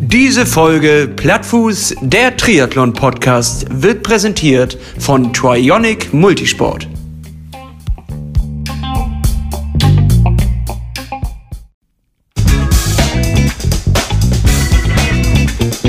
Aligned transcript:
Diese 0.00 0.44
Folge 0.44 1.08
Plattfuß, 1.14 1.94
der 2.00 2.36
Triathlon-Podcast, 2.36 3.66
wird 3.70 4.02
präsentiert 4.02 4.76
von 4.98 5.32
Trionic 5.32 6.12
Multisport. 6.12 6.88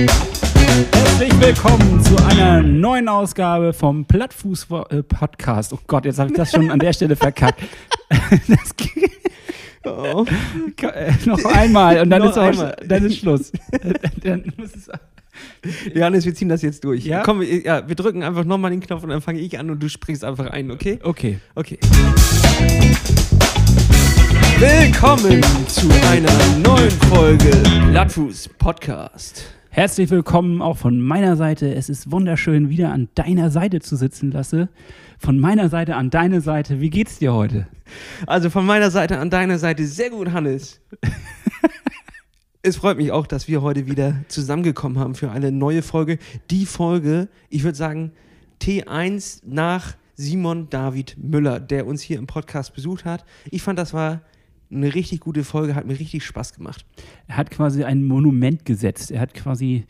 Herzlich 0.06 1.40
willkommen 1.40 2.02
zu 2.04 2.16
einer 2.26 2.62
neuen 2.62 3.08
Ausgabe 3.08 3.74
vom 3.74 4.06
Plattfuß-Podcast. 4.06 5.74
Oh 5.74 5.80
Gott, 5.88 6.06
jetzt 6.06 6.20
habe 6.20 6.30
ich 6.30 6.36
das 6.36 6.52
schon 6.52 6.70
an 6.70 6.80
der 6.80 6.94
Stelle 6.94 7.16
verkackt. 7.16 7.62
Das 8.48 8.76
geht- 8.76 9.12
Oh. 9.86 10.26
Noch 11.26 11.46
einmal 11.46 12.02
und 12.02 12.10
dann, 12.10 12.24
ist, 12.24 12.38
auch, 12.38 12.74
dann 12.88 13.06
ist 13.06 13.18
Schluss. 13.18 13.52
dann 14.24 14.52
muss 14.58 14.72
es, 14.76 14.90
Johannes, 15.94 16.26
wir 16.26 16.34
ziehen 16.34 16.50
das 16.50 16.62
jetzt 16.62 16.84
durch. 16.84 17.06
Ja? 17.06 17.22
Komm, 17.24 17.42
wir- 17.42 17.64
ja, 17.64 17.88
wir 17.88 17.96
drücken 17.96 18.24
einfach 18.24 18.46
nochmal 18.46 18.72
den 18.72 18.80
Knopf 18.80 19.04
und 19.04 19.10
dann 19.10 19.22
fange 19.22 19.40
ich 19.40 19.60
an 19.60 19.70
und 19.70 19.82
du 19.82 19.90
springst 19.90 20.24
einfach 20.24 20.48
ein, 20.50 20.72
okay? 20.72 21.00
okay. 21.04 21.40
Okay. 21.56 21.78
Willkommen 24.58 25.44
zu 25.68 25.88
einer 26.10 26.32
neuen 26.64 26.92
Folge 26.92 27.52
Blattfuß 27.90 28.50
Podcast. 28.58 29.46
Herzlich 29.70 30.10
willkommen 30.10 30.62
auch 30.62 30.78
von 30.78 31.02
meiner 31.02 31.36
Seite. 31.36 31.74
Es 31.76 31.90
ist 31.90 32.10
wunderschön, 32.12 32.70
wieder 32.70 32.92
an 32.94 33.10
deiner 33.16 33.50
Seite 33.52 33.82
zu 33.82 33.98
sitzen, 33.98 34.32
Lasse. 34.32 34.70
Von 35.20 35.40
meiner 35.40 35.70
Seite 35.70 35.96
an 35.96 36.10
deine 36.10 36.42
Seite. 36.42 36.82
Wie 36.82 36.90
geht's 36.90 37.20
dir 37.20 37.34
heute? 37.34 37.68
Also 38.28 38.50
von 38.50 38.66
meiner 38.66 38.92
Seite 38.92 39.20
an 39.20 39.30
deiner 39.30 39.60
Seite 39.60 39.86
sehr 39.86 40.10
gut, 40.10 40.32
Hannes. 40.32 40.82
es 42.62 42.78
freut 42.78 42.98
mich 42.98 43.12
auch, 43.12 43.28
dass 43.28 43.48
wir 43.48 43.62
heute 43.62 43.88
wieder 43.88 44.24
zusammengekommen 44.28 45.00
haben 45.00 45.16
für 45.16 45.32
eine 45.32 45.52
neue 45.52 45.82
Folge. 45.82 46.18
Die 46.52 46.66
Folge, 46.66 47.30
ich 47.50 47.64
würde 47.64 47.78
sagen, 47.78 48.12
T1 48.62 49.42
nach 49.46 49.96
Simon 50.16 50.70
David 50.70 51.18
Müller, 51.18 51.60
der 51.60 51.88
uns 51.88 52.02
hier 52.02 52.18
im 52.18 52.28
Podcast 52.28 52.74
besucht 52.74 53.06
hat. 53.06 53.26
Ich 53.52 53.62
fand, 53.62 53.78
das 53.78 53.94
war 53.94 54.22
eine 54.72 54.94
richtig 54.94 55.20
gute 55.20 55.44
Folge, 55.44 55.76
hat 55.76 55.86
mir 55.86 56.00
richtig 56.00 56.26
Spaß 56.26 56.54
gemacht. 56.54 56.86
Er 57.28 57.38
hat 57.38 57.52
quasi 57.52 57.84
ein 57.84 58.06
Monument 58.06 58.66
gesetzt. 58.66 59.12
Er 59.12 59.20
hat 59.22 59.34
quasi 59.34 59.86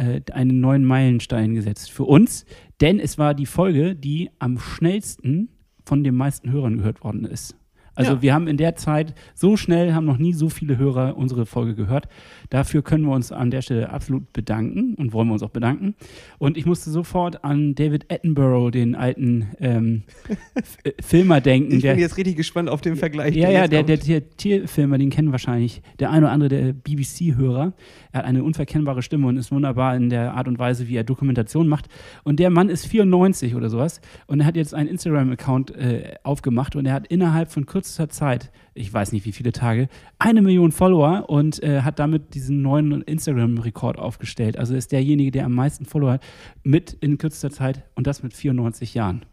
äh, 0.00 0.20
einen 0.32 0.60
neuen 0.60 0.84
Meilenstein 0.84 1.54
gesetzt 1.54 1.90
für 1.90 2.04
uns, 2.04 2.44
denn 2.80 2.98
es 2.98 3.18
war 3.18 3.34
die 3.34 3.46
Folge, 3.46 3.94
die 3.94 4.30
am 4.38 4.58
schnellsten 4.58 5.48
von 5.84 6.02
den 6.04 6.14
meisten 6.14 6.50
Hörern 6.50 6.78
gehört 6.78 7.04
worden 7.04 7.24
ist. 7.24 7.56
Also 7.94 8.12
Ja. 8.14 8.22
wir 8.22 8.34
haben 8.34 8.46
in 8.46 8.56
der 8.56 8.76
Zeit 8.76 9.14
so 9.34 9.56
schnell, 9.56 9.92
haben 9.94 10.06
noch 10.06 10.16
nie 10.18 10.32
so 10.32 10.48
viele 10.48 10.78
Hörer 10.78 11.16
unsere 11.16 11.44
Folge 11.44 11.74
gehört. 11.74 12.08
Dafür 12.50 12.82
können 12.82 13.04
wir 13.04 13.12
uns 13.12 13.30
an 13.32 13.50
der 13.50 13.62
Stelle 13.62 13.90
absolut 13.90 14.32
bedanken 14.32 14.94
und 14.96 15.12
wollen 15.12 15.28
wir 15.28 15.34
uns 15.34 15.42
auch 15.42 15.50
bedanken. 15.50 15.94
Und 16.38 16.56
ich 16.56 16.66
musste 16.66 16.90
sofort 16.90 17.44
an 17.44 17.76
David 17.76 18.12
Attenborough, 18.12 18.70
den 18.72 18.96
alten 18.96 19.48
ähm, 19.60 20.02
äh, 20.84 20.90
Filmer 21.00 21.40
denken. 21.40 21.76
Ich 21.76 21.82
der, 21.82 21.92
bin 21.92 22.00
jetzt 22.00 22.16
richtig 22.16 22.36
gespannt 22.36 22.68
auf 22.68 22.80
den 22.80 22.96
Vergleich. 22.96 23.36
ja, 23.36 23.50
ja, 23.50 23.68
der, 23.68 23.84
der, 23.84 23.96
der 23.96 24.28
Tierfilmer, 24.36 24.98
den 24.98 25.10
kennen 25.10 25.30
wahrscheinlich 25.30 25.80
der 26.00 26.10
eine 26.10 26.26
oder 26.26 26.32
andere 26.32 26.48
der 26.48 26.72
BBC-Hörer. 26.72 27.72
Er 28.12 28.18
hat 28.18 28.26
eine 28.26 28.42
unverkennbare 28.42 29.02
Stimme 29.02 29.28
und 29.28 29.36
ist 29.36 29.52
wunderbar 29.52 29.94
in 29.94 30.10
der 30.10 30.34
Art 30.34 30.48
und 30.48 30.58
Weise, 30.58 30.88
wie 30.88 30.96
er 30.96 31.04
Dokumentation 31.04 31.68
macht. 31.68 31.86
Und 32.24 32.40
der 32.40 32.50
Mann 32.50 32.68
ist 32.68 32.86
94 32.86 33.54
oder 33.54 33.70
sowas 33.70 34.00
und 34.26 34.40
er 34.40 34.46
hat 34.46 34.56
jetzt 34.56 34.74
einen 34.74 34.88
Instagram-Account 34.88 35.70
äh, 35.76 36.14
aufgemacht 36.24 36.74
und 36.74 36.86
er 36.86 36.94
hat 36.94 37.06
innerhalb 37.06 37.52
von 37.52 37.66
kürzester 37.66 38.08
Zeit, 38.08 38.50
ich 38.74 38.92
weiß 38.92 39.12
nicht 39.12 39.24
wie 39.26 39.32
viele 39.32 39.52
Tage, 39.52 39.88
eine 40.18 40.42
Million 40.42 40.72
Follower 40.72 41.28
und 41.28 41.62
äh, 41.62 41.82
hat 41.82 41.98
damit 41.98 42.34
diesen 42.34 42.62
neuen 42.62 43.02
Instagram-Rekord 43.02 43.98
aufgestellt. 43.98 44.58
Also 44.58 44.74
ist 44.74 44.92
derjenige, 44.92 45.30
der 45.30 45.46
am 45.46 45.54
meisten 45.54 45.84
Follower 45.84 46.12
hat, 46.12 46.22
mit 46.62 46.92
in 47.00 47.18
kürzester 47.18 47.50
Zeit 47.50 47.84
und 47.94 48.06
das 48.06 48.22
mit 48.22 48.32
94 48.32 48.94
Jahren. 48.94 49.26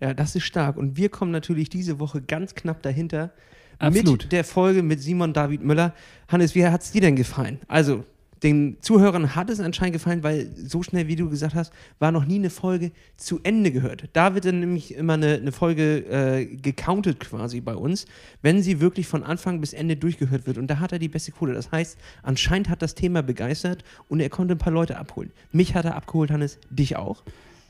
Ja, 0.00 0.14
das 0.14 0.34
ist 0.34 0.44
stark. 0.44 0.76
Und 0.76 0.96
wir 0.96 1.08
kommen 1.08 1.30
natürlich 1.30 1.68
diese 1.68 2.00
Woche 2.00 2.22
ganz 2.22 2.54
knapp 2.54 2.82
dahinter 2.82 3.32
Absolut. 3.78 4.24
mit 4.24 4.32
der 4.32 4.44
Folge 4.44 4.82
mit 4.82 5.00
Simon 5.00 5.32
David 5.32 5.62
Müller. 5.62 5.94
Hannes, 6.28 6.54
wie 6.54 6.66
hat 6.66 6.82
es 6.82 6.92
dir 6.92 7.00
denn 7.00 7.16
gefallen? 7.16 7.60
Also, 7.68 8.04
den 8.42 8.78
Zuhörern 8.80 9.34
hat 9.34 9.50
es 9.50 9.60
anscheinend 9.60 9.94
gefallen, 9.94 10.22
weil 10.22 10.50
so 10.56 10.82
schnell, 10.82 11.08
wie 11.08 11.16
du 11.16 11.28
gesagt 11.28 11.54
hast, 11.54 11.72
war 11.98 12.10
noch 12.10 12.24
nie 12.24 12.36
eine 12.36 12.50
Folge 12.50 12.92
zu 13.16 13.40
Ende 13.42 13.70
gehört. 13.70 14.08
Da 14.12 14.34
wird 14.34 14.46
dann 14.46 14.60
nämlich 14.60 14.94
immer 14.94 15.14
eine, 15.14 15.34
eine 15.34 15.52
Folge 15.52 15.98
äh, 16.06 16.46
gecountet 16.46 17.20
quasi 17.20 17.60
bei 17.60 17.74
uns, 17.74 18.06
wenn 18.42 18.62
sie 18.62 18.80
wirklich 18.80 19.06
von 19.06 19.22
Anfang 19.22 19.60
bis 19.60 19.72
Ende 19.72 19.96
durchgehört 19.96 20.46
wird. 20.46 20.58
Und 20.58 20.68
da 20.68 20.78
hat 20.78 20.92
er 20.92 20.98
die 20.98 21.08
beste 21.08 21.32
Quote. 21.32 21.52
Das 21.52 21.70
heißt, 21.70 21.98
anscheinend 22.22 22.68
hat 22.68 22.82
das 22.82 22.94
Thema 22.94 23.22
begeistert 23.22 23.84
und 24.08 24.20
er 24.20 24.30
konnte 24.30 24.54
ein 24.54 24.58
paar 24.58 24.72
Leute 24.72 24.96
abholen. 24.96 25.32
Mich 25.52 25.74
hat 25.74 25.84
er 25.84 25.96
abgeholt, 25.96 26.30
Hannes, 26.30 26.58
dich 26.70 26.96
auch. 26.96 27.22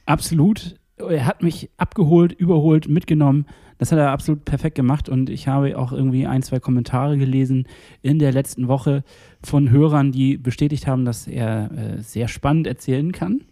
Absolut. 0.07 0.77
Er 0.99 1.25
hat 1.25 1.43
mich 1.43 1.71
abgeholt, 1.79 2.33
überholt, 2.33 2.89
mitgenommen. 2.89 3.47
Das 3.79 3.91
hat 3.93 3.99
er 3.99 4.11
absolut 4.11 4.45
perfekt 4.45 4.75
gemacht 4.75 5.09
und 5.09 5.31
ich 5.31 5.49
habe 5.49 5.79
auch 5.79 5.93
irgendwie 5.93 6.27
ein, 6.27 6.43
zwei 6.43 6.61
Kommentare 6.61 7.17
gelesen 7.17 7.67
in 8.03 8.19
der 8.19 8.31
letzten 8.31 8.69
Woche 8.69 9.05
von 9.43 9.71
Hörern, 9.71 10.13
die 10.13 10.37
bestätigt 10.37 10.87
haben, 10.87 11.05
dass 11.05 11.27
er 11.27 11.71
äh, 11.73 12.03
sehr 12.03 12.29
spannend 12.29 12.67
erzählen 12.67 13.13
kann 13.13 13.43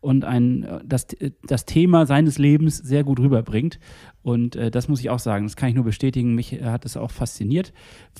und 0.00 0.24
ein, 0.24 0.62
äh, 0.62 0.80
das, 0.84 1.06
das 1.46 1.64
Thema 1.64 2.06
seines 2.06 2.38
Lebens 2.38 2.78
sehr 2.78 3.04
gut 3.04 3.20
rüberbringt. 3.20 3.78
Und 4.22 4.56
äh, 4.56 4.70
das 4.70 4.88
muss 4.88 5.00
ich 5.00 5.10
auch 5.10 5.18
sagen, 5.18 5.46
das 5.46 5.56
kann 5.56 5.68
ich 5.68 5.74
nur 5.74 5.84
bestätigen. 5.84 6.34
Mich 6.34 6.52
äh, 6.52 6.64
hat 6.64 6.84
es 6.84 6.96
auch 6.96 7.10
fasziniert. 7.10 7.72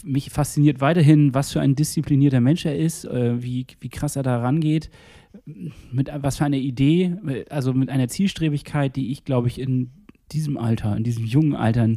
Mich 0.04 0.30
fasziniert 0.30 0.80
weiterhin, 0.80 1.34
was 1.34 1.52
für 1.52 1.60
ein 1.60 1.74
disziplinierter 1.74 2.40
Mensch 2.40 2.64
er 2.64 2.76
ist, 2.76 3.04
äh, 3.04 3.42
wie, 3.42 3.66
wie 3.80 3.88
krass 3.88 4.16
er 4.16 4.22
da 4.22 4.38
rangeht 4.38 4.90
mit 5.92 6.10
was 6.14 6.38
für 6.38 6.46
einer 6.46 6.56
Idee, 6.56 7.16
also 7.50 7.74
mit 7.74 7.90
einer 7.90 8.08
Zielstrebigkeit, 8.08 8.96
die 8.96 9.12
ich, 9.12 9.24
glaube 9.24 9.48
ich, 9.48 9.60
in 9.60 9.90
diesem 10.32 10.56
Alter, 10.56 10.96
in 10.96 11.04
diesem 11.04 11.26
jungen 11.26 11.54
Alter 11.54 11.88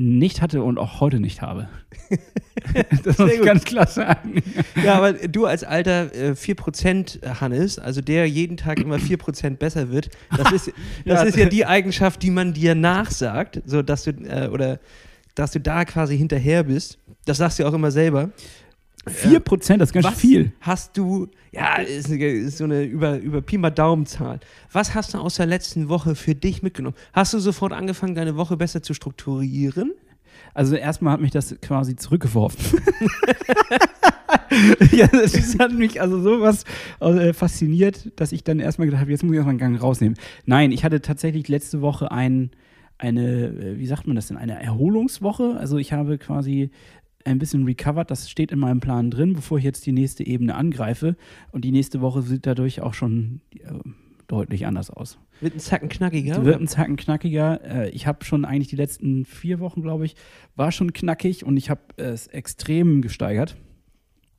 nicht 0.00 0.40
hatte 0.40 0.62
und 0.62 0.78
auch 0.78 1.00
heute 1.00 1.20
nicht 1.20 1.42
habe. 1.42 1.68
das 3.04 3.18
muss 3.18 3.32
ich 3.32 3.42
ganz 3.42 3.64
klar 3.64 3.86
sagen. 3.86 4.42
Ja, 4.82 4.94
aber 4.94 5.12
du 5.12 5.44
als 5.44 5.62
alter 5.62 6.14
äh, 6.14 6.30
4% 6.32 7.40
Hannes, 7.40 7.78
also 7.78 8.00
der 8.00 8.26
jeden 8.26 8.56
Tag 8.56 8.80
immer 8.80 8.96
4% 8.96 9.56
besser 9.56 9.90
wird, 9.90 10.08
das 10.36 10.52
ist, 10.52 10.66
das 11.04 11.20
Ja. 11.20 11.22
ist 11.24 11.36
ja 11.36 11.44
die 11.46 11.66
Eigenschaft, 11.66 12.22
die 12.22 12.30
man 12.30 12.54
dir 12.54 12.74
nachsagt, 12.74 13.60
so 13.66 13.82
dass 13.82 14.04
du, 14.04 14.12
äh, 14.12 14.48
oder 14.48 14.80
dass 15.34 15.50
du 15.52 15.60
da 15.60 15.84
quasi 15.84 16.16
hinterher 16.16 16.64
bist. 16.64 16.98
Das 17.26 17.36
sagst 17.36 17.58
du 17.58 17.66
auch 17.66 17.74
immer 17.74 17.90
selber. 17.90 18.30
4 19.06 19.40
Prozent, 19.40 19.80
das 19.80 19.90
ist 19.90 19.92
ganz 19.94 20.06
Was 20.06 20.20
viel. 20.20 20.52
hast 20.60 20.96
du, 20.96 21.28
ja, 21.52 21.76
ist, 21.76 22.10
ist 22.10 22.58
so 22.58 22.64
eine 22.64 22.84
über, 22.84 23.18
über 23.18 23.40
Pi 23.40 23.56
mal 23.56 23.70
Daumenzahl. 23.70 24.40
Was 24.72 24.94
hast 24.94 25.14
du 25.14 25.18
aus 25.18 25.36
der 25.36 25.46
letzten 25.46 25.88
Woche 25.88 26.14
für 26.14 26.34
dich 26.34 26.62
mitgenommen? 26.62 26.96
Hast 27.12 27.32
du 27.32 27.38
sofort 27.38 27.72
angefangen, 27.72 28.14
deine 28.14 28.36
Woche 28.36 28.56
besser 28.56 28.82
zu 28.82 28.92
strukturieren? 28.92 29.92
Also 30.52 30.76
erstmal 30.76 31.14
hat 31.14 31.20
mich 31.20 31.30
das 31.30 31.56
quasi 31.60 31.96
zurückgeworfen. 31.96 32.80
ja, 34.92 35.06
das 35.06 35.58
hat 35.58 35.72
mich 35.72 36.00
also 36.00 36.20
sowas 36.20 36.64
äh, 37.00 37.32
fasziniert, 37.32 38.10
dass 38.16 38.32
ich 38.32 38.44
dann 38.44 38.58
erstmal 38.58 38.86
gedacht 38.86 39.02
habe, 39.02 39.10
jetzt 39.10 39.22
muss 39.22 39.32
ich 39.32 39.36
erstmal 39.36 39.52
einen 39.52 39.58
Gang 39.58 39.80
rausnehmen. 39.80 40.18
Nein, 40.46 40.72
ich 40.72 40.84
hatte 40.84 41.00
tatsächlich 41.00 41.48
letzte 41.48 41.80
Woche 41.82 42.10
ein, 42.10 42.50
eine, 42.98 43.46
äh, 43.46 43.78
wie 43.78 43.86
sagt 43.86 44.06
man 44.06 44.16
das 44.16 44.26
denn, 44.28 44.36
eine 44.36 44.60
Erholungswoche. 44.60 45.56
Also 45.58 45.78
ich 45.78 45.92
habe 45.92 46.18
quasi 46.18 46.70
ein 47.24 47.38
bisschen 47.38 47.64
recovered, 47.64 48.10
das 48.10 48.30
steht 48.30 48.52
in 48.52 48.58
meinem 48.58 48.80
Plan 48.80 49.10
drin, 49.10 49.34
bevor 49.34 49.58
ich 49.58 49.64
jetzt 49.64 49.86
die 49.86 49.92
nächste 49.92 50.26
Ebene 50.26 50.54
angreife. 50.54 51.16
Und 51.52 51.64
die 51.64 51.72
nächste 51.72 52.00
Woche 52.00 52.22
sieht 52.22 52.46
dadurch 52.46 52.80
auch 52.80 52.94
schon 52.94 53.40
äh, 53.54 53.72
deutlich 54.26 54.66
anders 54.66 54.90
aus. 54.90 55.18
Wird 55.40 55.54
ein 55.54 55.60
Zacken 55.60 55.88
knackiger? 55.88 56.36
Oder? 56.36 56.44
wird 56.44 56.60
ein 56.60 56.68
Zacken 56.68 56.96
knackiger. 56.96 57.60
Äh, 57.64 57.90
ich 57.90 58.06
habe 58.06 58.24
schon 58.24 58.44
eigentlich 58.44 58.68
die 58.68 58.76
letzten 58.76 59.24
vier 59.24 59.58
Wochen, 59.60 59.82
glaube 59.82 60.06
ich, 60.06 60.14
war 60.56 60.72
schon 60.72 60.92
knackig 60.92 61.44
und 61.44 61.56
ich 61.56 61.70
habe 61.70 61.80
es 61.96 62.26
extrem 62.28 63.02
gesteigert. 63.02 63.56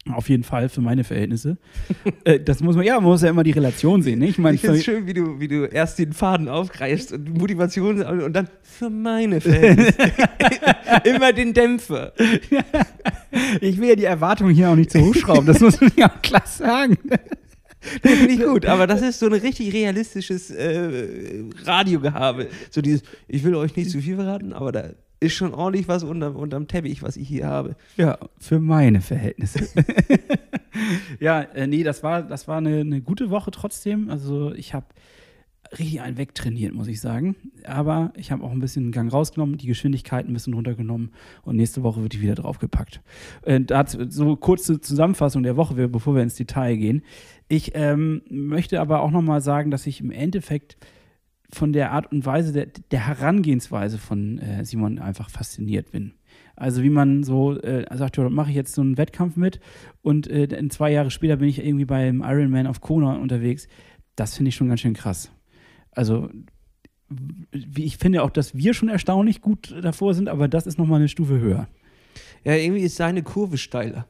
Auf 0.10 0.30
jeden 0.30 0.44
Fall 0.44 0.68
für 0.68 0.82
meine 0.82 1.04
Verhältnisse. 1.04 1.58
äh, 2.24 2.40
das 2.40 2.62
muss 2.62 2.76
man, 2.76 2.84
ja, 2.86 2.96
man 2.96 3.04
muss 3.04 3.22
ja 3.22 3.30
immer 3.30 3.44
die 3.44 3.52
Relation 3.52 4.02
sehen. 4.02 4.20
Ne? 4.20 4.30
Ich 4.30 4.40
meine, 4.40 4.56
Ich 4.56 4.62
finde 4.62 4.78
es 4.78 4.84
schön, 4.84 5.06
wie 5.06 5.14
du, 5.14 5.40
wie 5.40 5.48
du 5.48 5.66
erst 5.66 6.00
den 6.00 6.12
Faden 6.14 6.50
aufgreifst 6.50 7.14
und 7.14 7.38
Motivation 7.38 8.02
und 8.02 8.34
dann 8.34 8.50
für 8.64 8.90
meine 8.90 9.40
Fans. 9.40 9.94
Immer 11.04 11.34
den 11.34 11.54
Dämpfer. 11.54 12.14
ich 13.62 13.80
will 13.80 13.90
ja 13.90 13.96
die 13.96 14.06
Erwartungen 14.06 14.56
hier 14.56 14.70
auch 14.70 14.76
nicht 14.76 14.92
zu 14.92 15.00
hochschrauben. 15.00 15.46
Das 15.46 15.60
muss 15.60 15.80
man 15.80 15.92
ja 15.96 16.10
auch 16.12 16.22
klar 16.24 16.44
sagen. 16.48 16.98
Nee, 18.04 18.16
finde 18.16 18.34
ich 18.34 18.44
gut, 18.44 18.66
aber 18.66 18.88
das 18.88 19.02
ist 19.02 19.20
so 19.20 19.28
ein 19.28 19.34
richtig 19.34 19.74
realistisches 19.74 20.50
äh, 20.50 21.44
Radiogehabe. 21.64 22.48
So 22.70 22.82
dieses, 22.82 23.04
ich 23.28 23.44
will 23.44 23.56
euch 23.56 23.76
nicht 23.76 23.92
zu 23.92 24.02
viel 24.02 24.16
verraten, 24.16 24.54
aber 24.54 24.72
da 24.72 24.90
ist 25.22 25.34
schon 25.34 25.54
ordentlich 25.54 25.88
was 25.88 26.04
unterm, 26.04 26.36
unterm 26.36 26.68
Teppich, 26.68 27.04
was 27.04 27.16
ich 27.16 27.28
hier 27.28 27.48
habe. 27.48 27.76
Ja, 27.96 28.18
für 28.40 28.60
meine 28.60 29.02
Verhältnisse. 29.02 29.70
ja, 31.20 31.42
äh, 31.42 31.68
nee, 31.68 31.84
das 31.84 32.04
war, 32.04 32.24
das 32.24 32.48
war 32.48 32.58
eine, 32.58 32.80
eine 32.80 33.02
gute 33.02 33.30
Woche 33.30 33.52
trotzdem. 33.52 34.10
Also 34.10 34.52
ich 34.54 34.74
habe 34.74 34.88
richtig 35.78 36.02
einen 36.02 36.18
wegtrainiert, 36.18 36.74
muss 36.74 36.88
ich 36.88 37.00
sagen. 37.00 37.36
Aber 37.66 38.12
ich 38.16 38.32
habe 38.32 38.44
auch 38.44 38.52
ein 38.52 38.60
bisschen 38.60 38.86
einen 38.86 38.92
Gang 38.92 39.14
rausgenommen, 39.14 39.58
die 39.58 39.68
Geschwindigkeit 39.68 40.28
ein 40.28 40.34
bisschen 40.34 40.56
runtergenommen 40.56 41.12
und 41.44 41.56
nächste 41.56 41.84
Woche 41.84 42.02
wird 42.02 42.14
die 42.14 42.22
wieder 42.22 42.36
draufgepackt. 42.36 43.02
Äh, 43.44 43.62
dazu, 43.62 44.10
so 44.10 44.36
kurze 44.36 44.82
Zusammenfassung 44.82 45.44
der 45.44 45.56
Woche, 45.56 45.88
bevor 45.88 46.16
wir 46.16 46.24
ins 46.24 46.36
Detail 46.36 46.76
gehen. 46.76 47.04
Ich 47.48 47.72
ähm, 47.76 48.24
möchte 48.30 48.82
aber 48.82 49.02
auch 49.02 49.12
nochmal 49.12 49.42
sagen, 49.42 49.72
dass 49.72 49.86
ich 49.86 50.02
im 50.02 50.12
Endeffekt 50.12 50.78
von 51.54 51.74
der 51.74 51.92
Art 51.92 52.12
und 52.12 52.26
Weise, 52.26 52.54
der, 52.54 52.68
der 52.92 53.08
Herangehensweise 53.08 53.98
von 53.98 54.40
äh, 54.40 54.66
Simon 54.66 55.00
einfach 55.00 55.30
fasziniert 55.30 55.92
bin. 55.92 56.14
Also 56.56 56.84
wie 56.84 56.90
man 56.90 57.24
so 57.24 57.60
äh, 57.60 57.86
sagt, 57.98 58.18
ja, 58.18 58.30
mache 58.30 58.52
ich 58.52 58.56
jetzt 58.56 58.74
so 58.74 58.82
einen 58.82 58.98
Wettkampf 58.98 59.36
mit 59.36 59.60
und 60.02 60.30
äh, 60.30 60.68
zwei 60.70 60.92
Jahre 60.92 61.12
später 61.12 61.38
bin 61.38 61.50
ich 61.50 61.64
irgendwie 61.66 61.86
beim 61.86 62.22
Ironman 62.22 62.68
auf 62.68 62.82
Kona 62.82 63.16
unterwegs. 63.16 63.68
Das 64.16 64.36
finde 64.36 64.50
ich 64.50 64.56
schon 64.56 64.70
ganz 64.70 64.82
schön 64.82 64.94
krass. 64.94 65.32
Also 65.92 66.30
wie 67.52 67.84
ich 67.84 67.98
finde 67.98 68.24
auch, 68.24 68.30
dass 68.30 68.56
wir 68.56 68.74
schon 68.74 68.90
erstaunlich 68.90 69.42
gut 69.42 69.76
davor 69.82 70.14
sind, 70.14 70.30
aber 70.30 70.48
das 70.48 70.68
ist 70.68 70.78
nochmal 70.78 71.00
eine 71.00 71.10
Stufe 71.10 71.40
höher. 71.40 71.68
Ja, 72.44 72.54
irgendwie 72.56 72.84
ist 72.84 72.96
seine 72.96 73.24
Kurve 73.24 73.58
steiler. 73.58 74.08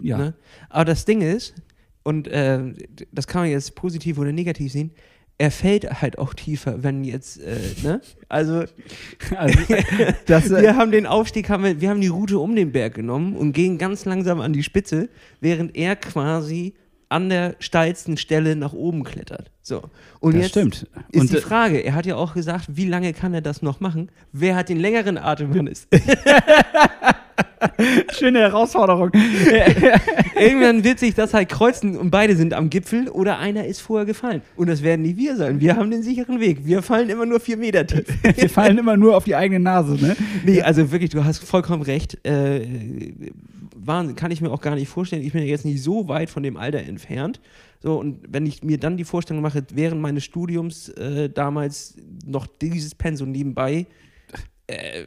Ja. 0.00 0.18
Ne? 0.18 0.34
Aber 0.68 0.84
das 0.84 1.04
Ding 1.04 1.20
ist, 1.22 1.54
und 2.02 2.28
äh, 2.28 2.72
das 3.12 3.26
kann 3.26 3.42
man 3.42 3.50
jetzt 3.50 3.74
positiv 3.74 4.18
oder 4.18 4.32
negativ 4.32 4.72
sehen, 4.72 4.92
er 5.40 5.50
fällt 5.50 6.02
halt 6.02 6.18
auch 6.18 6.34
tiefer, 6.34 6.82
wenn 6.82 7.02
jetzt, 7.02 7.40
äh, 7.40 7.56
ne? 7.82 8.02
Also, 8.28 8.64
Also, 9.34 9.58
das, 10.26 10.50
äh, 10.50 10.60
wir 10.60 10.76
haben 10.76 10.90
den 10.90 11.06
Aufstieg, 11.06 11.48
haben 11.48 11.64
wir, 11.64 11.80
wir 11.80 11.88
haben 11.88 12.02
die 12.02 12.08
Route 12.08 12.38
um 12.38 12.54
den 12.54 12.72
Berg 12.72 12.92
genommen 12.94 13.34
und 13.34 13.52
gehen 13.52 13.78
ganz 13.78 14.04
langsam 14.04 14.42
an 14.42 14.52
die 14.52 14.62
Spitze, 14.62 15.08
während 15.40 15.74
er 15.74 15.96
quasi 15.96 16.74
an 17.08 17.30
der 17.30 17.56
steilsten 17.58 18.18
Stelle 18.18 18.54
nach 18.54 18.74
oben 18.74 19.02
klettert. 19.02 19.50
So. 19.62 19.82
Und 20.20 20.34
das 20.34 20.42
jetzt 20.42 20.50
stimmt. 20.50 20.86
ist 21.10 21.20
Und 21.20 21.32
die 21.32 21.36
äh, 21.38 21.40
Frage, 21.40 21.78
er 21.78 21.94
hat 21.94 22.04
ja 22.04 22.16
auch 22.16 22.34
gesagt, 22.34 22.66
wie 22.68 22.86
lange 22.86 23.14
kann 23.14 23.32
er 23.32 23.40
das 23.40 23.62
noch 23.62 23.80
machen? 23.80 24.10
Wer 24.32 24.56
hat 24.56 24.68
den 24.68 24.78
längeren 24.78 25.16
Atem, 25.16 25.54
Hannes? 25.54 25.88
schöne 28.12 28.40
Herausforderung. 28.40 29.10
Irgendwann 30.38 30.84
wird 30.84 30.98
sich 30.98 31.14
das 31.14 31.34
halt 31.34 31.48
kreuzen 31.48 31.96
und 31.96 32.10
beide 32.10 32.36
sind 32.36 32.54
am 32.54 32.70
Gipfel 32.70 33.08
oder 33.08 33.38
einer 33.38 33.66
ist 33.66 33.80
vorher 33.80 34.06
gefallen. 34.06 34.42
Und 34.56 34.68
das 34.68 34.82
werden 34.82 35.02
nicht 35.02 35.16
wir 35.16 35.36
sein. 35.36 35.60
Wir 35.60 35.76
haben 35.76 35.90
den 35.90 36.02
sicheren 36.02 36.40
Weg. 36.40 36.64
Wir 36.64 36.82
fallen 36.82 37.10
immer 37.10 37.26
nur 37.26 37.40
vier 37.40 37.56
Meter 37.56 37.86
tief. 37.86 38.04
wir 38.36 38.50
fallen 38.50 38.78
immer 38.78 38.96
nur 38.96 39.16
auf 39.16 39.24
die 39.24 39.36
eigene 39.36 39.60
Nase, 39.60 39.94
ne? 39.94 40.16
Nee, 40.44 40.62
also 40.62 40.90
wirklich, 40.90 41.10
du 41.10 41.24
hast 41.24 41.44
vollkommen 41.44 41.82
recht. 41.82 42.24
Äh, 42.26 42.66
Wahnsinn, 43.74 44.16
kann 44.16 44.30
ich 44.30 44.40
mir 44.40 44.50
auch 44.50 44.60
gar 44.60 44.74
nicht 44.74 44.88
vorstellen. 44.88 45.22
Ich 45.22 45.32
bin 45.32 45.42
ja 45.42 45.48
jetzt 45.48 45.64
nicht 45.64 45.82
so 45.82 46.08
weit 46.08 46.30
von 46.30 46.42
dem 46.42 46.56
Alter 46.56 46.80
entfernt. 46.80 47.40
So, 47.82 47.98
und 47.98 48.20
wenn 48.28 48.44
ich 48.44 48.62
mir 48.62 48.78
dann 48.78 48.96
die 48.96 49.04
Vorstellung 49.04 49.42
mache, 49.42 49.64
während 49.72 50.02
meines 50.02 50.24
Studiums 50.24 50.90
äh, 50.90 51.30
damals 51.30 51.96
noch 52.26 52.46
dieses 52.46 52.94
Pensum 52.94 53.30
nebenbei, 53.30 53.86
äh, 54.66 55.04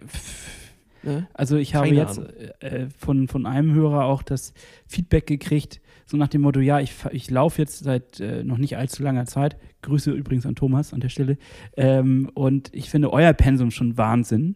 ne? 1.04 1.28
Also 1.34 1.58
ich 1.58 1.76
habe 1.76 1.88
Keine 1.88 2.00
jetzt 2.00 2.22
äh, 2.60 2.88
von, 2.98 3.28
von 3.28 3.46
einem 3.46 3.74
Hörer 3.74 4.06
auch 4.06 4.24
das 4.24 4.54
Feedback 4.88 5.28
gekriegt, 5.28 5.82
so 6.06 6.18
nach 6.18 6.28
dem 6.28 6.42
Motto, 6.42 6.60
ja, 6.60 6.80
ich, 6.80 6.94
ich 7.12 7.30
laufe 7.30 7.62
jetzt 7.62 7.84
seit 7.84 8.20
äh, 8.20 8.44
noch 8.44 8.58
nicht 8.58 8.78
allzu 8.78 9.04
langer 9.04 9.26
Zeit. 9.26 9.58
Grüße 9.82 10.12
übrigens 10.12 10.46
an 10.46 10.56
Thomas 10.56 10.94
an 10.94 11.00
der 11.00 11.10
Stelle. 11.10 11.38
Ähm, 11.78 12.30
und 12.34 12.70
ich 12.74 12.90
finde 12.90 13.12
euer 13.12 13.34
Pensum 13.34 13.72
schon 13.72 13.98
Wahnsinn, 13.98 14.56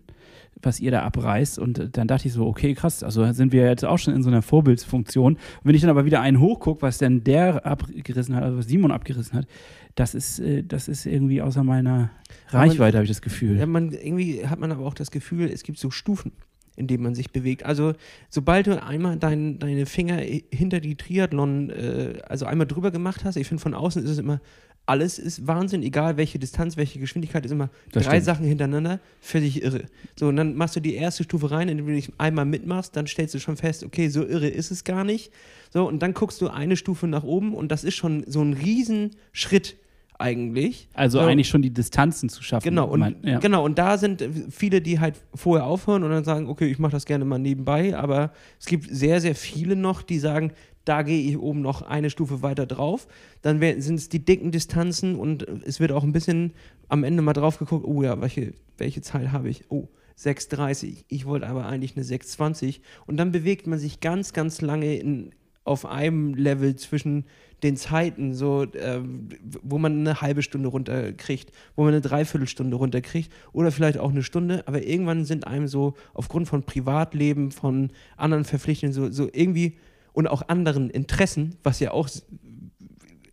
was 0.62 0.80
ihr 0.80 0.92
da 0.92 1.04
abreißt. 1.04 1.60
Und 1.60 1.80
äh, 1.80 1.90
dann 1.90 2.08
dachte 2.08 2.28
ich 2.28 2.34
so, 2.34 2.46
okay, 2.46 2.74
krass, 2.74 3.04
also 3.04 3.32
sind 3.34 3.52
wir 3.52 3.66
jetzt 3.66 3.86
auch 3.86 3.98
schon 3.98 4.14
in 4.14 4.24
so 4.24 4.30
einer 4.30 4.42
Vorbildsfunktion. 4.42 5.34
Und 5.34 5.40
wenn 5.64 5.76
ich 5.76 5.82
dann 5.82 5.90
aber 5.90 6.06
wieder 6.06 6.22
einen 6.22 6.40
hochgucke, 6.40 6.82
was 6.82 6.98
denn 6.98 7.24
der 7.24 7.66
abgerissen 7.66 8.36
hat, 8.36 8.44
also 8.44 8.58
was 8.58 8.68
Simon 8.68 8.92
abgerissen 8.92 9.38
hat, 9.38 9.48
das 9.96 10.14
ist, 10.16 10.40
äh, 10.40 10.64
das 10.64 10.88
ist 10.88 11.06
irgendwie 11.06 11.42
außer 11.42 11.64
meiner 11.64 12.12
Reichweite, 12.50 12.98
habe 12.98 13.06
ich 13.06 13.12
das 13.12 13.22
Gefühl. 13.22 13.58
Ja, 13.58 13.66
man, 13.66 13.92
irgendwie 13.92 14.46
hat 14.46 14.60
man 14.60 14.72
aber 14.72 14.86
auch 14.86 14.94
das 14.94 15.12
Gefühl, 15.12 15.50
es 15.52 15.64
gibt 15.64 15.80
so 15.80 15.90
Stufen, 15.90 16.34
in 16.76 16.88
denen 16.88 17.04
man 17.04 17.16
sich 17.16 17.32
bewegt. 17.32 17.66
Also, 17.66 17.94
sobald 18.30 18.68
du 18.68 18.82
einmal 18.82 19.18
dein, 19.18 19.60
deine 19.60 19.86
Finger 19.86 20.18
hinter 20.18 20.80
die 20.80 20.96
Triathlon, 20.96 21.70
äh, 21.72 22.20
also 22.28 22.46
einmal 22.46 22.68
drüber 22.68 22.92
gemacht 22.92 23.26
hast, 23.26 23.36
ich 23.36 23.48
finde, 23.48 23.62
von 23.62 23.74
außen 23.74 24.04
ist 24.04 24.12
es 24.12 24.20
immer, 24.20 24.40
alles 24.88 25.20
ist 25.20 25.46
Wahnsinn, 25.46 25.84
egal 25.84 26.18
welche 26.18 26.40
Distanz, 26.40 26.78
welche 26.78 26.98
Geschwindigkeit, 27.00 27.46
ist 27.46 27.52
immer 27.52 27.70
Das 27.92 28.04
drei 28.06 28.12
stimmt. 28.14 28.26
Sachen 28.26 28.46
hintereinander, 28.46 29.00
völlig 29.22 29.62
irre. 29.62 29.84
So, 30.16 30.30
und 30.30 30.38
dann 30.38 30.56
machst 30.56 30.76
du 30.76 30.80
die 30.80 30.96
erste 30.96 31.24
Stufe 31.24 31.52
rein, 31.52 31.68
indem 31.70 31.88
du 31.88 31.94
dich 31.94 32.10
einmal 32.18 32.46
mitmachst, 32.46 32.96
dann 32.96 33.06
stellst 33.06 33.36
du 33.36 33.40
schon 33.40 33.58
fest, 33.58 33.84
okay, 33.84 34.08
so 34.10 34.26
irre 34.26 34.48
ist 34.48 34.72
es 34.72 34.84
gar 34.86 35.04
nicht. 35.04 35.32
So, 35.74 35.88
und 35.88 36.00
dann 36.02 36.14
guckst 36.14 36.42
du 36.42 36.48
eine 36.48 36.78
Stufe 36.78 37.06
nach 37.08 37.24
oben 37.24 37.54
und 37.54 37.72
das 37.72 37.84
ist 37.84 37.96
schon 37.96 38.24
so 38.28 38.42
ein 38.42 38.54
Riesenschritt 38.54 39.76
eigentlich. 40.20 40.88
Also 40.94 41.20
So. 41.20 41.26
eigentlich 41.26 41.48
schon 41.48 41.62
die 41.62 41.70
Distanzen 41.74 42.30
zu 42.30 42.42
schaffen. 42.42 42.64
Genau, 42.64 42.88
und, 42.88 43.00
mein- 43.02 43.16
ja. 43.24 43.40
genau, 43.40 43.64
und 43.64 43.78
da 43.78 43.98
sind 43.98 44.28
viele, 44.50 44.82
die 44.82 45.00
halt 45.00 45.16
vorher 45.36 45.66
aufhören 45.66 46.04
und 46.04 46.10
dann 46.10 46.24
sagen, 46.24 46.48
okay, 46.48 46.66
ich 46.66 46.80
mache 46.80 46.94
das 46.94 47.06
gerne 47.06 47.24
mal 47.26 47.38
nebenbei, 47.38 47.96
aber 47.96 48.32
es 48.60 48.66
gibt 48.66 48.88
sehr, 48.90 49.22
sehr 49.22 49.36
viele 49.36 49.76
noch, 49.76 50.02
die 50.02 50.18
sagen, 50.18 50.54
da 50.88 51.02
gehe 51.02 51.30
ich 51.30 51.38
oben 51.38 51.62
noch 51.62 51.82
eine 51.82 52.10
Stufe 52.10 52.42
weiter 52.42 52.66
drauf. 52.66 53.08
Dann 53.42 53.60
sind 53.82 53.96
es 53.96 54.10
die 54.10 54.24
dicken 54.24 54.52
Distanzen 54.52 55.16
und 55.16 55.48
äh, 55.48 55.60
es 55.66 55.80
wird 55.80 55.92
auch 55.92 56.04
ein 56.04 56.14
bisschen 56.14 56.54
am 56.88 57.04
Ende 57.04 57.22
mal 57.22 57.34
drauf 57.34 57.60
geguckt, 57.60 57.86
oh 57.86 58.04
ja, 58.04 58.22
welche, 58.22 58.54
welche 58.78 59.02
Zahl 59.02 59.32
habe 59.32 59.50
ich? 59.50 59.66
Oh, 59.70 59.88
6,30. 60.18 61.06
Ich 61.10 61.26
wollte 61.26 61.48
aber 61.48 61.66
eigentlich 61.66 61.96
eine 61.96 62.06
6,20. 62.06 62.80
Und 63.06 63.18
dann 63.18 63.32
bewegt 63.32 63.68
man 63.68 63.80
sich 63.80 64.00
ganz, 64.00 64.34
ganz 64.34 64.62
lange 64.62 64.96
in, 64.96 65.32
auf 65.64 65.86
einem 65.86 66.34
Level 66.34 66.76
zwischen 66.76 67.26
den 67.64 67.76
Zeiten, 67.76 68.34
so, 68.34 68.66
ähm, 68.80 69.30
wo 69.64 69.78
man 69.78 70.00
eine 70.00 70.22
halbe 70.22 70.44
Stunde 70.44 70.70
runterkriegt, 70.70 71.52
wo 71.76 71.84
man 71.84 71.94
eine 71.94 72.02
Dreiviertelstunde 72.02 72.78
runterkriegt 72.78 73.34
oder 73.52 73.72
vielleicht 73.72 73.98
auch 73.98 74.12
eine 74.12 74.24
Stunde, 74.24 74.64
aber 74.68 74.84
irgendwann 74.84 75.26
sind 75.26 75.48
einem 75.48 75.68
so 75.68 75.96
aufgrund 76.14 76.48
von 76.48 76.64
Privatleben, 76.64 77.52
von 77.52 77.90
anderen 78.16 78.46
Verpflichtungen, 78.46 78.94
so, 78.94 79.12
so 79.12 79.28
irgendwie 79.34 79.78
und 80.18 80.26
auch 80.26 80.42
anderen 80.48 80.90
Interessen, 80.90 81.58
was 81.62 81.80
ja 81.80 81.92
auch 81.92 82.10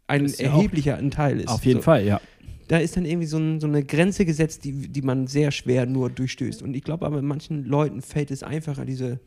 ein 0.06 0.26
ja 0.26 0.32
auch- 0.34 0.38
erheblicher 0.58 0.98
Anteil 0.98 1.40
ist. 1.40 1.48
Auf 1.48 1.64
jeden 1.64 1.78
so. 1.78 1.84
Fall, 1.84 2.04
ja. 2.04 2.20
Da 2.68 2.76
ist 2.76 2.94
dann 2.98 3.06
irgendwie 3.06 3.26
so, 3.26 3.38
ein, 3.38 3.58
so 3.58 3.66
eine 3.66 3.82
Grenze 3.82 4.26
gesetzt, 4.26 4.64
die, 4.64 4.88
die 4.88 5.00
man 5.00 5.26
sehr 5.26 5.50
schwer 5.50 5.86
nur 5.86 6.10
durchstößt. 6.10 6.62
Und 6.62 6.74
ich 6.74 6.84
glaube 6.84 7.06
aber, 7.06 7.22
manchen 7.22 7.64
Leuten 7.64 8.02
fällt 8.02 8.30
es 8.30 8.42
einfacher, 8.42 8.84
diese 8.84 9.18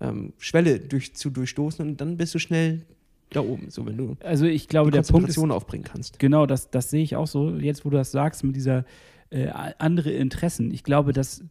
ähm, 0.00 0.32
Schwelle 0.38 0.80
durch, 0.80 1.14
zu 1.14 1.28
durchstoßen 1.28 1.86
und 1.86 2.00
dann 2.00 2.16
bist 2.16 2.34
du 2.34 2.38
schnell 2.38 2.86
da 3.28 3.40
oben, 3.40 3.68
so 3.68 3.84
wenn 3.84 3.98
du 3.98 4.16
Also 4.20 4.46
ich 4.46 4.68
glaube, 4.68 4.90
der 4.90 5.02
Punkt 5.02 5.28
ist, 5.28 5.36
aufbringen 5.38 5.84
kannst. 5.84 6.18
genau, 6.18 6.46
das, 6.46 6.70
das 6.70 6.88
sehe 6.88 7.02
ich 7.02 7.16
auch 7.16 7.26
so, 7.26 7.50
jetzt 7.50 7.84
wo 7.84 7.90
du 7.90 7.98
das 7.98 8.12
sagst, 8.12 8.44
mit 8.44 8.56
dieser 8.56 8.86
äh, 9.28 9.48
andere 9.78 10.10
Interessen. 10.10 10.72
Ich 10.72 10.84
glaube, 10.84 11.12
dass 11.12 11.44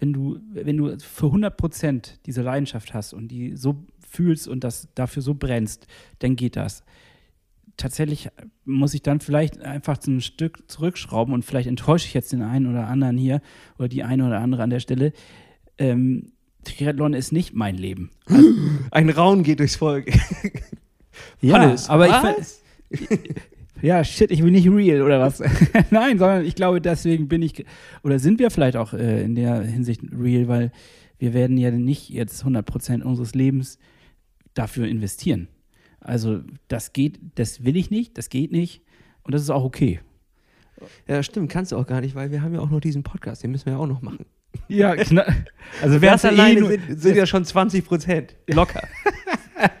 wenn 0.00 0.12
du, 0.12 0.38
wenn 0.52 0.76
du 0.76 0.98
für 0.98 1.26
100 1.26 1.56
Prozent 1.56 2.18
diese 2.26 2.42
Leidenschaft 2.42 2.92
hast 2.92 3.14
und 3.14 3.28
die 3.28 3.56
so 3.56 3.86
fühlst 4.12 4.48
und 4.48 4.64
das 4.64 4.88
dafür 4.94 5.22
so 5.22 5.34
brennst, 5.34 5.86
dann 6.18 6.36
geht 6.36 6.56
das. 6.56 6.84
Tatsächlich 7.76 8.28
muss 8.64 8.94
ich 8.94 9.02
dann 9.02 9.20
vielleicht 9.20 9.60
einfach 9.60 9.96
so 10.00 10.10
ein 10.10 10.20
Stück 10.20 10.70
zurückschrauben 10.70 11.32
und 11.32 11.44
vielleicht 11.44 11.68
enttäusche 11.68 12.06
ich 12.06 12.14
jetzt 12.14 12.32
den 12.32 12.42
einen 12.42 12.70
oder 12.70 12.86
anderen 12.86 13.16
hier 13.16 13.40
oder 13.78 13.88
die 13.88 14.04
eine 14.04 14.26
oder 14.26 14.40
andere 14.40 14.62
an 14.62 14.70
der 14.70 14.80
Stelle. 14.80 15.12
Ähm, 15.78 16.32
Triathlon 16.64 17.14
ist 17.14 17.32
nicht 17.32 17.54
mein 17.54 17.76
Leben. 17.76 18.10
Ein 18.90 19.10
Raun 19.10 19.42
geht 19.42 19.58
durchs 19.58 19.76
Volk. 19.76 20.10
Ja, 21.42 21.58
Hannes, 21.58 21.90
aber 21.90 22.06
ich, 22.06 22.12
was? 22.12 22.62
Ja, 23.82 24.02
shit, 24.04 24.30
ich 24.30 24.40
bin 24.40 24.52
nicht 24.52 24.68
real 24.68 25.02
oder 25.02 25.20
was? 25.20 25.42
Nein, 25.90 26.16
sondern 26.16 26.44
ich 26.44 26.54
glaube, 26.54 26.80
deswegen 26.80 27.28
bin 27.28 27.42
ich, 27.42 27.66
oder 28.04 28.18
sind 28.18 28.38
wir 28.38 28.50
vielleicht 28.50 28.76
auch 28.76 28.94
äh, 28.94 29.22
in 29.22 29.34
der 29.34 29.60
Hinsicht 29.60 30.02
real, 30.16 30.46
weil 30.46 30.72
wir 31.18 31.34
werden 31.34 31.58
ja 31.58 31.70
nicht 31.70 32.08
jetzt 32.08 32.44
100% 32.44 33.02
unseres 33.02 33.34
Lebens 33.34 33.78
dafür 34.54 34.86
investieren. 34.86 35.48
Also 36.00 36.40
das 36.68 36.92
geht, 36.92 37.20
das 37.36 37.64
will 37.64 37.76
ich 37.76 37.90
nicht, 37.90 38.18
das 38.18 38.28
geht 38.28 38.52
nicht 38.52 38.82
und 39.22 39.34
das 39.34 39.42
ist 39.42 39.50
auch 39.50 39.64
okay. 39.64 40.00
Ja, 41.06 41.22
stimmt, 41.22 41.50
kannst 41.50 41.72
du 41.72 41.76
auch 41.76 41.86
gar 41.86 42.00
nicht, 42.00 42.14
weil 42.14 42.30
wir 42.30 42.42
haben 42.42 42.54
ja 42.54 42.60
auch 42.60 42.70
noch 42.70 42.80
diesen 42.80 43.02
Podcast, 43.02 43.42
den 43.42 43.52
müssen 43.52 43.66
wir 43.66 43.74
ja 43.74 43.78
auch 43.78 43.86
noch 43.86 44.02
machen. 44.02 44.26
Ja, 44.68 44.90
also 44.90 45.14
wer 46.00 46.12
Das 46.12 46.24
alleine 46.24 46.66
sind, 46.66 47.00
sind 47.00 47.16
ja 47.16 47.26
schon 47.26 47.44
20 47.44 47.84
Prozent. 47.84 48.36
Locker. 48.48 48.86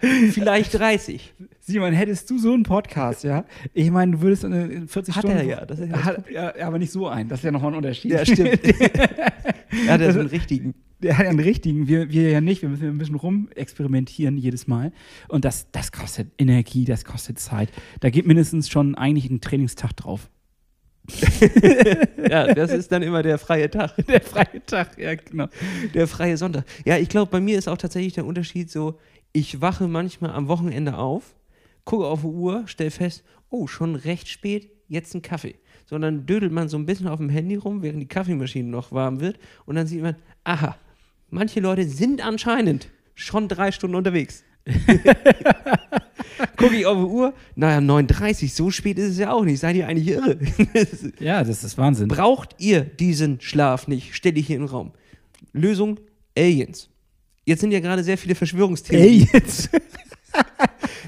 Vielleicht 0.00 0.78
30. 0.78 1.34
Simon, 1.72 1.92
hättest 1.92 2.28
du 2.30 2.38
so 2.38 2.52
einen 2.52 2.62
Podcast, 2.62 3.24
ja? 3.24 3.44
Ich 3.72 3.90
meine, 3.90 4.12
du 4.12 4.20
würdest 4.22 4.44
in- 4.44 4.52
in 4.52 4.88
40 4.88 5.16
Hat 5.16 5.22
Stunden. 5.24 5.38
er 5.38 5.44
ja, 5.44 5.64
das 5.66 5.78
ist 5.80 5.90
ja 5.90 6.04
Hat, 6.04 6.30
ja, 6.30 6.54
aber 6.66 6.78
nicht 6.78 6.92
so 6.92 7.08
einen. 7.08 7.28
Das 7.28 7.40
ist 7.40 7.44
ja 7.44 7.50
nochmal 7.50 7.72
ein 7.72 7.76
Unterschied. 7.78 8.12
Ja, 8.12 8.24
stimmt. 8.24 8.50
Hat 9.88 10.00
ja 10.00 10.12
so 10.12 10.20
einen 10.20 10.28
richtigen. 10.28 10.74
Der 11.02 11.18
hat 11.18 11.24
ja 11.24 11.30
einen 11.30 11.40
richtigen, 11.40 11.88
wir, 11.88 12.10
wir 12.12 12.30
ja 12.30 12.40
nicht. 12.40 12.62
Wir 12.62 12.68
müssen 12.68 12.86
ein 12.86 12.98
bisschen 12.98 13.16
rumexperimentieren 13.16 14.36
jedes 14.36 14.68
Mal. 14.68 14.92
Und 15.28 15.44
das, 15.44 15.66
das 15.72 15.90
kostet 15.90 16.28
Energie, 16.38 16.84
das 16.84 17.04
kostet 17.04 17.40
Zeit. 17.40 17.70
Da 18.00 18.10
geht 18.10 18.24
mindestens 18.26 18.68
schon 18.68 18.94
eigentlich 18.94 19.28
ein 19.28 19.40
Trainingstag 19.40 19.96
drauf. 19.96 20.30
Ja, 22.30 22.54
das 22.54 22.70
ist 22.70 22.92
dann 22.92 23.02
immer 23.02 23.22
der 23.22 23.38
freie 23.38 23.68
Tag. 23.70 23.96
Der 24.06 24.20
freie 24.20 24.64
Tag, 24.64 24.96
ja, 24.98 25.14
genau. 25.16 25.48
Der 25.94 26.06
freie 26.06 26.36
Sonntag. 26.36 26.64
Ja, 26.84 26.96
ich 26.98 27.08
glaube, 27.08 27.30
bei 27.30 27.40
mir 27.40 27.58
ist 27.58 27.66
auch 27.68 27.78
tatsächlich 27.78 28.12
der 28.12 28.24
Unterschied 28.26 28.70
so, 28.70 28.98
ich 29.32 29.60
wache 29.60 29.88
manchmal 29.88 30.30
am 30.30 30.46
Wochenende 30.48 30.96
auf, 30.98 31.34
gucke 31.84 32.06
auf 32.06 32.20
die 32.20 32.26
Uhr, 32.26 32.66
stelle 32.66 32.90
fest, 32.90 33.24
oh, 33.50 33.66
schon 33.66 33.94
recht 33.94 34.28
spät, 34.28 34.70
jetzt 34.88 35.14
ein 35.14 35.22
Kaffee. 35.22 35.56
sondern 35.86 36.26
dödelt 36.26 36.52
man 36.52 36.68
so 36.68 36.76
ein 36.78 36.86
bisschen 36.86 37.08
auf 37.08 37.18
dem 37.18 37.28
Handy 37.28 37.56
rum, 37.56 37.82
während 37.82 38.00
die 38.00 38.08
Kaffeemaschine 38.08 38.68
noch 38.68 38.92
warm 38.92 39.20
wird. 39.20 39.38
Und 39.66 39.74
dann 39.74 39.86
sieht 39.86 40.00
man, 40.02 40.16
aha, 40.44 40.76
manche 41.28 41.60
Leute 41.60 41.86
sind 41.86 42.24
anscheinend 42.24 42.88
schon 43.14 43.48
drei 43.48 43.72
Stunden 43.72 43.96
unterwegs. 43.96 44.42
Gucke 46.56 46.76
ich 46.76 46.86
auf 46.86 46.96
die 46.96 47.04
Uhr, 47.04 47.34
naja, 47.56 47.78
9.30 47.78 48.54
so 48.54 48.70
spät 48.70 48.98
ist 48.98 49.10
es 49.10 49.18
ja 49.18 49.32
auch 49.32 49.44
nicht. 49.44 49.60
Seid 49.60 49.76
ihr 49.76 49.86
eigentlich 49.86 50.08
irre? 50.08 50.38
Ja, 51.18 51.42
das 51.44 51.64
ist 51.64 51.76
Wahnsinn. 51.78 52.08
Braucht 52.08 52.54
ihr 52.58 52.80
diesen 52.80 53.40
Schlaf 53.40 53.88
nicht? 53.88 54.14
Stell 54.14 54.32
dich 54.32 54.46
hier 54.46 54.56
in 54.56 54.62
den 54.62 54.68
Raum. 54.68 54.92
Lösung: 55.52 55.98
Aliens. 56.36 56.88
Jetzt 57.44 57.60
sind 57.60 57.72
ja 57.72 57.80
gerade 57.80 58.04
sehr 58.04 58.16
viele 58.16 58.34
Verschwörungstheorien. 58.34 59.28
jetzt. 59.32 59.70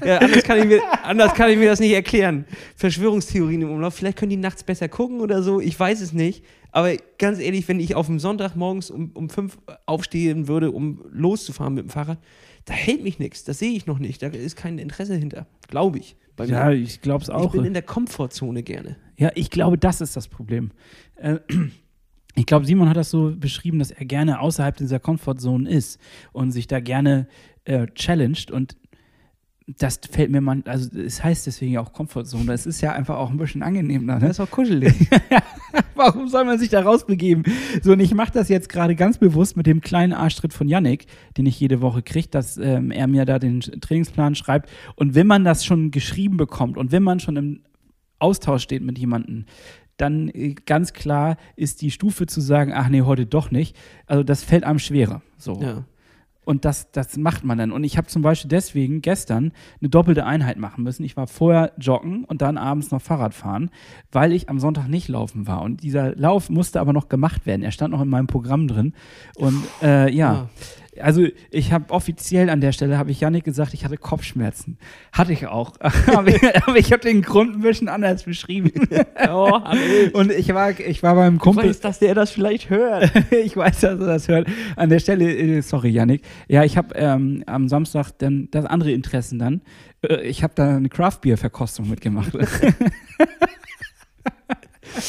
Ja, 0.03 0.17
anders, 0.17 0.43
kann 0.43 0.57
ich 0.59 0.65
mir, 0.65 0.81
anders 1.03 1.33
kann 1.33 1.49
ich 1.51 1.57
mir 1.57 1.69
das 1.69 1.79
nicht 1.79 1.93
erklären. 1.93 2.45
Verschwörungstheorien 2.75 3.61
im 3.61 3.71
Umlauf. 3.71 3.93
Vielleicht 3.95 4.17
können 4.17 4.31
die 4.31 4.37
nachts 4.37 4.63
besser 4.63 4.89
gucken 4.89 5.19
oder 5.21 5.43
so. 5.43 5.59
Ich 5.61 5.79
weiß 5.79 6.01
es 6.01 6.13
nicht. 6.13 6.43
Aber 6.71 6.93
ganz 7.17 7.39
ehrlich, 7.39 7.67
wenn 7.67 7.79
ich 7.79 7.95
auf 7.95 8.07
dem 8.07 8.19
Sonntag 8.19 8.55
morgens 8.55 8.91
um, 8.91 9.11
um 9.13 9.29
fünf 9.29 9.57
aufstehen 9.85 10.47
würde, 10.47 10.71
um 10.71 11.01
loszufahren 11.11 11.73
mit 11.73 11.85
dem 11.85 11.89
Fahrrad, 11.89 12.17
da 12.65 12.73
hält 12.73 13.03
mich 13.03 13.19
nichts. 13.19 13.43
Das 13.45 13.59
sehe 13.59 13.71
ich 13.71 13.85
noch 13.85 13.99
nicht. 13.99 14.21
Da 14.21 14.27
ist 14.27 14.55
kein 14.57 14.77
Interesse 14.79 15.15
hinter. 15.15 15.47
Glaube 15.69 15.99
ich. 15.99 16.15
Bei 16.35 16.45
Ja, 16.45 16.65
mir. 16.65 16.73
ich 16.75 17.01
glaube 17.01 17.21
es 17.23 17.29
Ich 17.29 17.33
auch. 17.35 17.51
bin 17.53 17.63
in 17.63 17.73
der 17.73 17.83
Komfortzone 17.83 18.63
gerne. 18.63 18.97
Ja, 19.17 19.31
ich 19.35 19.49
glaube, 19.49 19.77
das 19.77 20.01
ist 20.01 20.17
das 20.17 20.27
Problem. 20.27 20.71
Äh, 21.15 21.37
Ich 22.37 22.45
glaube, 22.45 22.65
Simon 22.65 22.89
hat 22.89 22.97
das 22.97 23.11
so 23.11 23.31
beschrieben, 23.33 23.79
dass 23.79 23.91
er 23.91 24.03
gerne 24.03 24.41
außerhalb 24.41 24.75
dieser 24.75 24.99
Comfortzone 24.99 25.69
ist 25.69 26.01
und 26.33 26.51
sich 26.51 26.67
da 26.67 26.81
gerne 26.81 27.29
äh, 27.63 27.87
challenged 27.95 28.51
und 28.51 28.75
das 29.67 29.99
fällt 30.11 30.29
mir 30.29 30.41
man, 30.41 30.63
also 30.67 30.97
es 30.99 31.23
heißt 31.23 31.47
deswegen 31.47 31.77
auch 31.79 31.91
Comfortzone, 31.91 32.45
das 32.45 32.67
ist 32.67 32.81
ja 32.81 32.93
einfach 32.93 33.17
auch 33.17 33.31
ein 33.31 33.37
bisschen 33.37 33.63
angenehmer. 33.63 34.15
Ne? 34.15 34.19
Das 34.19 34.31
ist 34.31 34.39
auch 34.39 34.51
kuschelig. 34.51 34.93
Warum 35.95 36.27
soll 36.27 36.45
man 36.45 36.59
sich 36.59 36.69
da 36.69 36.81
rausbegeben? 36.81 37.43
So, 37.81 37.93
und 37.93 37.99
ich 37.99 38.13
mache 38.13 38.31
das 38.31 38.47
jetzt 38.49 38.69
gerade 38.69 38.95
ganz 38.95 39.17
bewusst 39.17 39.57
mit 39.57 39.65
dem 39.65 39.81
kleinen 39.81 40.13
Arschtritt 40.13 40.53
von 40.53 40.67
Yannick, 40.67 41.07
den 41.37 41.47
ich 41.47 41.59
jede 41.59 41.81
Woche 41.81 42.03
kriege, 42.03 42.27
dass 42.27 42.57
ähm, 42.57 42.91
er 42.91 43.07
mir 43.07 43.25
da 43.25 43.39
den 43.39 43.61
Trainingsplan 43.61 44.35
schreibt. 44.35 44.69
Und 44.95 45.15
wenn 45.15 45.25
man 45.25 45.43
das 45.43 45.65
schon 45.65 45.89
geschrieben 45.89 46.37
bekommt 46.37 46.77
und 46.77 46.91
wenn 46.91 47.03
man 47.03 47.19
schon 47.19 47.35
im 47.35 47.61
Austausch 48.19 48.61
steht 48.61 48.83
mit 48.83 48.99
jemandem, 48.99 49.45
dann 49.97 50.29
äh, 50.29 50.53
ganz 50.53 50.93
klar 50.93 51.37
ist 51.55 51.81
die 51.81 51.89
Stufe 51.89 52.27
zu 52.27 52.39
sagen, 52.39 52.71
ach 52.75 52.89
nee, 52.89 53.01
heute 53.01 53.25
doch 53.25 53.49
nicht. 53.49 53.75
Also 54.05 54.21
das 54.21 54.43
fällt 54.43 54.63
einem 54.63 54.79
schwerer. 54.79 55.23
So. 55.39 55.59
ja. 55.59 55.85
Und 56.45 56.63
das, 56.63 56.91
das 56.91 57.17
macht 57.17 57.43
man 57.43 57.57
dann. 57.57 57.71
Und 57.71 57.83
ich 57.83 57.97
habe 57.97 58.07
zum 58.07 58.21
Beispiel 58.21 58.49
deswegen 58.49 59.01
gestern 59.01 59.51
eine 59.81 59.89
doppelte 59.89 60.25
Einheit 60.25 60.57
machen 60.57 60.83
müssen. 60.83 61.03
Ich 61.03 61.17
war 61.17 61.27
vorher 61.27 61.73
joggen 61.77 62.23
und 62.23 62.41
dann 62.41 62.57
abends 62.57 62.91
noch 62.91 63.01
Fahrrad 63.01 63.33
fahren, 63.33 63.71
weil 64.11 64.31
ich 64.31 64.47
am 64.47 64.59
Sonntag 64.59 64.87
nicht 64.87 65.07
laufen 65.07 65.47
war. 65.47 65.61
Und 65.61 65.83
dieser 65.83 66.15
Lauf 66.15 66.49
musste 66.49 66.79
aber 66.79 66.93
noch 66.93 67.09
gemacht 67.09 67.45
werden. 67.45 67.63
Er 67.63 67.71
stand 67.71 67.91
noch 67.91 68.01
in 68.01 68.09
meinem 68.09 68.27
Programm 68.27 68.67
drin. 68.67 68.93
Und 69.35 69.63
äh, 69.81 70.09
ja. 70.11 70.49
Also 70.99 71.27
ich 71.51 71.71
habe 71.71 71.89
offiziell 71.93 72.49
an 72.49 72.61
der 72.61 72.71
Stelle, 72.71 72.97
habe 72.97 73.11
ich 73.11 73.19
Janik 73.19 73.43
gesagt, 73.43 73.73
ich 73.73 73.85
hatte 73.85 73.97
Kopfschmerzen. 73.97 74.77
Hatte 75.11 75.33
ich 75.33 75.47
auch. 75.47 75.73
aber 76.13 76.27
ich, 76.27 76.41
ich 76.75 76.91
habe 76.91 77.01
den 77.03 77.21
Grund 77.21 77.55
ein 77.55 77.61
bisschen 77.61 77.89
anders 77.89 78.23
beschrieben. 78.23 78.71
Oh. 79.27 79.59
Und 80.13 80.31
ich 80.31 80.53
war, 80.53 80.77
ich 80.79 81.01
war 81.01 81.15
beim 81.15 81.35
Ich 81.35 81.41
Kumpel. 81.41 81.69
weiß, 81.69 81.79
dass 81.79 81.99
der 81.99 82.13
das 82.15 82.31
vielleicht 82.31 82.69
hört. 82.69 83.11
ich 83.31 83.55
weiß, 83.55 83.79
dass 83.81 83.99
er 83.99 84.05
das 84.05 84.27
hört. 84.27 84.47
An 84.75 84.89
der 84.89 84.99
Stelle, 84.99 85.33
äh, 85.33 85.61
sorry, 85.61 85.89
Yannick. 85.89 86.21
Ja, 86.47 86.63
ich 86.63 86.77
habe 86.77 86.93
ähm, 86.95 87.43
am 87.47 87.67
Samstag 87.67 88.11
dann 88.19 88.49
das 88.51 88.65
andere 88.65 88.91
Interessen 88.91 89.39
dann. 89.39 89.61
Äh, 90.07 90.21
ich 90.23 90.43
habe 90.43 90.53
da 90.55 90.75
eine 90.75 90.89
Craft-Bier-Verkostung 90.89 91.89
mitgemacht. 91.89 92.31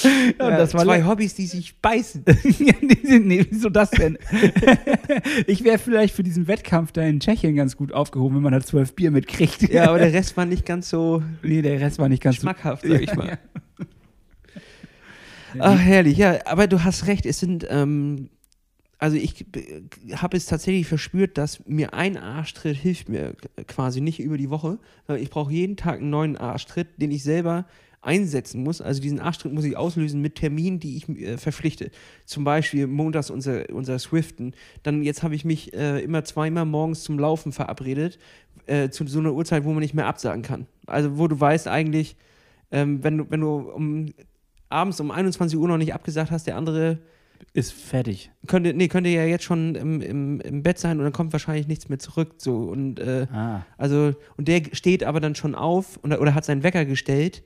ja, 0.41 0.67
zwei 0.67 1.05
Hobbys, 1.05 1.35
die 1.35 1.47
sich 1.47 1.81
beißen. 1.81 2.25
nee, 3.25 3.47
wieso 3.49 3.69
das 3.69 3.91
denn? 3.91 4.19
ich 5.47 5.65
wäre 5.65 5.79
vielleicht 5.79 6.15
für 6.15 6.23
diesen 6.23 6.49
Wettkampf 6.49 6.93
da 6.93 7.03
in 7.03 7.21
Tschechien 7.21 7.57
ganz 7.57 7.77
gut 7.77 7.93
aufgehoben, 7.93 8.37
wenn 8.37 8.43
man 8.43 8.53
da 8.53 8.61
zwölf 8.61 8.95
Bier 8.95 9.11
mitkriegt. 9.11 9.63
Ja, 9.73 9.89
aber 9.89 9.99
der 9.99 10.13
Rest 10.13 10.37
war 10.37 10.47
nicht 10.47 10.67
ganz 10.67 10.89
so 10.89 11.23
nee, 11.43 11.63
der 11.63 11.81
Rest 11.81 11.99
war 11.99 12.09
nicht 12.09 12.23
ganz 12.23 12.37
so. 12.37 12.43
schmackhaft, 12.43 12.85
sag 12.87 13.01
ich 13.01 13.15
mal. 13.15 13.39
Ach, 15.59 15.79
herrlich. 15.79 16.19
Ja, 16.19 16.39
aber 16.47 16.67
du 16.67 16.85
hast 16.85 17.07
recht. 17.07 17.27
Es 17.27 17.41
sind, 17.41 17.67
ähm, 17.71 18.29
also 18.99 19.17
ich 19.17 19.47
habe 20.15 20.37
es 20.37 20.47
tatsächlich 20.47 20.87
verspürt, 20.87 21.39
dass 21.39 21.67
mir 21.67 21.95
ein 21.95 22.17
Arschtritt 22.17 22.77
hilft 22.77 23.09
mir 23.09 23.35
quasi 23.67 24.01
nicht 24.01 24.21
über 24.21 24.39
die 24.39 24.51
Woche. 24.51 24.79
Ich 25.19 25.31
brauche 25.31 25.53
jeden 25.53 25.77
Tag 25.77 26.01
einen 26.01 26.11
neuen 26.11 26.37
Arschtritt, 26.37 26.89
den 27.01 27.11
ich 27.11 27.23
selber 27.23 27.67
einsetzen 28.07 28.63
muss. 28.63 28.81
Also 28.81 29.01
diesen 29.03 29.21
Arschtritt 29.21 29.53
muss 29.53 29.65
ich 29.65 29.77
auslösen 29.77 30.21
mit 30.23 30.37
Terminen, 30.37 30.81
die 30.81 30.97
ich 30.97 31.09
äh, 31.09 31.37
verpflichte. 31.39 31.91
Zum 32.25 32.45
Beispiel 32.45 32.87
montags 32.87 33.31
unser, 33.31 33.69
unser 33.73 33.99
Swiften. 33.99 34.55
Dann 34.83 35.03
jetzt 35.03 35.23
habe 35.23 35.35
ich 35.35 35.45
mich 35.45 35.75
äh, 35.75 36.01
immer 36.01 36.25
zweimal 36.25 36.65
morgens 36.65 37.03
zum 37.03 37.19
Laufen 37.19 37.53
verabredet, 37.53 38.19
äh, 38.67 38.89
zu 38.91 39.07
so 39.07 39.19
einer 39.19 39.33
Uhrzeit, 39.35 39.65
wo 39.65 39.71
man 39.73 39.81
nicht 39.81 39.95
mehr 39.95 40.07
absagen 40.07 40.43
kann. 40.43 40.67
Also 40.87 41.19
wo 41.19 41.29
du 41.29 41.39
weißt 41.39 41.69
eigentlich, 41.69 42.17
ähm, 42.71 43.03
wenn, 43.05 43.19
du, 43.19 43.27
wenn 43.29 43.41
du 43.41 43.59
um, 43.59 44.07
abends 44.69 45.01
um 45.01 45.11
21 45.11 45.59
Uhr 45.59 45.69
noch 45.69 45.77
nicht 45.79 45.95
abgesagt 45.95 46.31
hast, 46.31 46.47
der 46.47 46.57
andere 46.57 46.99
Ist 47.53 47.73
fertig. 47.73 48.31
könnte, 48.47 48.73
nee, 48.75 48.89
könnte 48.89 49.11
ja 49.11 49.25
jetzt 49.25 49.45
schon 49.45 49.75
im, 49.75 50.01
im, 50.01 50.41
im 50.41 50.63
Bett 50.63 50.79
sein 50.79 50.99
und 50.99 51.05
dann 51.05 51.13
kommt 51.13 51.33
wahrscheinlich 51.33 51.69
nichts 51.69 51.89
mehr 51.89 51.99
zurück. 51.99 52.35
So. 52.39 52.57
Und 52.57 52.99
äh, 52.99 53.27
Ah. 53.33 53.65
also, 53.79 54.15
und 54.37 54.49
der 54.49 54.63
steht 54.73 55.05
aber 55.05 55.21
dann 55.21 55.35
schon 55.35 55.55
auf 55.55 55.97
und, 56.03 56.13
oder 56.13 56.35
hat 56.35 56.45
seinen 56.45 56.63
Wecker 56.63 56.85
gestellt 56.85 57.43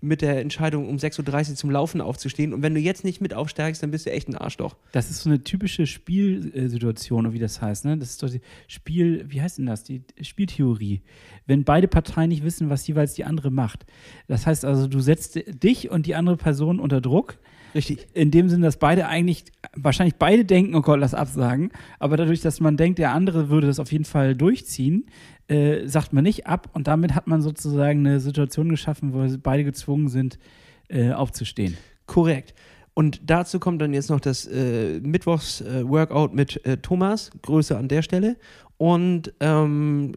mit 0.00 0.22
der 0.22 0.40
Entscheidung, 0.40 0.88
um 0.88 0.96
6.30 0.96 1.50
Uhr 1.50 1.56
zum 1.56 1.70
Laufen 1.70 2.00
aufzustehen. 2.00 2.54
Und 2.54 2.62
wenn 2.62 2.74
du 2.74 2.80
jetzt 2.80 3.04
nicht 3.04 3.20
mit 3.20 3.34
aufsteigst, 3.34 3.82
dann 3.82 3.90
bist 3.90 4.06
du 4.06 4.12
echt 4.12 4.28
ein 4.28 4.36
Arschloch. 4.36 4.76
Das 4.92 5.10
ist 5.10 5.22
so 5.22 5.30
eine 5.30 5.44
typische 5.44 5.86
Spielsituation, 5.86 7.32
wie 7.32 7.38
das 7.38 7.60
heißt, 7.60 7.84
ne? 7.84 7.98
Das 7.98 8.10
ist 8.10 8.22
doch 8.22 8.30
die 8.30 8.40
Spiel, 8.66 9.26
wie 9.28 9.42
heißt 9.42 9.58
denn 9.58 9.66
das? 9.66 9.84
Die 9.84 10.02
Spieltheorie. 10.20 11.02
Wenn 11.46 11.64
beide 11.64 11.88
Parteien 11.88 12.30
nicht 12.30 12.44
wissen, 12.44 12.70
was 12.70 12.86
jeweils 12.86 13.14
die 13.14 13.24
andere 13.24 13.50
macht. 13.50 13.84
Das 14.28 14.46
heißt 14.46 14.64
also, 14.64 14.86
du 14.86 15.00
setzt 15.00 15.40
dich 15.62 15.90
und 15.90 16.06
die 16.06 16.14
andere 16.14 16.36
Person 16.36 16.80
unter 16.80 17.00
Druck. 17.00 17.38
Richtig. 17.74 18.06
In 18.14 18.30
dem 18.30 18.48
Sinne, 18.48 18.66
dass 18.66 18.78
beide 18.78 19.06
eigentlich, 19.06 19.44
wahrscheinlich 19.74 20.16
beide 20.16 20.44
denken, 20.44 20.74
oh 20.74 20.82
Gott, 20.82 21.00
lass 21.00 21.14
absagen. 21.14 21.70
Aber 21.98 22.16
dadurch, 22.16 22.40
dass 22.40 22.60
man 22.60 22.76
denkt, 22.76 22.98
der 22.98 23.12
andere 23.12 23.48
würde 23.48 23.68
das 23.68 23.78
auf 23.78 23.92
jeden 23.92 24.04
Fall 24.04 24.34
durchziehen, 24.34 25.06
äh, 25.50 25.86
sagt 25.86 26.12
man 26.12 26.24
nicht 26.24 26.46
ab. 26.46 26.68
Und 26.72 26.86
damit 26.86 27.14
hat 27.14 27.26
man 27.26 27.42
sozusagen 27.42 28.06
eine 28.06 28.20
Situation 28.20 28.68
geschaffen, 28.68 29.12
wo 29.12 29.26
beide 29.42 29.64
gezwungen 29.64 30.08
sind, 30.08 30.38
äh, 30.88 31.12
aufzustehen. 31.12 31.76
Korrekt. 32.06 32.54
Und 32.94 33.20
dazu 33.28 33.58
kommt 33.58 33.82
dann 33.82 33.92
jetzt 33.92 34.10
noch 34.10 34.20
das 34.20 34.46
äh, 34.46 35.00
Mittwochs-Workout 35.00 36.34
mit 36.34 36.64
äh, 36.66 36.76
Thomas, 36.78 37.30
Größe 37.42 37.76
an 37.76 37.88
der 37.88 38.02
Stelle. 38.02 38.36
Und 38.76 39.32
ähm, 39.40 40.12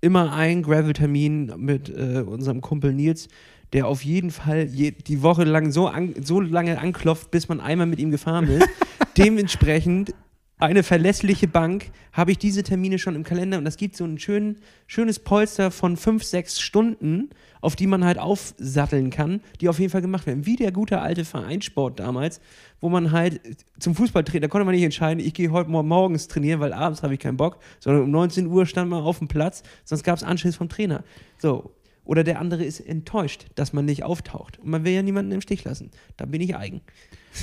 immer 0.00 0.32
ein 0.32 0.62
Gravel-Termin 0.62 1.54
mit 1.56 1.88
äh, 1.88 2.22
unserem 2.26 2.60
Kumpel 2.60 2.92
Nils, 2.92 3.28
der 3.72 3.86
auf 3.86 4.04
jeden 4.04 4.30
Fall 4.30 4.64
je, 4.64 4.90
die 4.90 5.22
Woche 5.22 5.44
lang 5.44 5.70
so, 5.70 5.88
an, 5.88 6.14
so 6.22 6.40
lange 6.40 6.78
anklopft, 6.78 7.30
bis 7.30 7.48
man 7.48 7.60
einmal 7.60 7.86
mit 7.86 7.98
ihm 7.98 8.10
gefahren 8.10 8.48
ist. 8.48 8.68
Dementsprechend 9.16 10.14
eine 10.60 10.82
verlässliche 10.82 11.48
Bank, 11.48 11.90
habe 12.12 12.32
ich 12.32 12.38
diese 12.38 12.62
Termine 12.62 12.98
schon 12.98 13.14
im 13.14 13.24
Kalender 13.24 13.58
und 13.58 13.64
das 13.64 13.76
gibt 13.76 13.96
so 13.96 14.04
ein 14.04 14.18
schön, 14.18 14.56
schönes 14.86 15.18
Polster 15.18 15.70
von 15.70 15.96
fünf, 15.96 16.24
sechs 16.24 16.60
Stunden, 16.60 17.30
auf 17.60 17.76
die 17.76 17.86
man 17.86 18.04
halt 18.04 18.18
aufsatteln 18.18 19.10
kann, 19.10 19.40
die 19.60 19.68
auf 19.68 19.78
jeden 19.78 19.90
Fall 19.90 20.02
gemacht 20.02 20.26
werden. 20.26 20.46
Wie 20.46 20.56
der 20.56 20.72
gute 20.72 21.00
alte 21.00 21.24
Vereinssport 21.24 21.98
damals, 22.00 22.40
wo 22.80 22.88
man 22.88 23.12
halt 23.12 23.40
zum 23.78 23.94
Fußball 23.94 24.24
trainiert, 24.24 24.44
da 24.44 24.48
konnte 24.48 24.64
man 24.64 24.74
nicht 24.74 24.84
entscheiden, 24.84 25.24
ich 25.24 25.34
gehe 25.34 25.50
heute 25.50 25.70
mor- 25.70 25.82
morgens 25.82 26.28
trainieren, 26.28 26.60
weil 26.60 26.72
abends 26.72 27.02
habe 27.02 27.14
ich 27.14 27.20
keinen 27.20 27.36
Bock, 27.36 27.58
sondern 27.78 28.04
um 28.04 28.10
19 28.10 28.46
Uhr 28.46 28.66
stand 28.66 28.90
man 28.90 29.02
auf 29.02 29.18
dem 29.18 29.28
Platz, 29.28 29.62
sonst 29.84 30.04
gab 30.04 30.16
es 30.16 30.22
Anschiss 30.22 30.56
vom 30.56 30.68
Trainer. 30.68 31.04
So. 31.38 31.72
Oder 32.04 32.24
der 32.24 32.40
andere 32.40 32.64
ist 32.64 32.80
enttäuscht, 32.80 33.46
dass 33.54 33.72
man 33.72 33.84
nicht 33.84 34.02
auftaucht. 34.02 34.58
Und 34.58 34.68
man 34.68 34.84
will 34.84 34.92
ja 34.92 35.02
niemanden 35.02 35.30
im 35.30 35.40
Stich 35.42 35.62
lassen. 35.62 35.90
Da 36.16 36.24
bin 36.24 36.40
ich 36.40 36.56
eigen. 36.56 36.80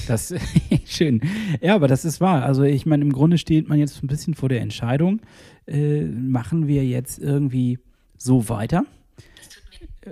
Das 0.07 0.33
schön. 0.85 1.21
Ja, 1.61 1.75
aber 1.75 1.87
das 1.87 2.03
ist 2.05 2.19
wahr. 2.21 2.43
Also 2.43 2.63
ich 2.63 2.85
meine, 2.85 3.03
im 3.03 3.13
Grunde 3.13 3.37
steht 3.37 3.69
man 3.69 3.79
jetzt 3.79 4.03
ein 4.03 4.07
bisschen 4.07 4.33
vor 4.33 4.49
der 4.49 4.61
Entscheidung, 4.61 5.21
äh, 5.65 6.03
machen 6.03 6.67
wir 6.67 6.85
jetzt 6.85 7.19
irgendwie 7.19 7.79
so 8.17 8.49
weiter? 8.49 8.85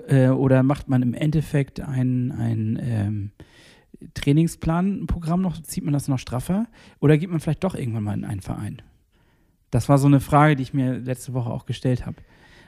Äh, 0.08 0.30
oder 0.30 0.64
macht 0.64 0.88
man 0.90 1.02
im 1.02 1.14
Endeffekt 1.14 1.80
ein, 1.80 2.32
ein 2.32 2.80
ähm, 2.82 3.32
Trainingsplan, 4.14 5.04
ein 5.04 5.08
Programm 5.08 5.42
noch, 5.42 5.62
zieht 5.62 5.84
man 5.84 5.94
das 5.94 6.08
noch 6.08 6.20
straffer? 6.20 6.68
Oder 7.00 7.18
geht 7.18 7.30
man 7.30 7.40
vielleicht 7.40 7.64
doch 7.64 7.76
irgendwann 7.76 8.04
mal 8.04 8.14
in 8.18 8.26
einen 8.26 8.42
Verein? 8.42 8.82
Das 9.72 9.90
war 9.90 9.98
so 9.98 10.08
eine 10.08 10.20
Frage, 10.20 10.56
die 10.56 10.64
ich 10.64 10.74
mir 10.74 11.00
letzte 11.00 11.34
Woche 11.34 11.50
auch 11.50 11.66
gestellt 11.66 12.06
habe. 12.06 12.18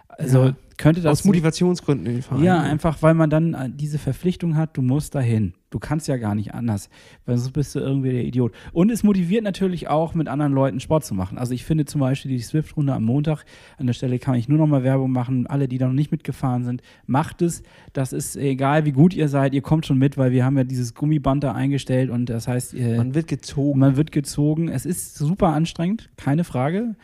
Also 0.10 0.46
Ja. 0.46 0.56
könnte 0.78 1.02
das 1.02 1.20
Aus 1.20 1.26
Motivationsgründen 1.26 2.08
in 2.08 2.14
den 2.14 2.22
Verein. 2.22 2.44
ja, 2.44 2.62
einfach 2.62 3.02
weil 3.02 3.14
man 3.14 3.30
dann 3.30 3.54
äh, 3.54 3.70
diese 3.74 3.98
Verpflichtung 4.00 4.56
hat, 4.56 4.76
du 4.78 4.82
musst 4.82 5.16
dahin. 5.16 5.54
Du 5.70 5.80
kannst 5.80 6.08
ja 6.08 6.16
gar 6.16 6.34
nicht 6.34 6.54
anders, 6.54 6.90
weil 7.26 7.38
sonst 7.38 7.52
bist 7.52 7.76
du 7.76 7.80
irgendwie 7.80 8.12
der 8.12 8.24
Idiot. 8.24 8.54
Und 8.72 8.90
es 8.90 9.04
motiviert 9.04 9.44
natürlich 9.44 9.90
auch, 9.90 10.14
mit 10.14 10.30
anderen 10.30 10.54
Leuten 10.54 10.80
Sport 10.80 11.04
zu 11.04 11.14
machen. 11.14 11.38
Also 11.38 11.54
ich 11.54 11.66
finde 11.66 11.84
zum 11.84 12.00
Beispiel 12.00 12.32
die 12.32 12.40
Swift-Runde 12.40 12.94
am 12.94 13.04
Montag, 13.04 13.44
an 13.78 13.86
der 13.86 13.94
Stelle 13.94 14.18
kann 14.18 14.36
ich 14.36 14.48
nur 14.48 14.58
noch 14.58 14.68
mal 14.68 14.84
Werbung 14.84 15.12
machen. 15.12 15.46
Alle, 15.46 15.68
die 15.68 15.78
da 15.78 15.88
noch 15.88 15.94
nicht 15.94 16.12
mitgefahren 16.12 16.64
sind, 16.64 16.82
macht 17.06 17.42
es. 17.42 17.64
Das 17.92 18.14
ist 18.14 18.38
egal, 18.38 18.86
wie 18.86 18.94
gut 18.94 19.14
ihr 19.14 19.28
seid, 19.28 19.54
ihr 19.54 19.62
kommt 19.62 19.86
schon 19.86 19.98
mit, 19.98 20.18
weil 20.18 20.32
wir 20.32 20.46
haben 20.46 20.58
ja 20.58 20.64
dieses 20.64 20.94
Gummiband 20.94 21.44
da 21.44 21.52
eingestellt 21.52 22.10
und 22.10 22.28
das 22.28 22.48
heißt, 22.48 22.74
man 22.74 23.14
wird 23.14 23.28
gezogen. 23.28 23.80
Man 23.80 23.98
wird 23.98 24.14
gezogen. 24.14 24.70
Es 24.70 24.86
ist 24.86 25.16
super 25.16 25.50
anstrengend, 25.50 26.10
keine 26.16 26.46
Frage. 26.46 26.96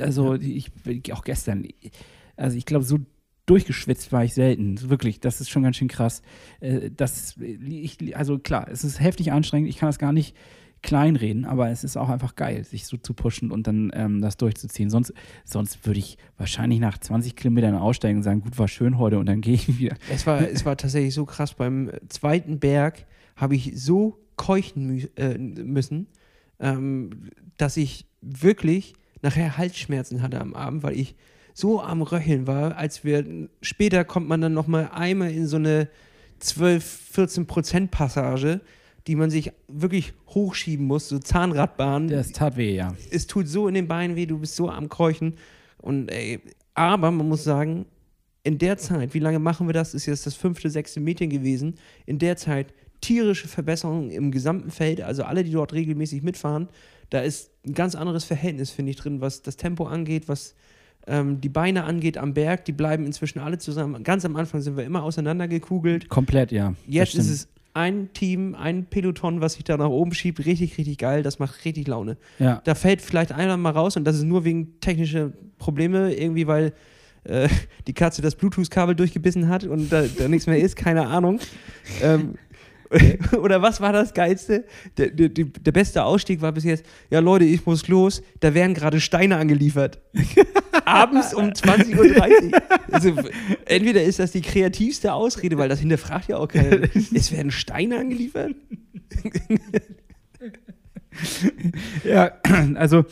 Also 0.00 0.34
ja. 0.34 0.40
ich 0.40 1.12
auch 1.12 1.22
gestern, 1.22 1.66
also 2.36 2.56
ich 2.56 2.64
glaube, 2.64 2.84
so 2.84 2.98
durchgeschwitzt 3.46 4.12
war 4.12 4.24
ich 4.24 4.34
selten. 4.34 4.90
Wirklich, 4.90 5.20
das 5.20 5.40
ist 5.40 5.48
schon 5.48 5.62
ganz 5.62 5.76
schön 5.76 5.88
krass. 5.88 6.22
Äh, 6.60 6.90
das, 6.94 7.36
ich, 7.38 8.16
also 8.16 8.38
klar, 8.38 8.68
es 8.70 8.84
ist 8.84 9.00
heftig 9.00 9.32
anstrengend. 9.32 9.68
Ich 9.68 9.78
kann 9.78 9.88
das 9.88 9.98
gar 9.98 10.12
nicht 10.12 10.36
kleinreden, 10.82 11.44
aber 11.44 11.70
es 11.70 11.84
ist 11.84 11.96
auch 11.96 12.08
einfach 12.08 12.36
geil, 12.36 12.62
sich 12.64 12.86
so 12.86 12.96
zu 12.96 13.14
pushen 13.14 13.50
und 13.50 13.66
dann 13.66 13.90
ähm, 13.94 14.20
das 14.20 14.36
durchzuziehen. 14.36 14.90
Sonst, 14.90 15.12
sonst 15.44 15.84
würde 15.86 15.98
ich 15.98 16.18
wahrscheinlich 16.36 16.80
nach 16.80 16.98
20 16.98 17.34
Kilometern 17.34 17.74
aussteigen 17.74 18.18
und 18.18 18.22
sagen, 18.22 18.40
gut, 18.40 18.58
war 18.58 18.68
schön 18.68 18.98
heute 18.98 19.18
und 19.18 19.26
dann 19.26 19.40
gehe 19.40 19.54
ich 19.54 19.78
wieder. 19.78 19.96
Es 20.12 20.26
war, 20.26 20.40
es 20.40 20.64
war 20.64 20.76
tatsächlich 20.76 21.14
so 21.14 21.24
krass. 21.24 21.54
Beim 21.54 21.90
zweiten 22.08 22.60
Berg 22.60 23.06
habe 23.36 23.56
ich 23.56 23.72
so 23.74 24.18
keuchen 24.36 24.86
mü 24.86 25.06
äh, 25.16 25.38
müssen, 25.38 26.08
ähm, 26.60 27.30
dass 27.56 27.76
ich 27.76 28.06
wirklich 28.20 28.94
nachher 29.22 29.56
Halsschmerzen 29.56 30.22
hatte 30.22 30.40
am 30.40 30.54
Abend, 30.54 30.82
weil 30.82 30.96
ich 30.96 31.16
so 31.56 31.80
am 31.80 32.02
Röcheln 32.02 32.46
war, 32.46 32.76
als 32.76 33.02
wir, 33.02 33.24
später 33.62 34.04
kommt 34.04 34.28
man 34.28 34.42
dann 34.42 34.52
nochmal 34.52 34.90
einmal 34.92 35.30
in 35.30 35.46
so 35.46 35.56
eine 35.56 35.88
12, 36.40 36.84
14 36.84 37.46
Prozent 37.46 37.90
Passage, 37.90 38.60
die 39.06 39.16
man 39.16 39.30
sich 39.30 39.52
wirklich 39.66 40.12
hochschieben 40.28 40.84
muss, 40.84 41.08
so 41.08 41.18
Zahnradbahn. 41.18 42.08
Das 42.08 42.32
tat 42.32 42.58
weh, 42.58 42.74
ja. 42.74 42.94
Es 43.10 43.26
tut 43.26 43.48
so 43.48 43.68
in 43.68 43.74
den 43.74 43.88
Beinen 43.88 44.16
weh, 44.16 44.26
du 44.26 44.38
bist 44.38 44.54
so 44.54 44.68
am 44.68 44.90
Keuchen. 44.90 45.36
Und 45.78 46.10
ey, 46.10 46.40
aber 46.74 47.10
man 47.10 47.26
muss 47.26 47.44
sagen, 47.44 47.86
in 48.42 48.58
der 48.58 48.76
Zeit, 48.76 49.14
wie 49.14 49.18
lange 49.18 49.38
machen 49.38 49.66
wir 49.66 49.72
das? 49.72 49.94
Ist 49.94 50.04
jetzt 50.04 50.26
das 50.26 50.34
fünfte, 50.34 50.68
sechste 50.68 51.00
Meeting 51.00 51.30
gewesen. 51.30 51.76
In 52.04 52.18
der 52.18 52.36
Zeit 52.36 52.74
tierische 53.00 53.48
Verbesserungen 53.48 54.10
im 54.10 54.30
gesamten 54.30 54.70
Feld, 54.70 55.00
also 55.00 55.22
alle, 55.22 55.42
die 55.42 55.52
dort 55.52 55.72
regelmäßig 55.72 56.22
mitfahren, 56.22 56.68
da 57.08 57.20
ist 57.20 57.50
ein 57.64 57.72
ganz 57.72 57.94
anderes 57.94 58.24
Verhältnis, 58.24 58.70
finde 58.70 58.90
ich, 58.90 58.96
drin, 58.96 59.22
was 59.22 59.40
das 59.40 59.56
Tempo 59.56 59.86
angeht, 59.86 60.28
was 60.28 60.54
ähm, 61.06 61.40
die 61.40 61.48
Beine 61.48 61.84
angeht 61.84 62.18
am 62.18 62.34
Berg, 62.34 62.64
die 62.64 62.72
bleiben 62.72 63.06
inzwischen 63.06 63.38
alle 63.38 63.58
zusammen. 63.58 64.02
Ganz 64.02 64.24
am 64.24 64.36
Anfang 64.36 64.60
sind 64.60 64.76
wir 64.76 64.84
immer 64.84 65.02
auseinandergekugelt. 65.02 66.08
Komplett, 66.08 66.52
ja. 66.52 66.74
Jetzt 66.86 67.14
ist 67.14 67.30
es 67.30 67.48
ein 67.74 68.12
Team, 68.14 68.54
ein 68.54 68.86
Peloton, 68.86 69.40
was 69.40 69.54
sich 69.54 69.64
da 69.64 69.76
nach 69.76 69.88
oben 69.88 70.14
schiebt, 70.14 70.44
richtig, 70.44 70.78
richtig 70.78 70.98
geil. 70.98 71.22
Das 71.22 71.38
macht 71.38 71.64
richtig 71.64 71.86
Laune. 71.86 72.16
Ja. 72.38 72.62
Da 72.64 72.74
fällt 72.74 73.02
vielleicht 73.02 73.32
einer 73.32 73.56
mal 73.56 73.70
raus 73.70 73.96
und 73.96 74.04
das 74.04 74.16
ist 74.16 74.24
nur 74.24 74.44
wegen 74.44 74.80
technischer 74.80 75.32
Probleme, 75.58 76.14
irgendwie, 76.14 76.46
weil 76.46 76.72
äh, 77.24 77.48
die 77.86 77.92
Katze 77.92 78.22
das 78.22 78.34
Bluetooth-Kabel 78.34 78.94
durchgebissen 78.94 79.48
hat 79.48 79.64
und 79.64 79.92
da, 79.92 80.04
da 80.06 80.26
nichts 80.26 80.46
mehr 80.46 80.58
ist, 80.58 80.74
keine 80.74 81.06
Ahnung. 81.06 81.38
ähm, 82.02 82.34
Oder 83.40 83.62
was 83.62 83.80
war 83.80 83.92
das 83.92 84.14
Geilste? 84.14 84.64
Der, 84.96 85.10
der, 85.10 85.28
der, 85.28 85.72
beste 85.72 86.04
Ausstieg 86.04 86.40
war 86.40 86.52
bis 86.52 86.64
jetzt, 86.64 86.84
ja 87.10 87.20
Leute, 87.20 87.44
ich 87.44 87.66
muss 87.66 87.88
los, 87.88 88.22
da 88.40 88.54
werden 88.54 88.74
gerade 88.74 89.00
Steine 89.00 89.36
angeliefert. 89.36 90.00
Abends 90.84 91.34
um 91.34 91.46
20.30 91.46 92.52
Uhr. 92.52 92.62
Also, 92.92 93.14
entweder 93.64 94.02
ist 94.02 94.18
das 94.18 94.32
die 94.32 94.40
kreativste 94.40 95.12
Ausrede, 95.12 95.58
weil 95.58 95.68
das 95.68 95.80
hinterfragt 95.80 96.28
ja 96.28 96.36
auch 96.38 96.48
keiner. 96.48 96.88
Es 97.14 97.32
werden 97.32 97.50
Steine 97.50 97.98
angeliefert? 97.98 98.54
ja, 102.04 102.32
also 102.74 103.04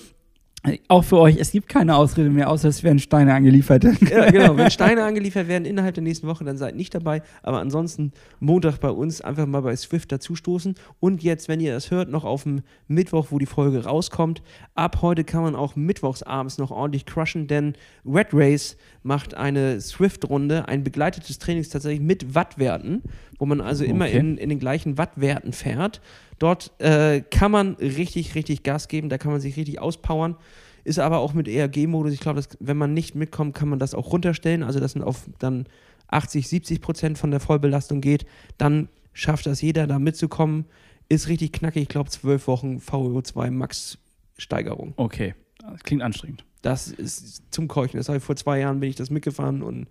auch 0.89 1.05
für 1.05 1.19
euch, 1.19 1.37
es 1.39 1.53
gibt 1.53 1.69
keine 1.69 1.95
Ausrede 1.97 2.31
mehr, 2.31 2.49
außer 2.49 2.69
es 2.69 2.83
werden 2.83 2.99
Steine 2.99 3.35
angeliefert. 3.35 3.85
ja, 4.11 4.31
genau. 4.31 4.57
Wenn 4.57 4.71
Steine 4.73 5.05
angeliefert 5.05 5.47
werden 5.47 5.67
innerhalb 5.67 5.95
der 5.95 6.03
nächsten 6.03 6.27
Woche, 6.27 6.45
dann 6.45 6.57
seid 6.57 6.75
nicht 6.75 6.95
dabei. 6.95 7.23
Aber 7.43 7.61
ansonsten 7.61 8.13
Montag 8.41 8.79
bei 8.79 8.91
uns 8.91 9.21
einfach 9.21 9.47
mal 9.47 9.61
bei 9.61 9.77
Swift 9.77 10.11
dazustoßen. 10.11 10.75
Und 11.01 11.23
jetzt, 11.23 11.49
wenn 11.49 11.61
ihr 11.61 11.73
das 11.73 11.91
hört, 11.91 12.09
noch 12.11 12.25
auf 12.25 12.45
dem 12.45 12.63
Mittwoch, 12.89 13.27
wo 13.31 13.39
die 13.39 13.47
Folge 13.47 13.85
rauskommt. 13.85 14.43
Ab 14.75 15.03
heute 15.03 15.25
kann 15.25 15.43
man 15.43 15.55
auch 15.55 15.77
mittwochsabends 15.77 16.57
noch 16.57 16.71
ordentlich 16.71 17.05
crushen, 17.05 17.47
denn 17.47 17.75
Red 18.07 18.29
Race 18.33 18.77
macht 19.03 19.35
eine 19.35 19.81
Swift-Runde, 19.81 20.67
ein 20.67 20.83
begleitetes 20.83 21.39
Training 21.39 21.65
tatsächlich 21.69 22.01
mit 22.01 22.35
Wattwerten, 22.35 23.03
wo 23.39 23.45
man 23.45 23.61
also 23.61 23.85
immer 23.85 24.07
okay. 24.07 24.19
in, 24.19 24.39
in 24.39 24.49
den 24.49 24.59
gleichen 24.59 24.97
Wattwerten 24.97 25.53
fährt. 25.53 26.01
Dort 26.39 26.73
äh, 26.81 27.21
kann 27.21 27.51
man 27.51 27.75
richtig, 27.75 28.35
richtig 28.35 28.63
Gas 28.63 28.89
geben, 28.89 29.09
da 29.09 29.19
kann 29.19 29.33
man 29.33 29.41
sich 29.41 29.57
richtig 29.57 29.81
auspowern. 29.81 30.37
Ist 30.85 30.99
aber 30.99 31.19
auch 31.19 31.33
mit 31.33 31.49
ERG-Modus. 31.49 32.13
Ich 32.13 32.21
glaube, 32.21 32.43
wenn 32.61 32.77
man 32.77 32.93
nicht 32.93 33.15
mitkommt, 33.15 33.55
kann 33.55 33.69
man 33.69 33.79
das 33.79 33.95
auch 33.95 34.13
runterstellen. 34.13 34.63
Also, 34.63 34.81
dass 34.81 34.95
man 34.95 35.05
auf 35.05 35.31
dann 35.39 35.67
80, 36.09 36.47
70 36.47 36.81
Prozent 36.83 37.19
von 37.19 37.31
der 37.31 37.41
Vollbelastung 37.41 38.03
geht. 38.03 38.27
Dann 38.59 38.89
schafft 39.15 39.47
das 39.47 39.63
jeder, 39.63 39.87
da 39.87 39.99
mitzukommen. 39.99 40.67
Ist 41.09 41.29
richtig 41.29 41.53
knackig. 41.53 41.83
Ich 41.83 41.89
glaube, 41.89 42.11
zwölf 42.11 42.47
Wochen 42.47 42.79
VO2 42.79 43.51
Max-Steigerung. 43.51 44.93
Okay, 44.97 45.35
das 45.59 45.83
klingt 45.83 46.03
anstrengend. 46.03 46.45
Das 46.61 46.89
ist 46.89 47.43
zum 47.51 47.69
Keuchen. 47.69 47.99
Das 47.99 48.09
habe 48.09 48.19
ich 48.19 48.25
vor 48.25 48.37
zwei 48.37 48.59
Jahren 48.59 48.81
bin 48.81 48.91
ich 48.91 48.97
das 48.97 49.11
mitgefahren 49.11 49.63
und 49.63 49.87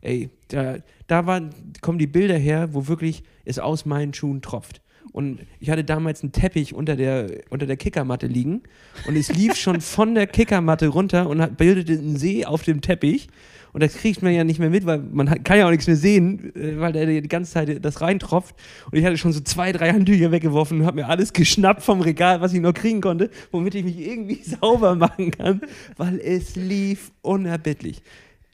ey, 0.00 0.30
da, 0.48 0.78
da 1.06 1.26
war, 1.26 1.42
kommen 1.80 1.98
die 1.98 2.06
Bilder 2.06 2.36
her, 2.36 2.74
wo 2.74 2.88
wirklich 2.88 3.22
es 3.44 3.58
aus 3.58 3.86
meinen 3.86 4.14
Schuhen 4.14 4.42
tropft. 4.42 4.80
Und 5.12 5.40
ich 5.60 5.70
hatte 5.70 5.84
damals 5.84 6.22
einen 6.22 6.32
Teppich 6.32 6.74
unter 6.74 6.96
der, 6.96 7.26
unter 7.50 7.66
der 7.66 7.76
Kickermatte 7.76 8.26
liegen. 8.26 8.62
Und 9.06 9.16
es 9.16 9.32
lief 9.32 9.56
schon 9.56 9.80
von 9.80 10.14
der 10.14 10.26
Kickermatte 10.26 10.88
runter 10.88 11.28
und 11.28 11.56
bildete 11.56 11.94
einen 11.94 12.16
See 12.16 12.44
auf 12.44 12.62
dem 12.62 12.80
Teppich. 12.80 13.28
Und 13.72 13.82
das 13.82 13.94
kriegt 13.94 14.22
man 14.22 14.32
ja 14.32 14.44
nicht 14.44 14.58
mehr 14.58 14.70
mit, 14.70 14.86
weil 14.86 14.98
man 14.98 15.42
kann 15.44 15.58
ja 15.58 15.66
auch 15.66 15.70
nichts 15.70 15.86
mehr 15.86 15.96
sehen, 15.96 16.54
äh, 16.56 16.80
weil 16.80 16.92
der 16.92 17.06
die 17.06 17.28
ganze 17.28 17.52
Zeit 17.52 17.84
das 17.84 18.00
reintropft. 18.00 18.54
Und 18.90 18.98
ich 18.98 19.04
hatte 19.04 19.18
schon 19.18 19.32
so 19.32 19.40
zwei, 19.40 19.72
drei 19.72 19.92
Handtücher 19.92 20.30
weggeworfen 20.32 20.80
und 20.80 20.86
habe 20.86 20.96
mir 20.96 21.08
alles 21.08 21.32
geschnappt 21.32 21.82
vom 21.82 22.00
Regal, 22.00 22.40
was 22.40 22.52
ich 22.52 22.60
noch 22.60 22.72
kriegen 22.72 23.00
konnte, 23.00 23.30
womit 23.50 23.74
ich 23.74 23.84
mich 23.84 23.98
irgendwie 23.98 24.42
sauber 24.60 24.94
machen 24.94 25.30
kann, 25.30 25.60
weil 25.96 26.18
es 26.18 26.56
lief 26.56 27.12
unerbittlich. 27.22 28.02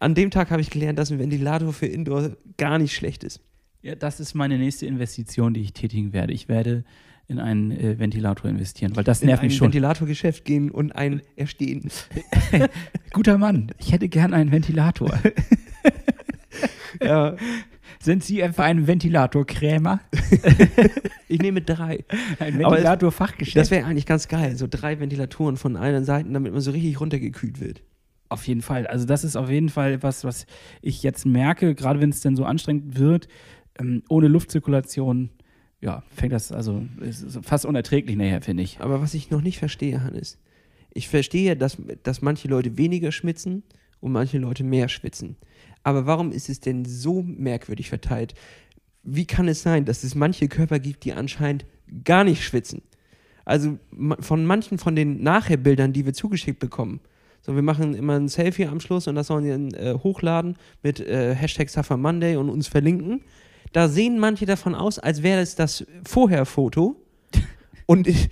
An 0.00 0.14
dem 0.14 0.30
Tag 0.30 0.50
habe 0.50 0.60
ich 0.60 0.70
gelernt, 0.70 0.98
dass 0.98 1.10
ein 1.10 1.18
Ventilator 1.18 1.72
für 1.72 1.86
Indoor 1.86 2.32
gar 2.58 2.78
nicht 2.78 2.94
schlecht 2.94 3.24
ist. 3.24 3.40
Ja, 3.85 3.94
das 3.94 4.18
ist 4.18 4.33
meine 4.33 4.57
nächste 4.57 4.87
Investition, 4.87 5.53
die 5.53 5.61
ich 5.61 5.75
tätigen 5.75 6.14
werde. 6.14 6.33
Ich 6.33 6.49
werde 6.49 6.85
in 7.29 7.38
einen 7.38 7.70
äh, 7.70 7.99
Ventilator 7.99 8.51
investieren, 8.51 8.97
weil 8.97 9.05
das 9.05 9.23
nervt 9.23 9.42
mich 9.42 9.57
schon. 9.57 9.66
In 9.66 9.68
ein 9.68 9.73
Ventilatorgeschäft 9.75 10.47
gehen 10.47 10.70
und 10.70 10.92
ein 10.92 11.20
erstehen. 11.37 11.90
Guter 13.12 13.37
Mann, 13.37 13.73
ich 13.79 13.92
hätte 13.92 14.09
gern 14.09 14.33
einen 14.33 14.53
Ventilator. 14.53 15.12
ja. 17.03 17.37
Sind 18.01 18.25
Sie 18.25 18.40
etwa 18.40 18.62
ein 18.62 18.87
Ventilatorkrämer? 18.87 20.01
ich 21.29 21.40
nehme 21.40 21.61
drei. 21.61 22.05
Ein 22.38 22.59
Ventilator-Fachgeschäft. 22.59 23.57
Das 23.57 23.70
wäre 23.70 23.85
eigentlich 23.85 24.07
ganz 24.07 24.29
geil. 24.29 24.57
So 24.57 24.66
drei 24.66 24.99
Ventilatoren 24.99 25.59
von 25.59 25.77
allen 25.77 26.07
Seiten, 26.07 26.33
damit 26.33 26.53
man 26.53 26.62
so 26.62 26.70
richtig 26.70 27.01
runtergekühlt 27.01 27.61
wird. 27.61 27.83
Auf 28.31 28.47
jeden 28.47 28.62
Fall. 28.62 28.87
Also, 28.87 29.05
das 29.05 29.25
ist 29.25 29.37
auf 29.37 29.51
jeden 29.51 29.68
Fall 29.68 30.03
was, 30.03 30.25
was 30.25 30.47
ich 30.81 31.03
jetzt 31.03 31.27
merke, 31.27 31.75
gerade 31.75 32.01
wenn 32.01 32.11
es 32.11 32.23
denn 32.23 32.35
so 32.35 32.44
anstrengend 32.47 32.99
wird, 32.99 33.29
ähm, 33.78 34.02
ohne 34.08 34.28
Luftzirkulation, 34.28 35.30
ja, 35.80 36.02
fängt 36.14 36.32
das, 36.32 36.52
also 36.52 36.82
fast 37.42 37.66
unerträglich 37.66 38.16
nachher, 38.16 38.40
finde 38.40 38.62
ich. 38.62 38.80
Aber 38.80 39.00
was 39.00 39.14
ich 39.14 39.30
noch 39.30 39.42
nicht 39.42 39.58
verstehe, 39.58 40.02
Hannes, 40.02 40.38
ich 40.92 41.08
verstehe, 41.08 41.56
dass, 41.56 41.76
dass 42.02 42.22
manche 42.22 42.48
Leute 42.48 42.78
weniger 42.78 43.12
schwitzen 43.12 43.64
und 44.00 44.12
manche 44.12 44.38
Leute 44.38 44.64
mehr 44.64 44.88
schwitzen. 44.88 45.37
Aber 45.82 46.06
warum 46.06 46.32
ist 46.32 46.48
es 46.48 46.60
denn 46.60 46.84
so 46.84 47.22
merkwürdig 47.22 47.88
verteilt? 47.88 48.34
Wie 49.02 49.26
kann 49.26 49.48
es 49.48 49.62
sein, 49.62 49.84
dass 49.84 50.04
es 50.04 50.14
manche 50.14 50.48
Körper 50.48 50.78
gibt, 50.78 51.04
die 51.04 51.12
anscheinend 51.12 51.66
gar 52.04 52.24
nicht 52.24 52.42
schwitzen? 52.42 52.82
Also 53.44 53.78
von 54.20 54.46
manchen 54.46 54.78
von 54.78 54.96
den 54.96 55.22
Nachherbildern, 55.22 55.92
die 55.92 56.06
wir 56.06 56.14
zugeschickt 56.14 56.60
bekommen, 56.60 57.00
so, 57.42 57.54
wir 57.54 57.62
machen 57.62 57.94
immer 57.94 58.14
ein 58.14 58.28
Selfie 58.28 58.64
am 58.64 58.80
Schluss 58.80 59.06
und 59.06 59.16
das 59.16 59.26
sollen 59.26 59.44
sie 59.44 59.50
dann 59.50 59.74
äh, 59.74 59.98
hochladen 60.02 60.56
mit 60.82 60.98
äh, 61.00 61.34
Hashtag 61.34 61.68
Suffer 61.68 61.98
Monday 61.98 62.37
und 62.37 62.48
uns 62.48 62.68
verlinken. 62.68 63.20
Da 63.74 63.88
sehen 63.88 64.20
manche 64.20 64.46
davon 64.46 64.76
aus, 64.76 65.00
als 65.00 65.24
wäre 65.24 65.40
es 65.40 65.56
das 65.56 65.84
Vorher-Foto. 66.06 66.94
Und 67.87 68.06
ich, 68.06 68.30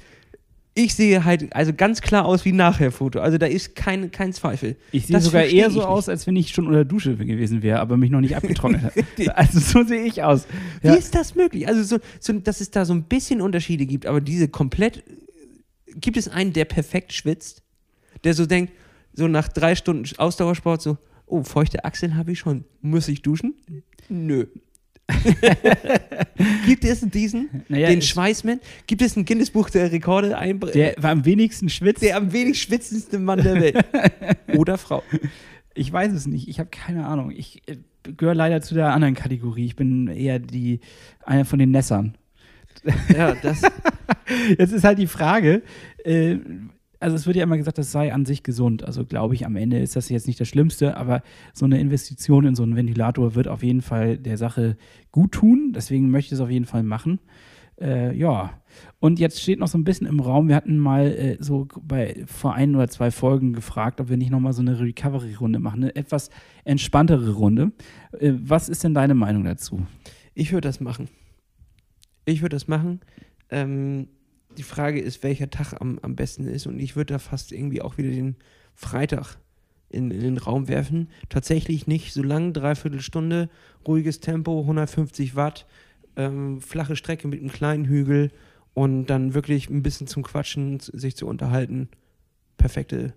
ich 0.72 0.94
sehe 0.94 1.24
halt 1.24 1.52
also 1.52 1.72
ganz 1.74 2.00
klar 2.00 2.26
aus 2.26 2.44
wie 2.44 2.52
Nachher-Foto. 2.52 3.18
Also 3.18 3.38
da 3.38 3.46
ist 3.46 3.74
kein, 3.74 4.12
kein 4.12 4.32
Zweifel. 4.32 4.76
Ich 4.92 5.08
sehe 5.08 5.20
sogar 5.20 5.42
eher 5.42 5.68
so 5.70 5.82
aus, 5.82 6.08
als 6.08 6.28
wenn 6.28 6.36
ich 6.36 6.50
schon 6.50 6.66
unter 6.66 6.78
der 6.78 6.84
Dusche 6.84 7.16
gewesen 7.16 7.60
wäre, 7.60 7.80
aber 7.80 7.96
mich 7.96 8.12
noch 8.12 8.20
nicht 8.20 8.36
abgetrocknet 8.36 8.82
habe. 8.84 9.04
also 9.36 9.58
so 9.58 9.82
sehe 9.82 10.04
ich 10.04 10.22
aus. 10.22 10.46
Ja. 10.80 10.94
Wie 10.94 10.98
ist 10.98 11.12
das 11.16 11.34
möglich? 11.34 11.66
Also 11.66 11.82
so, 11.82 11.98
so, 12.20 12.32
dass 12.34 12.60
es 12.60 12.70
da 12.70 12.84
so 12.84 12.94
ein 12.94 13.02
bisschen 13.02 13.40
Unterschiede 13.40 13.84
gibt, 13.84 14.06
aber 14.06 14.20
diese 14.20 14.46
komplett. 14.46 15.02
Gibt 15.96 16.18
es 16.18 16.28
einen, 16.28 16.52
der 16.52 16.66
perfekt 16.66 17.12
schwitzt? 17.12 17.64
Der 18.22 18.34
so 18.34 18.46
denkt, 18.46 18.72
so 19.12 19.26
nach 19.26 19.48
drei 19.48 19.74
Stunden 19.74 20.08
Ausdauersport 20.18 20.80
so, 20.80 20.98
oh, 21.26 21.42
feuchte 21.42 21.84
Achseln 21.84 22.16
habe 22.16 22.30
ich 22.30 22.38
schon. 22.38 22.64
Muss 22.80 23.08
ich 23.08 23.22
duschen? 23.22 23.54
Nö. 24.08 24.46
Gibt 26.66 26.84
es 26.84 27.00
diesen, 27.00 27.64
Naja, 27.68 27.88
den 27.88 28.02
Schweißmann? 28.02 28.60
Gibt 28.86 29.02
es 29.02 29.16
ein 29.16 29.24
Guinness-Buch 29.24 29.70
der 29.70 29.92
Rekorde? 29.92 30.36
Der 30.74 30.94
war 30.98 31.10
am 31.10 31.24
wenigsten 31.24 31.68
schwitzt. 31.68 32.02
der 32.02 32.16
am 32.16 32.32
wenig 32.32 32.60
schwitzendste 32.60 33.18
Mann 33.18 33.42
der 33.42 33.60
Welt. 33.60 33.84
Oder 34.56 34.78
Frau. 34.78 35.02
Ich 35.74 35.92
weiß 35.92 36.12
es 36.12 36.26
nicht. 36.26 36.48
Ich 36.48 36.58
habe 36.58 36.70
keine 36.70 37.06
Ahnung. 37.06 37.30
Ich 37.30 37.62
äh, 37.68 37.76
gehöre 38.16 38.34
leider 38.34 38.60
zu 38.60 38.74
der 38.74 38.92
anderen 38.92 39.14
Kategorie. 39.14 39.66
Ich 39.66 39.76
bin 39.76 40.08
eher 40.08 40.38
die 40.38 40.80
einer 41.24 41.44
von 41.44 41.58
den 41.58 41.70
Nässern. 41.70 42.16
Ja, 43.14 43.34
das. 43.34 43.62
Jetzt 44.58 44.72
ist 44.72 44.84
halt 44.84 44.98
die 44.98 45.06
Frage, 45.06 45.62
äh, 46.04 46.36
also 47.02 47.16
es 47.16 47.26
wird 47.26 47.36
ja 47.36 47.42
immer 47.42 47.56
gesagt, 47.56 47.78
das 47.78 47.92
sei 47.92 48.12
an 48.12 48.24
sich 48.24 48.42
gesund. 48.42 48.84
Also 48.84 49.04
glaube 49.04 49.34
ich, 49.34 49.44
am 49.44 49.56
Ende 49.56 49.78
ist 49.80 49.96
das 49.96 50.08
jetzt 50.08 50.26
nicht 50.26 50.40
das 50.40 50.48
Schlimmste, 50.48 50.96
aber 50.96 51.22
so 51.52 51.64
eine 51.64 51.80
Investition 51.80 52.46
in 52.46 52.54
so 52.54 52.62
einen 52.62 52.76
Ventilator 52.76 53.34
wird 53.34 53.48
auf 53.48 53.62
jeden 53.62 53.82
Fall 53.82 54.18
der 54.18 54.38
Sache 54.38 54.76
gut 55.10 55.32
tun. 55.32 55.72
Deswegen 55.74 56.10
möchte 56.10 56.28
ich 56.28 56.38
es 56.38 56.40
auf 56.40 56.50
jeden 56.50 56.64
Fall 56.64 56.82
machen. 56.82 57.18
Äh, 57.80 58.16
ja. 58.16 58.52
Und 59.00 59.18
jetzt 59.18 59.40
steht 59.40 59.58
noch 59.58 59.66
so 59.66 59.76
ein 59.76 59.84
bisschen 59.84 60.06
im 60.06 60.20
Raum, 60.20 60.48
wir 60.48 60.54
hatten 60.56 60.78
mal 60.78 61.06
äh, 61.06 61.36
so 61.40 61.66
bei 61.82 62.22
vor 62.26 62.54
ein 62.54 62.74
oder 62.74 62.88
zwei 62.88 63.10
Folgen 63.10 63.52
gefragt, 63.52 64.00
ob 64.00 64.08
wir 64.08 64.16
nicht 64.16 64.30
nochmal 64.30 64.52
so 64.52 64.62
eine 64.62 64.78
Recovery-Runde 64.78 65.58
machen, 65.58 65.82
eine 65.82 65.96
etwas 65.96 66.30
entspanntere 66.64 67.32
Runde. 67.32 67.72
Äh, 68.18 68.32
was 68.34 68.68
ist 68.68 68.84
denn 68.84 68.94
deine 68.94 69.14
Meinung 69.14 69.44
dazu? 69.44 69.86
Ich 70.34 70.52
würde 70.52 70.68
das 70.68 70.80
machen. 70.80 71.08
Ich 72.24 72.40
würde 72.40 72.54
das 72.54 72.68
machen. 72.68 73.00
Ähm, 73.50 74.08
die 74.56 74.62
Frage 74.62 75.00
ist, 75.00 75.22
welcher 75.22 75.50
Tag 75.50 75.74
am, 75.80 75.98
am 76.02 76.16
besten 76.16 76.46
ist. 76.46 76.66
Und 76.66 76.78
ich 76.78 76.96
würde 76.96 77.14
da 77.14 77.18
fast 77.18 77.52
irgendwie 77.52 77.82
auch 77.82 77.98
wieder 77.98 78.10
den 78.10 78.36
Freitag 78.74 79.36
in, 79.88 80.10
in 80.10 80.20
den 80.20 80.38
Raum 80.38 80.68
werfen. 80.68 81.08
Tatsächlich 81.28 81.86
nicht 81.86 82.12
so 82.12 82.22
lang, 82.22 82.52
dreiviertel 82.52 83.00
Stunde, 83.00 83.48
ruhiges 83.86 84.20
Tempo, 84.20 84.60
150 84.60 85.36
Watt, 85.36 85.66
ähm, 86.16 86.60
flache 86.60 86.96
Strecke 86.96 87.28
mit 87.28 87.40
einem 87.40 87.52
kleinen 87.52 87.84
Hügel 87.84 88.30
und 88.74 89.06
dann 89.06 89.34
wirklich 89.34 89.68
ein 89.68 89.82
bisschen 89.82 90.06
zum 90.06 90.22
Quatschen, 90.22 90.80
sich 90.80 91.16
zu 91.16 91.26
unterhalten. 91.26 91.88
Perfekte 92.56 93.14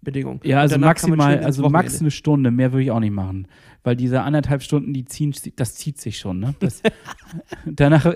Bedingung. 0.00 0.40
Ja, 0.44 0.60
also 0.60 0.78
maximal, 0.78 1.38
also 1.44 1.68
max 1.68 2.00
eine 2.00 2.10
Stunde, 2.10 2.50
mehr 2.50 2.72
würde 2.72 2.84
ich 2.84 2.90
auch 2.90 3.00
nicht 3.00 3.12
machen. 3.12 3.46
Weil 3.84 3.96
diese 3.96 4.22
anderthalb 4.22 4.62
Stunden, 4.62 4.92
die 4.92 5.04
ziehen, 5.04 5.34
das 5.56 5.74
zieht 5.74 6.00
sich 6.00 6.18
schon, 6.18 6.38
ne? 6.38 6.54
Das, 6.60 6.82
danach, 7.66 8.04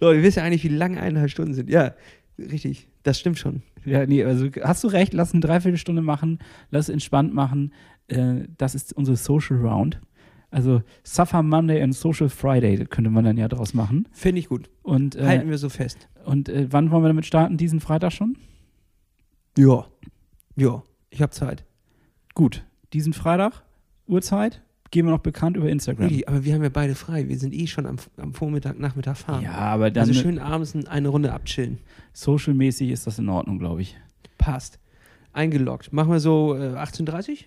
Leute, 0.00 0.18
ihr 0.18 0.22
wisst 0.22 0.36
ja 0.36 0.42
eigentlich, 0.42 0.64
wie 0.64 0.68
lang 0.68 0.98
eineinhalb 0.98 1.30
Stunden 1.30 1.54
sind. 1.54 1.70
Ja, 1.70 1.94
richtig. 2.38 2.88
Das 3.02 3.18
stimmt 3.18 3.38
schon. 3.38 3.62
ja, 3.84 4.04
nee, 4.04 4.24
also 4.24 4.48
hast 4.62 4.84
du 4.84 4.88
recht, 4.88 5.14
lass 5.14 5.32
eine 5.32 5.40
Dreiviertelstunde 5.40 6.02
machen, 6.02 6.40
lass 6.70 6.88
entspannt 6.88 7.32
machen. 7.32 7.72
Äh, 8.08 8.48
das 8.58 8.74
ist 8.74 8.92
unsere 8.92 9.16
Social 9.16 9.56
Round. 9.58 10.00
Also 10.50 10.82
Suffer 11.02 11.42
Monday 11.42 11.82
und 11.82 11.92
Social 11.92 12.28
Friday 12.28 12.84
könnte 12.86 13.10
man 13.10 13.24
dann 13.24 13.36
ja 13.36 13.48
draus 13.48 13.74
machen. 13.74 14.08
Finde 14.12 14.40
ich 14.40 14.48
gut. 14.48 14.70
Und, 14.82 15.16
Halten 15.16 15.48
äh, 15.48 15.50
wir 15.50 15.58
so 15.58 15.68
fest. 15.68 16.08
und 16.24 16.48
äh, 16.48 16.66
wann 16.70 16.90
wollen 16.90 17.02
wir 17.02 17.08
damit 17.08 17.26
starten? 17.26 17.56
Diesen 17.56 17.80
Freitag 17.80 18.12
schon? 18.12 18.36
Ja. 19.56 19.86
Ja, 20.56 20.82
ich 21.10 21.22
habe 21.22 21.32
Zeit. 21.32 21.64
Gut. 22.34 22.64
Diesen 22.96 23.12
Freitag, 23.12 23.62
Uhrzeit, 24.06 24.62
geben 24.90 25.08
wir 25.08 25.12
noch 25.12 25.20
bekannt 25.20 25.58
über 25.58 25.68
Instagram. 25.68 26.08
Really, 26.08 26.24
aber 26.24 26.46
wir 26.46 26.54
haben 26.54 26.62
ja 26.62 26.70
beide 26.70 26.94
frei. 26.94 27.28
Wir 27.28 27.38
sind 27.38 27.52
eh 27.52 27.66
schon 27.66 27.84
am, 27.84 27.96
am 28.16 28.32
Vormittag, 28.32 28.78
Nachmittag 28.78 29.18
fahren. 29.18 29.42
Ja, 29.42 29.52
aber 29.52 29.90
dann 29.90 30.08
also 30.08 30.18
schön 30.18 30.38
abends 30.38 30.74
eine 30.86 31.08
Runde 31.08 31.34
abchillen. 31.34 31.76
social-mäßig 32.14 32.88
ist 32.88 33.06
das 33.06 33.18
in 33.18 33.28
Ordnung, 33.28 33.58
glaube 33.58 33.82
ich. 33.82 33.98
Passt. 34.38 34.78
Eingeloggt. 35.34 35.92
Machen 35.92 36.10
wir 36.10 36.20
so 36.20 36.56
äh, 36.56 36.74
18.30 36.74 37.44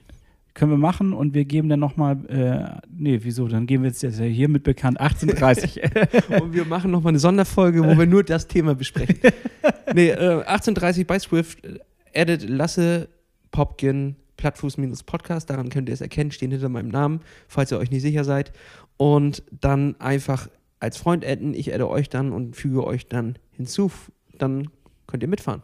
Können 0.54 0.70
wir 0.70 0.78
machen 0.78 1.14
und 1.14 1.34
wir 1.34 1.46
geben 1.46 1.68
dann 1.68 1.80
nochmal, 1.80 2.24
äh, 2.28 2.88
nee, 2.96 3.18
wieso, 3.24 3.48
dann 3.48 3.66
geben 3.66 3.82
wir 3.82 3.90
jetzt 3.90 4.04
ja 4.04 4.12
hiermit 4.12 4.62
bekannt 4.62 5.02
18.30 5.02 6.40
Und 6.42 6.54
wir 6.54 6.66
machen 6.66 6.92
nochmal 6.92 7.10
eine 7.10 7.20
Sonderfolge, 7.20 7.84
wo 7.84 7.98
wir 7.98 8.06
nur 8.06 8.24
das 8.24 8.48
Thema 8.48 8.76
besprechen. 8.76 9.18
nee, 9.96 10.10
äh, 10.12 10.44
18.30 10.44 11.08
bei 11.08 11.18
Swift. 11.18 11.66
Äh, 11.66 11.80
Edit 12.14 12.48
Lasse 12.48 13.10
Popkin 13.50 14.16
Plattfuß-Podcast. 14.40 15.50
Daran 15.50 15.70
könnt 15.70 15.90
ihr 15.90 15.94
es 15.94 16.02
erkennen, 16.02 16.32
stehen 16.32 16.52
hinter 16.52 16.70
meinem 16.70 16.88
Namen, 16.90 17.20
falls 17.48 17.72
ihr 17.72 17.78
euch 17.78 17.92
nicht 17.92 18.02
sicher 18.02 18.24
seid. 18.24 18.52
Und 18.98 19.44
dann 19.52 20.00
einfach 20.00 20.50
als 20.80 20.98
Freund 20.98 21.26
adden. 21.26 21.54
Ich 21.54 21.74
adde 21.74 21.90
euch 21.90 22.10
dann 22.10 22.32
und 22.32 22.56
füge 22.56 22.86
euch 22.86 23.08
dann 23.08 23.38
hinzu. 23.52 23.92
Dann 24.38 24.70
könnt 25.08 25.24
ihr 25.24 25.30
mitfahren. 25.30 25.62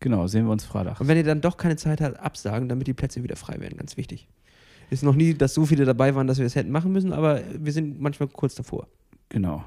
genau, 0.00 0.26
sehen 0.26 0.46
wir 0.46 0.52
uns 0.52 0.64
Freitag. 0.64 1.00
Und 1.00 1.08
wenn 1.08 1.16
ihr 1.16 1.24
dann 1.24 1.40
doch 1.40 1.56
keine 1.56 1.76
Zeit 1.76 2.00
habt, 2.00 2.18
absagen, 2.18 2.68
damit 2.68 2.88
die 2.88 2.94
Plätze 2.94 3.22
wieder 3.22 3.36
frei 3.36 3.60
werden. 3.60 3.76
Ganz 3.76 3.96
wichtig. 3.96 4.28
Ist 4.90 5.04
noch 5.04 5.14
nie, 5.14 5.32
dass 5.32 5.54
so 5.54 5.64
viele 5.64 5.84
dabei 5.84 6.14
waren, 6.14 6.26
dass 6.26 6.38
wir 6.38 6.44
es 6.44 6.56
hätten 6.56 6.70
machen 6.70 6.92
müssen, 6.92 7.12
aber 7.12 7.40
wir 7.56 7.72
sind 7.72 8.00
manchmal 8.00 8.28
kurz 8.28 8.54
davor. 8.56 8.88
Genau. 9.28 9.64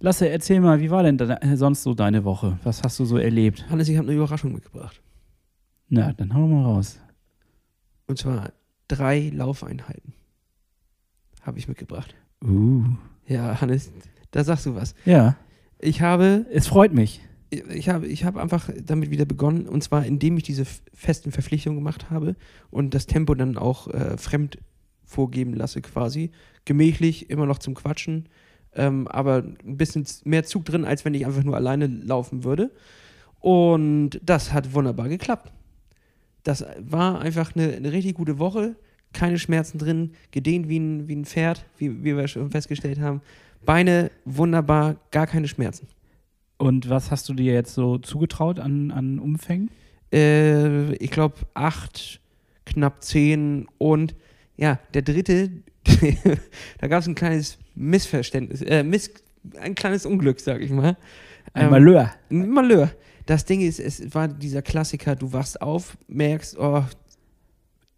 Lasse, 0.00 0.28
erzähl 0.28 0.60
mal, 0.60 0.80
wie 0.80 0.90
war 0.90 1.02
denn 1.02 1.18
äh, 1.18 1.56
sonst 1.56 1.82
so 1.82 1.94
deine 1.94 2.24
Woche? 2.24 2.58
Was 2.62 2.82
hast 2.82 3.00
du 3.00 3.04
so 3.04 3.16
erlebt? 3.16 3.68
Hannes, 3.70 3.88
ich 3.88 3.96
habe 3.96 4.06
eine 4.06 4.16
Überraschung 4.16 4.52
mitgebracht. 4.52 5.00
Na, 5.88 6.12
dann 6.12 6.34
hau 6.34 6.46
mal 6.46 6.62
raus. 6.62 7.00
Und 8.06 8.18
zwar 8.18 8.52
drei 8.88 9.30
Laufeinheiten 9.34 10.14
habe 11.42 11.58
ich 11.58 11.68
mitgebracht. 11.68 12.14
Uh. 12.42 12.84
Ja, 13.26 13.60
Hannes, 13.60 13.90
da 14.30 14.44
sagst 14.44 14.66
du 14.66 14.74
was. 14.74 14.94
Ja, 15.04 15.36
Ich 15.78 16.00
habe, 16.02 16.46
es 16.50 16.66
freut 16.66 16.92
mich. 16.92 17.20
ich 17.50 17.88
habe, 17.88 18.06
ich 18.06 18.24
habe 18.24 18.40
einfach 18.40 18.70
damit 18.82 19.10
wieder 19.10 19.24
begonnen 19.24 19.66
und 19.68 19.82
zwar 19.82 20.04
indem 20.04 20.36
ich 20.36 20.42
diese 20.42 20.64
festen 20.92 21.30
Verpflichtungen 21.30 21.78
gemacht 21.78 22.10
habe 22.10 22.36
und 22.70 22.94
das 22.94 23.06
Tempo 23.06 23.34
dann 23.34 23.56
auch 23.56 23.88
äh, 23.88 24.16
fremd 24.16 24.58
vorgeben 25.04 25.54
lasse 25.54 25.80
quasi. 25.82 26.32
Gemächlich, 26.64 27.30
immer 27.30 27.46
noch 27.46 27.58
zum 27.58 27.74
Quatschen, 27.74 28.28
ähm, 28.74 29.06
aber 29.08 29.44
ein 29.64 29.76
bisschen 29.76 30.06
mehr 30.24 30.44
Zug 30.44 30.64
drin, 30.64 30.84
als 30.84 31.04
wenn 31.04 31.14
ich 31.14 31.26
einfach 31.26 31.44
nur 31.44 31.56
alleine 31.56 31.86
laufen 31.86 32.44
würde. 32.44 32.72
Und 33.40 34.20
das 34.22 34.52
hat 34.52 34.72
wunderbar 34.72 35.08
geklappt. 35.08 35.52
Das 36.44 36.64
war 36.78 37.20
einfach 37.20 37.56
eine, 37.56 37.72
eine 37.72 37.92
richtig 37.92 38.14
gute 38.14 38.38
Woche. 38.38 38.76
Keine 39.12 39.38
Schmerzen 39.38 39.78
drin, 39.78 40.12
gedehnt 40.30 40.68
wie 40.68 40.78
ein, 40.78 41.08
wie 41.08 41.16
ein 41.16 41.24
Pferd, 41.24 41.64
wie, 41.78 42.04
wie 42.04 42.16
wir 42.16 42.28
schon 42.28 42.50
festgestellt 42.50 43.00
haben. 43.00 43.20
Beine 43.64 44.10
wunderbar, 44.24 44.96
gar 45.10 45.26
keine 45.26 45.48
Schmerzen. 45.48 45.88
Und 46.58 46.88
was 46.88 47.10
hast 47.10 47.28
du 47.28 47.34
dir 47.34 47.52
jetzt 47.52 47.74
so 47.74 47.98
zugetraut 47.98 48.58
an, 48.60 48.90
an 48.90 49.18
Umfängen? 49.18 49.70
Äh, 50.12 50.94
ich 50.94 51.10
glaube, 51.10 51.36
acht, 51.54 52.20
knapp 52.66 53.02
zehn 53.02 53.66
und 53.78 54.14
ja, 54.56 54.78
der 54.92 55.02
dritte, 55.02 55.50
da 56.78 56.86
gab 56.86 57.00
es 57.00 57.08
ein 57.08 57.14
kleines 57.14 57.58
Missverständnis, 57.74 58.62
äh, 58.62 58.82
Miss, 58.84 59.10
ein 59.58 59.74
kleines 59.74 60.06
Unglück, 60.06 60.40
sag 60.40 60.60
ich 60.60 60.70
mal. 60.70 60.96
Ein 61.52 61.64
Ähm, 61.66 61.70
Malheur. 61.70 62.12
Ein 62.30 62.48
Malheur. 62.50 62.90
Das 63.26 63.44
Ding 63.44 63.60
ist, 63.60 63.80
es 63.80 64.14
war 64.14 64.28
dieser 64.28 64.62
Klassiker, 64.62 65.16
du 65.16 65.32
wachst 65.32 65.60
auf, 65.62 65.96
merkst, 66.08 66.58
oh, 66.58 66.84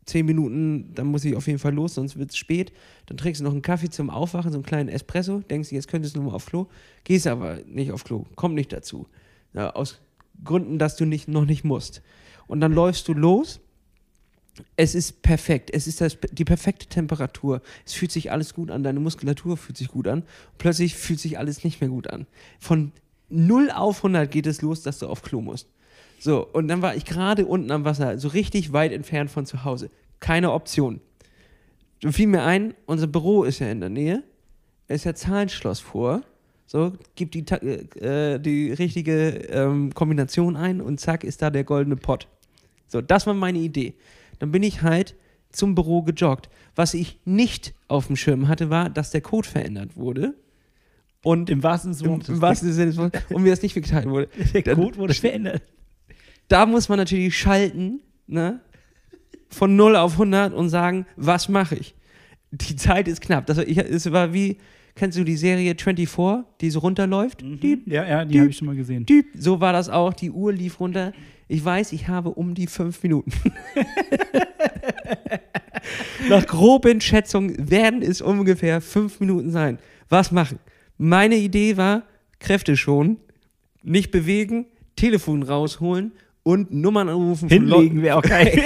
zehn 0.06 0.24
Minuten, 0.24 0.94
dann 0.94 1.08
muss 1.08 1.24
ich 1.24 1.34
auf 1.34 1.46
jeden 1.48 1.58
Fall 1.58 1.74
los, 1.74 1.94
sonst 1.94 2.16
wird 2.16 2.30
es 2.30 2.36
spät. 2.36 2.72
Dann 3.06 3.16
trinkst 3.16 3.40
du 3.40 3.44
noch 3.44 3.52
einen 3.52 3.62
Kaffee 3.62 3.90
zum 3.90 4.08
Aufwachen, 4.08 4.52
so 4.52 4.58
einen 4.58 4.64
kleinen 4.64 4.88
Espresso, 4.88 5.40
denkst, 5.40 5.72
jetzt 5.72 5.88
könntest 5.88 6.14
du 6.14 6.20
noch 6.20 6.30
mal 6.30 6.36
auf 6.36 6.46
Klo, 6.46 6.68
gehst 7.04 7.26
aber 7.26 7.58
nicht 7.66 7.90
auf 7.90 8.04
Klo, 8.04 8.24
kommt 8.36 8.54
nicht 8.54 8.72
dazu. 8.72 9.06
Ja, 9.52 9.70
aus 9.70 10.00
Gründen, 10.44 10.78
dass 10.78 10.96
du 10.96 11.04
nicht, 11.04 11.28
noch 11.28 11.44
nicht 11.44 11.64
musst. 11.64 12.02
Und 12.46 12.60
dann 12.60 12.72
läufst 12.72 13.08
du 13.08 13.14
los. 13.14 13.60
Es 14.76 14.94
ist 14.94 15.22
perfekt. 15.22 15.70
Es 15.72 15.86
ist 15.86 16.00
das, 16.00 16.16
die 16.32 16.44
perfekte 16.44 16.86
Temperatur. 16.86 17.60
Es 17.84 17.92
fühlt 17.92 18.12
sich 18.12 18.30
alles 18.30 18.54
gut 18.54 18.70
an. 18.70 18.82
Deine 18.82 19.00
Muskulatur 19.00 19.56
fühlt 19.56 19.76
sich 19.76 19.88
gut 19.88 20.06
an. 20.08 20.22
Plötzlich 20.56 20.94
fühlt 20.94 21.20
sich 21.20 21.38
alles 21.38 21.64
nicht 21.64 21.80
mehr 21.80 21.90
gut 21.90 22.08
an. 22.08 22.26
Von 22.58 22.92
0 23.28 23.70
auf 23.70 23.98
100 23.98 24.30
geht 24.30 24.46
es 24.46 24.62
los, 24.62 24.82
dass 24.82 24.98
du 24.98 25.06
auf 25.08 25.22
Klo 25.22 25.40
musst. 25.40 25.68
So, 26.18 26.46
und 26.46 26.68
dann 26.68 26.80
war 26.82 26.94
ich 26.96 27.04
gerade 27.04 27.44
unten 27.46 27.70
am 27.70 27.84
Wasser, 27.84 28.18
so 28.18 28.28
richtig 28.28 28.72
weit 28.72 28.92
entfernt 28.92 29.30
von 29.30 29.44
zu 29.46 29.64
Hause. 29.64 29.90
Keine 30.20 30.52
Option. 30.52 31.00
Dann 32.00 32.12
fiel 32.12 32.26
mir 32.26 32.42
ein, 32.42 32.74
unser 32.86 33.06
Büro 33.06 33.44
ist 33.44 33.58
ja 33.58 33.68
in 33.70 33.80
der 33.80 33.90
Nähe. 33.90 34.22
Es 34.88 34.96
ist 35.00 35.04
ja 35.04 35.14
Zahlenschloss 35.14 35.80
vor. 35.80 36.22
So, 36.66 36.92
gib 37.14 37.32
die, 37.32 37.44
Ta- 37.44 37.56
äh, 37.56 38.38
die 38.40 38.72
richtige 38.72 39.28
ähm, 39.50 39.92
Kombination 39.94 40.56
ein 40.56 40.80
und 40.80 41.00
zack 41.00 41.22
ist 41.22 41.42
da 41.42 41.50
der 41.50 41.64
goldene 41.64 41.96
Pott. 41.96 42.28
So, 42.88 43.00
das 43.00 43.26
war 43.26 43.34
meine 43.34 43.58
Idee. 43.58 43.94
Dann 44.38 44.50
bin 44.50 44.62
ich 44.62 44.82
halt 44.82 45.14
zum 45.50 45.74
Büro 45.74 46.02
gejoggt. 46.02 46.48
Was 46.74 46.94
ich 46.94 47.18
nicht 47.24 47.74
auf 47.88 48.08
dem 48.08 48.16
Schirm 48.16 48.48
hatte, 48.48 48.68
war, 48.68 48.90
dass 48.90 49.10
der 49.10 49.20
Code 49.20 49.48
verändert 49.48 49.96
wurde. 49.96 50.34
Und 51.22 51.50
Im 51.50 51.62
wahrsten 51.62 51.92
Sinne 51.94 52.18
des 52.18 52.96
Wortes, 52.96 53.22
und 53.30 53.42
mir 53.42 53.50
das 53.50 53.62
nicht 53.62 53.74
mitgeteilt 53.74 54.06
wurde. 54.08 54.28
Der 54.54 54.74
Code 54.74 54.96
wurde 54.96 55.14
verändert. 55.14 55.62
Da 56.48 56.66
muss 56.66 56.88
man 56.88 56.98
natürlich 56.98 57.36
schalten, 57.36 58.00
ne? 58.26 58.60
Von 59.48 59.74
0 59.76 59.96
auf 59.96 60.12
100 60.12 60.52
und 60.54 60.68
sagen, 60.68 61.06
was 61.16 61.48
mache 61.48 61.76
ich? 61.76 61.94
Die 62.50 62.76
Zeit 62.76 63.08
ist 63.08 63.20
knapp. 63.20 63.46
Das 63.46 63.56
war, 63.56 63.66
ich, 63.66 63.78
es 63.78 64.10
war 64.12 64.32
wie, 64.32 64.58
kennst 64.94 65.18
du 65.18 65.24
die 65.24 65.36
Serie 65.36 65.74
24, 65.76 66.44
die 66.60 66.70
so 66.70 66.78
runterläuft? 66.80 67.42
Diep, 67.42 67.86
Ja, 67.86 68.06
ja, 68.06 68.24
die 68.24 68.40
habe 68.40 68.50
ich 68.50 68.56
schon 68.56 68.66
mal 68.66 68.76
gesehen. 68.76 69.04
diep. 69.06 69.26
So 69.36 69.60
war 69.60 69.72
das 69.72 69.88
auch. 69.88 70.12
Die 70.12 70.30
Uhr 70.30 70.52
lief 70.52 70.78
runter. 70.80 71.12
Ich 71.48 71.64
weiß, 71.64 71.92
ich 71.92 72.08
habe 72.08 72.30
um 72.30 72.54
die 72.54 72.66
fünf 72.66 73.02
Minuten. 73.02 73.30
Nach 76.28 76.46
groben 76.46 77.00
Schätzungen 77.00 77.70
werden 77.70 78.02
es 78.02 78.20
ungefähr 78.20 78.80
fünf 78.80 79.20
Minuten 79.20 79.50
sein. 79.50 79.78
Was 80.08 80.32
machen? 80.32 80.58
Meine 80.98 81.36
Idee 81.36 81.76
war, 81.76 82.02
Kräfte 82.38 82.76
schonen, 82.76 83.18
nicht 83.82 84.10
bewegen, 84.10 84.66
Telefon 84.96 85.42
rausholen 85.42 86.12
und 86.42 86.72
Nummern 86.72 87.08
anrufen. 87.08 87.48
Hinlegen 87.48 88.02
wäre 88.02 88.16
auch 88.18 88.22
geil. 88.22 88.50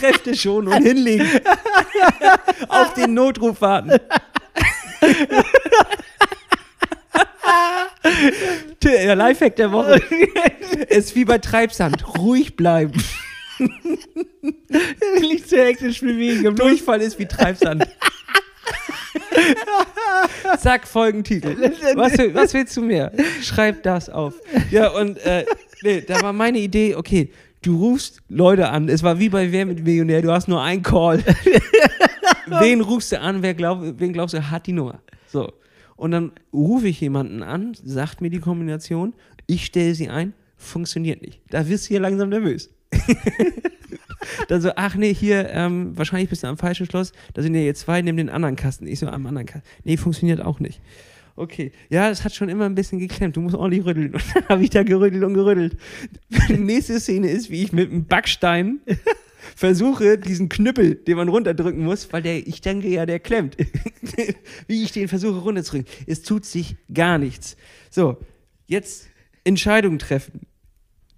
Kräfte 0.00 0.34
schonen 0.34 0.72
und 0.72 0.82
hinlegen. 0.82 1.26
Auf 2.68 2.94
den 2.94 3.14
Notruf 3.14 3.60
warten. 3.60 4.00
Der 8.82 9.16
Lifehack 9.16 9.56
der 9.56 9.72
Woche 9.72 10.00
ist 10.88 11.14
wie 11.16 11.24
bei 11.24 11.38
Treibsand. 11.38 12.16
Ruhig 12.18 12.56
bleiben. 12.56 13.02
Nicht 15.20 15.48
zu 15.48 15.56
hektisch 15.56 16.00
bewegen. 16.00 16.54
Durchfall 16.54 17.00
ist 17.00 17.18
wie 17.18 17.26
Treibsand. 17.26 17.86
Zack, 20.58 20.86
Folgentitel. 20.86 21.56
Was, 21.94 22.12
was 22.34 22.54
willst 22.54 22.76
du 22.76 22.82
mehr? 22.82 23.12
Schreib 23.42 23.82
das 23.82 24.08
auf. 24.08 24.34
Ja, 24.70 24.88
und 24.90 25.18
äh, 25.18 25.44
nee, 25.82 26.00
da 26.00 26.20
war 26.22 26.32
meine 26.32 26.58
Idee, 26.58 26.94
okay, 26.94 27.30
du 27.62 27.78
rufst 27.78 28.22
Leute 28.28 28.68
an. 28.68 28.88
Es 28.88 29.02
war 29.02 29.18
wie 29.18 29.28
bei 29.28 29.50
Wer 29.52 29.66
mit 29.66 29.84
Millionär, 29.84 30.22
du 30.22 30.32
hast 30.32 30.48
nur 30.48 30.62
einen 30.62 30.82
Call. 30.82 31.22
wen 32.46 32.80
rufst 32.80 33.12
du 33.12 33.20
an? 33.20 33.42
Wer 33.42 33.54
glaub, 33.54 33.80
wen 33.82 34.12
glaubst 34.12 34.34
du 34.34 34.50
hat 34.50 34.66
die 34.66 34.72
Nummer? 34.72 35.00
So. 35.28 35.52
Und 35.96 36.10
dann 36.10 36.32
rufe 36.52 36.88
ich 36.88 37.00
jemanden 37.00 37.42
an, 37.42 37.72
sagt 37.82 38.20
mir 38.20 38.30
die 38.30 38.40
Kombination, 38.40 39.14
ich 39.46 39.66
stelle 39.66 39.94
sie 39.94 40.08
ein, 40.08 40.34
funktioniert 40.56 41.22
nicht. 41.22 41.40
Da 41.50 41.66
wirst 41.68 41.86
du 41.86 41.88
hier 41.88 42.00
langsam 42.00 42.28
nervös. 42.28 42.70
Dann 44.48 44.60
so, 44.60 44.70
ach 44.76 44.94
nee, 44.94 45.14
hier, 45.14 45.50
ähm, 45.50 45.96
wahrscheinlich 45.96 46.30
bist 46.30 46.42
du 46.42 46.48
am 46.48 46.58
falschen 46.58 46.86
Schloss. 46.86 47.12
Da 47.34 47.42
sind 47.42 47.54
ja 47.54 47.60
jetzt 47.60 47.80
zwei, 47.80 48.02
nimm 48.02 48.16
den 48.16 48.28
anderen 48.28 48.56
Kasten. 48.56 48.86
Ich 48.86 48.98
so, 48.98 49.06
am 49.08 49.26
anderen 49.26 49.46
Kasten. 49.46 49.68
Nee, 49.84 49.96
funktioniert 49.96 50.40
auch 50.40 50.60
nicht. 50.60 50.80
Okay, 51.36 51.72
ja, 51.90 52.08
es 52.08 52.24
hat 52.24 52.34
schon 52.34 52.48
immer 52.48 52.64
ein 52.64 52.74
bisschen 52.74 52.98
geklemmt. 52.98 53.36
Du 53.36 53.42
musst 53.42 53.54
ordentlich 53.54 53.84
rütteln. 53.84 54.14
Und 54.14 54.24
dann 54.34 54.48
habe 54.48 54.64
ich 54.64 54.70
da 54.70 54.82
gerüttelt 54.82 55.22
und 55.22 55.34
gerüttelt. 55.34 55.76
Die 56.48 56.54
nächste 56.54 56.98
Szene 56.98 57.30
ist, 57.30 57.50
wie 57.50 57.62
ich 57.62 57.72
mit 57.72 57.90
einem 57.90 58.06
Backstein 58.06 58.80
versuche, 59.54 60.16
diesen 60.16 60.48
Knüppel, 60.48 60.94
den 60.94 61.16
man 61.16 61.28
runterdrücken 61.28 61.84
muss, 61.84 62.10
weil 62.12 62.22
der, 62.22 62.46
ich 62.46 62.62
denke 62.62 62.88
ja, 62.88 63.04
der 63.04 63.20
klemmt. 63.20 63.56
wie 64.66 64.82
ich 64.82 64.92
den 64.92 65.08
versuche 65.08 65.38
runterzudrücken. 65.40 65.92
Es 66.06 66.22
tut 66.22 66.46
sich 66.46 66.76
gar 66.92 67.18
nichts. 67.18 67.56
So, 67.90 68.16
jetzt 68.66 69.08
Entscheidung 69.44 69.98
treffen. 69.98 70.46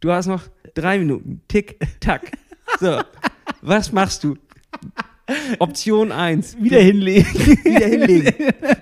Du 0.00 0.11
hast 0.11 0.26
noch 0.26 0.48
drei 0.74 0.98
Minuten. 0.98 1.42
Tick, 1.48 1.78
tack. 2.00 2.33
So, 2.81 3.00
was 3.62 3.92
machst 3.92 4.24
du? 4.24 4.37
Option 5.59 6.12
1. 6.12 6.57
Wieder 6.61 6.81
hinlegen. 6.81 7.26
Wieder 7.64 7.87
hinlegen. 7.87 8.35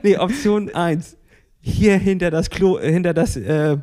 Nee, 0.03 0.17
Option 0.17 0.75
1. 0.75 1.17
Hier 1.61 1.97
hinter 1.97 2.31
das 2.31 2.51
Klo, 2.51 2.79
äh, 2.79 2.93
hinter 2.93 3.15
das, 3.15 3.37
äh, 3.37 3.79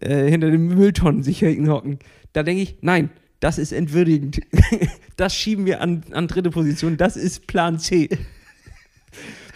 äh, 0.00 0.30
hinter 0.30 0.50
den 0.50 0.68
Mülltonnen 0.68 1.22
sich 1.22 1.40
hinhocken. 1.40 1.98
Da 2.32 2.42
denke 2.42 2.62
ich, 2.62 2.78
nein, 2.80 3.10
das 3.40 3.58
ist 3.58 3.72
entwürdigend. 3.72 4.40
Das 5.16 5.34
schieben 5.34 5.66
wir 5.66 5.80
an, 5.80 6.04
an 6.12 6.28
dritte 6.28 6.50
Position. 6.50 6.96
Das 6.96 7.16
ist 7.16 7.48
Plan 7.48 7.80
C. 7.80 8.08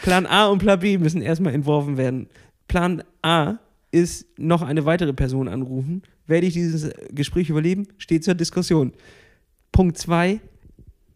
Plan 0.03 0.27
A 0.27 0.47
und 0.47 0.59
Plan 0.59 0.81
B 0.81 0.99
müssen 0.99 1.23
erstmal 1.23 1.55
entworfen 1.55 1.97
werden. 1.97 2.29
Plan 2.67 3.05
A 3.23 3.59
ist 3.93 4.27
noch 4.37 4.63
eine 4.63 4.87
weitere 4.87 5.13
Person 5.13 5.47
anrufen. 5.47 6.03
Werde 6.27 6.49
ich 6.49 6.55
dieses 6.55 6.91
Gespräch 7.13 7.49
überleben? 7.49 7.87
Steht 7.99 8.25
zur 8.25 8.35
Diskussion. 8.35 8.93
Punkt 9.73 9.99
2, 9.99 10.41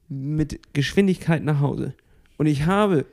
mit 0.09 0.61
Geschwindigkeit 0.73 1.45
nach 1.45 1.61
Hause. 1.61 1.95
Und 2.39 2.47
ich 2.47 2.67
habe, 2.67 3.07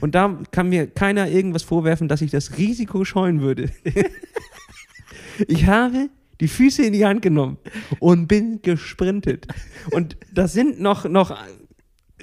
und 0.00 0.14
da 0.14 0.38
kann 0.50 0.68
mir 0.68 0.86
keiner 0.86 1.28
irgendwas 1.28 1.62
vorwerfen, 1.62 2.08
dass 2.08 2.22
ich 2.22 2.30
das 2.30 2.56
Risiko 2.56 3.04
scheuen 3.04 3.40
würde. 3.40 3.70
ich 5.48 5.66
habe 5.66 6.08
die 6.40 6.48
Füße 6.48 6.82
in 6.82 6.92
die 6.92 7.04
Hand 7.04 7.22
genommen 7.22 7.58
und 7.98 8.26
bin 8.26 8.62
gesprintet. 8.62 9.46
Und 9.90 10.16
das 10.32 10.52
sind 10.52 10.80
noch, 10.80 11.04
noch, 11.04 11.36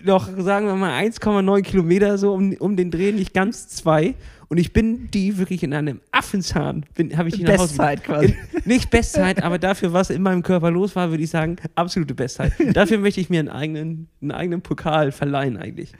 noch 0.04 0.30
sagen 0.40 0.68
wir 0.68 0.76
mal, 0.76 1.00
1,9 1.04 1.62
Kilometer 1.62 2.18
so 2.18 2.34
um, 2.34 2.54
um 2.60 2.76
den 2.76 2.92
Dreh, 2.92 3.12
nicht 3.12 3.34
ganz 3.34 3.68
zwei. 3.68 4.16
Und 4.50 4.58
ich 4.60 4.72
bin 4.72 5.12
die 5.12 5.38
wirklich 5.38 5.62
in 5.64 5.74
einem 5.74 6.00
Affenzahn, 6.12 6.86
bin- 6.96 7.18
habe 7.18 7.28
ich 7.28 7.36
die 7.36 7.44
nach 7.44 7.54
Hause 7.58 7.68
Bestzeit 7.76 8.04
quasi. 8.06 8.36
nicht 8.64 8.90
Bestzeit, 8.90 9.44
aber 9.44 9.60
dafür, 9.60 9.92
was 9.92 10.10
in 10.10 10.22
meinem 10.22 10.42
Körper 10.42 10.72
los 10.72 10.96
war, 10.96 11.10
würde 11.10 11.24
ich 11.24 11.30
sagen, 11.30 11.58
absolute 11.76 12.16
Bestzeit. 12.16 12.54
Dafür 12.74 12.98
möchte 13.00 13.20
ich 13.20 13.30
mir 13.30 13.40
einen 13.42 13.50
eigenen, 13.50 14.08
einen 14.22 14.32
eigenen 14.32 14.62
Pokal 14.62 15.12
verleihen 15.12 15.58
eigentlich. 15.58 15.92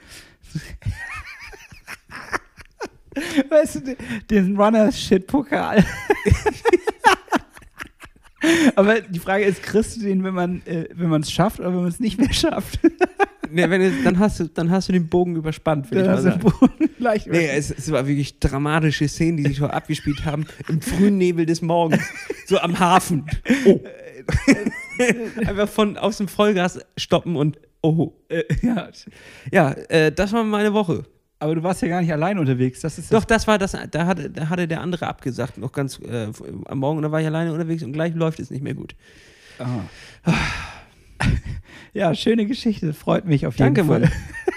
Weißt 3.50 3.74
du, 3.86 3.96
den 4.30 4.56
Runner-Shit-Pokal. 4.56 5.84
Aber 8.76 9.00
die 9.00 9.18
Frage 9.18 9.44
ist, 9.44 9.62
kriegst 9.62 9.96
du 9.96 10.00
den, 10.00 10.22
wenn 10.22 10.34
man 10.34 10.62
äh, 10.64 10.88
wenn 10.94 11.08
man 11.08 11.22
es 11.22 11.30
schafft 11.32 11.58
oder 11.58 11.68
wenn 11.70 11.80
man 11.80 11.88
es 11.88 11.98
nicht 12.00 12.18
mehr 12.18 12.32
schafft? 12.32 12.78
Nee, 13.50 13.70
wenn 13.70 13.80
du, 13.80 14.02
dann, 14.02 14.18
hast 14.18 14.40
du, 14.40 14.48
dann 14.48 14.70
hast 14.70 14.88
du 14.88 14.92
den 14.92 15.08
Bogen 15.08 15.36
überspannt, 15.36 15.90
würde 15.90 16.02
ich 16.02 16.06
mal 16.08 16.20
sagen. 16.20 16.40
den 16.40 16.50
Boden 16.50 16.90
leicht 16.98 17.26
Nee, 17.26 17.48
es, 17.48 17.70
es 17.70 17.90
war 17.90 18.06
wirklich 18.06 18.38
dramatische 18.38 19.08
Szenen, 19.08 19.38
die 19.38 19.44
sich 19.44 19.62
abgespielt 19.62 20.24
haben 20.24 20.46
im 20.68 20.80
frühen 20.80 21.18
Nebel 21.18 21.46
des 21.46 21.62
Morgens, 21.62 22.02
so 22.46 22.58
am 22.58 22.78
Hafen. 22.78 23.24
Oh. 23.66 23.80
Einfach 25.46 25.68
von 25.68 25.96
aus 25.96 26.18
dem 26.18 26.28
Vollgas 26.28 26.80
stoppen 26.96 27.36
und 27.36 27.58
oh. 27.82 28.12
äh, 28.28 28.44
ja. 28.62 28.88
Ja, 29.50 29.72
äh, 29.72 30.12
das 30.12 30.32
war 30.32 30.44
meine 30.44 30.72
Woche. 30.72 31.04
Aber 31.40 31.54
du 31.54 31.62
warst 31.62 31.82
ja 31.82 31.88
gar 31.88 32.00
nicht 32.00 32.12
allein 32.12 32.38
unterwegs. 32.38 32.80
Das 32.80 32.98
ist 32.98 33.12
Doch, 33.12 33.24
das 33.24 33.46
war 33.46 33.58
das, 33.58 33.76
da 33.90 34.06
hatte, 34.06 34.28
da 34.28 34.48
hatte 34.48 34.66
der 34.66 34.80
andere 34.80 35.06
abgesagt, 35.06 35.56
noch 35.56 35.70
ganz 35.72 36.00
äh, 36.00 36.28
am 36.66 36.78
Morgen, 36.78 36.96
und 36.96 37.04
da 37.04 37.12
war 37.12 37.20
ich 37.20 37.26
alleine 37.26 37.52
unterwegs 37.52 37.82
und 37.82 37.92
gleich 37.92 38.14
läuft 38.14 38.40
es 38.40 38.50
nicht 38.50 38.62
mehr 38.62 38.74
gut. 38.74 38.96
Ah. 39.60 40.32
Ja, 41.94 42.14
schöne 42.14 42.46
Geschichte. 42.46 42.92
Freut 42.92 43.24
mich 43.24 43.46
auf 43.46 43.58
jeden 43.58 43.74
Danke, 43.74 43.90
Fall. 43.90 44.00
Mann. 44.02 44.12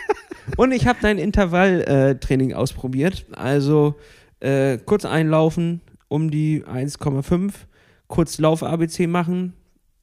Und 0.58 0.72
ich 0.74 0.86
habe 0.86 1.00
dein 1.02 1.18
Intervalltraining 1.18 2.54
ausprobiert. 2.54 3.26
Also 3.32 3.96
äh, 4.42 4.78
kurz 4.78 5.06
einlaufen, 5.06 5.82
um 6.08 6.30
die 6.30 6.64
1,5, 6.64 7.54
kurz 8.08 8.38
Lauf-ABC 8.38 9.08
machen. 9.08 9.54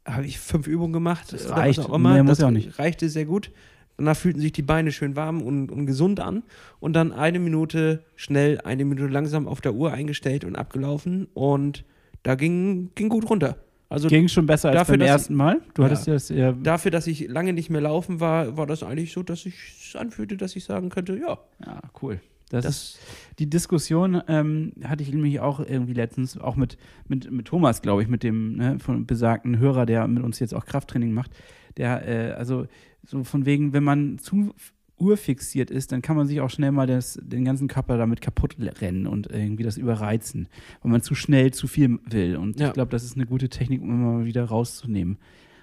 Habe 0.07 0.27
ich 0.27 0.39
fünf 0.39 0.67
Übungen 0.67 0.93
gemacht. 0.93 1.33
Das 1.33 1.51
reicht. 1.51 1.81
auch 1.81 1.95
immer. 1.95 2.15
Mehr 2.15 2.25
muss 2.25 2.39
das 2.39 2.47
auch 2.47 2.51
nicht. 2.51 2.79
reichte 2.79 3.09
sehr 3.09 3.27
gut. 3.27 3.53
Danach 3.99 4.17
fühlten 4.17 4.41
sich 4.41 4.53
die 4.53 4.63
Beine 4.63 4.93
schön 4.93 5.17
warm 5.17 5.43
und, 5.43 5.71
und 5.71 5.87
gesund 5.87 6.21
an. 6.21 6.45
Und 6.81 6.95
dann 6.95 7.13
eine 7.13 7.41
Minute 7.41 8.05
schnell, 8.17 8.61
eine 8.63 8.85
Minute 8.85 9.13
langsam 9.13 9.47
auf 9.47 9.61
der 9.61 9.75
Uhr 9.75 9.93
eingestellt 9.93 10.45
und 10.45 10.57
abgelaufen. 10.57 11.27
Und 11.35 11.85
da 12.23 12.37
ging, 12.37 12.91
ging 12.95 13.09
gut 13.09 13.29
runter. 13.29 13.59
Also 13.91 14.09
Ging 14.09 14.29
schon 14.29 14.47
besser 14.47 14.69
als 14.69 14.79
Dafür, 14.81 14.99
beim 14.99 15.07
ersten 15.07 15.35
Mal. 15.35 15.61
Du 15.75 15.83
hattest 15.83 16.07
ja 16.07 16.13
das 16.13 16.29
ja, 16.29 16.53
dafür, 16.53 16.91
dass 16.91 17.07
ich 17.07 17.27
lange 17.29 17.55
nicht 17.55 17.71
mehr 17.71 17.81
laufen 17.81 18.21
war, 18.21 18.57
war 18.57 18.67
das 18.67 18.83
eigentlich 18.83 19.13
so, 19.13 19.23
dass 19.23 19.47
ich 19.47 19.55
es 19.83 19.97
anfühlte, 19.97 20.37
dass 20.37 20.57
ich 20.57 20.65
sagen 20.65 20.91
könnte, 20.91 21.17
ja, 21.17 21.39
ja 21.65 21.81
cool. 22.03 22.21
Das, 22.51 22.65
Das- 22.65 22.75
ist, 22.77 22.99
die 23.39 23.49
Diskussion 23.49 24.23
ähm, 24.29 24.73
hatte 24.85 25.03
ich 25.03 25.11
nämlich 25.13 25.41
auch 25.41 25.61
irgendwie 25.61 25.95
letztens, 25.95 26.39
auch 26.39 26.57
mit, 26.57 26.77
mit, 27.07 27.31
mit 27.31 27.47
Thomas, 27.47 27.81
glaube 27.83 28.03
ich, 28.03 28.09
mit 28.09 28.23
dem 28.23 28.57
ne, 28.57 28.79
von 28.79 29.07
besagten 29.07 29.59
Hörer, 29.59 29.87
der 29.87 30.07
mit 30.07 30.23
uns 30.23 30.39
jetzt 30.39 30.55
auch 30.55 30.65
Krafttraining 30.67 31.13
macht. 31.13 31.31
Der, 31.77 32.07
äh, 32.07 32.33
also 32.33 32.67
so 33.07 33.25
von 33.25 33.47
wegen, 33.47 33.73
wenn 33.73 33.85
man 33.85 34.19
zu 34.19 34.55
urfixiert 34.99 35.71
ist, 35.71 35.93
dann 35.93 36.03
kann 36.03 36.17
man 36.17 36.27
sich 36.27 36.41
auch 36.41 36.51
schnell 36.51 36.73
mal 36.73 36.87
das, 36.87 37.19
den 37.23 37.45
ganzen 37.45 37.69
Körper 37.69 37.97
damit 37.97 38.21
kaputt 38.21 38.57
rennen 38.81 39.07
und 39.07 39.31
irgendwie 39.31 39.63
das 39.63 39.77
überreizen, 39.77 40.49
weil 40.83 40.91
man 40.93 41.03
zu 41.03 41.15
schnell 41.15 41.53
zu 41.53 41.67
viel 41.69 41.99
will. 42.05 42.37
Und 42.37 42.59
Ja. 42.61 42.69
ich 42.69 42.73
glaube, 42.75 42.91
das 42.91 43.05
ist 43.05 43.15
eine 43.17 43.27
gute 43.27 43.49
Technik, 43.49 43.81
um 43.83 43.91
immer 43.91 44.25
wieder 44.25 44.45
rauszunehmen. 44.45 45.19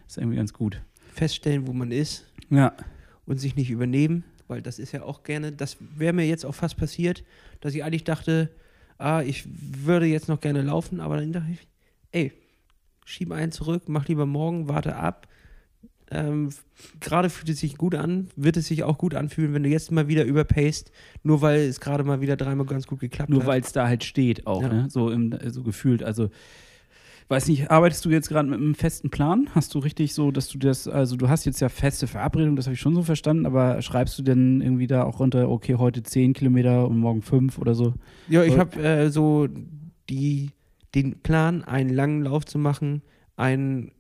Das 0.06 0.13
ist 0.13 0.17
irgendwie 0.17 0.38
ganz 0.38 0.54
gut. 0.54 0.82
feststellen, 1.13 1.65
wo 1.65 1.71
man 1.74 1.91
ist 1.91 2.26
Ja. 2.50 2.74
und 3.26 3.38
sich 3.39 3.56
nicht 3.56 3.71
übernehmen, 3.71 4.26
weil 4.50 4.62
das 4.62 4.80
ist 4.80 4.91
ja 4.91 5.04
auch 5.04 5.24
gerne, 5.24 5.54
das 5.54 5.78
wäre 5.95 6.12
mir 6.12 6.28
jetzt 6.28 6.45
auch 6.45 6.54
fast 6.56 6.76
passiert, 6.76 7.24
dass 7.62 7.74
ich 7.74 7.84
eigentlich 7.86 8.04
dachte, 8.04 8.50
ah, 8.98 9.21
ich 9.21 9.45
würde 9.86 10.06
jetzt 10.08 10.28
noch 10.28 10.41
gerne 10.41 10.62
laufen, 10.62 11.00
aber 11.00 11.15
dann 11.17 11.32
dachte 11.32 11.52
ich, 11.54 11.67
ey, 12.12 12.34
schieb 13.06 13.32
einen 13.32 13.52
zurück, 13.54 13.84
mach 13.88 14.08
lieber 14.10 14.26
morgen, 14.26 14.67
warte 14.67 14.95
ab. 14.98 15.28
Ähm, 16.12 16.50
gerade 17.00 17.30
fühlt 17.32 17.50
es 17.50 17.60
sich 17.60 17.78
gut 17.78 17.96
an, 17.96 18.28
wird 18.36 18.58
es 18.58 18.68
sich 18.68 18.84
auch 18.84 18.98
gut 19.00 19.15
anfühlen, 19.15 19.54
wenn 19.54 19.63
du 19.63 19.70
jetzt 19.70 19.91
mal 19.91 20.08
wieder 20.08 20.24
überpaced, 20.24 20.91
nur 21.24 21.41
weil 21.41 21.62
es 21.62 21.80
gerade 21.80 22.04
mal 22.04 22.22
wieder 22.22 22.36
dreimal 22.38 22.65
ganz 22.68 22.86
gut 22.86 23.00
geklappt 23.00 23.30
Nur 23.32 23.41
hat. 23.41 23.48
weil 23.48 23.62
es 23.62 23.72
da 23.72 23.88
halt 23.88 24.04
steht 24.04 24.46
auch, 24.46 24.62
Ja. 24.62 24.70
ne? 24.70 24.86
So, 24.89 25.10
im, 25.10 25.36
so 25.48 25.63
gefühlt. 25.63 26.04
Also, 26.04 26.30
weiß 27.28 27.48
nicht, 27.48 27.72
arbeitest 27.72 28.06
du 28.06 28.12
jetzt 28.12 28.30
gerade 28.30 28.48
mit 28.48 28.60
einem 28.60 28.76
festen 28.76 29.10
Plan? 29.10 29.50
Hast 29.56 29.74
du 29.74 29.80
richtig 29.80 30.13
so, 30.13 30.30
dass 30.30 30.48
du 30.48 30.60
das, 30.60 30.88
also 30.88 31.15
du 31.15 31.28
hast 31.28 31.46
jetzt 31.46 31.60
ja 31.60 31.70
feste 31.70 32.06
Verabredung, 32.06 32.56
das 32.56 32.68
habe 32.68 32.76
ich 32.76 32.80
schon 32.80 32.94
so 32.94 33.02
verstanden, 33.02 33.48
aber 33.48 33.82
schreibst 33.82 34.20
du 34.20 34.22
denn 34.22 34.62
irgendwie 34.62 34.86
da 34.86 35.06
auch 35.06 35.20
runter, 35.20 35.50
okay, 35.50 35.74
heute 35.76 36.04
10 36.04 36.34
Kilometer 36.34 36.88
und 36.88 37.00
morgen 37.00 37.24
5 37.24 37.58
oder 37.58 37.74
so? 37.74 37.96
Ja, 38.30 38.44
ich 38.44 38.60
habe 38.60 38.80
äh, 38.80 39.10
so 39.10 39.48
die, 40.12 40.52
den 40.94 41.20
Plan, 41.22 41.63
einen 41.63 41.89
langen 41.89 42.22
Lauf 42.22 42.46
zu 42.46 42.60
machen, 42.60 43.02
einen 43.38 43.91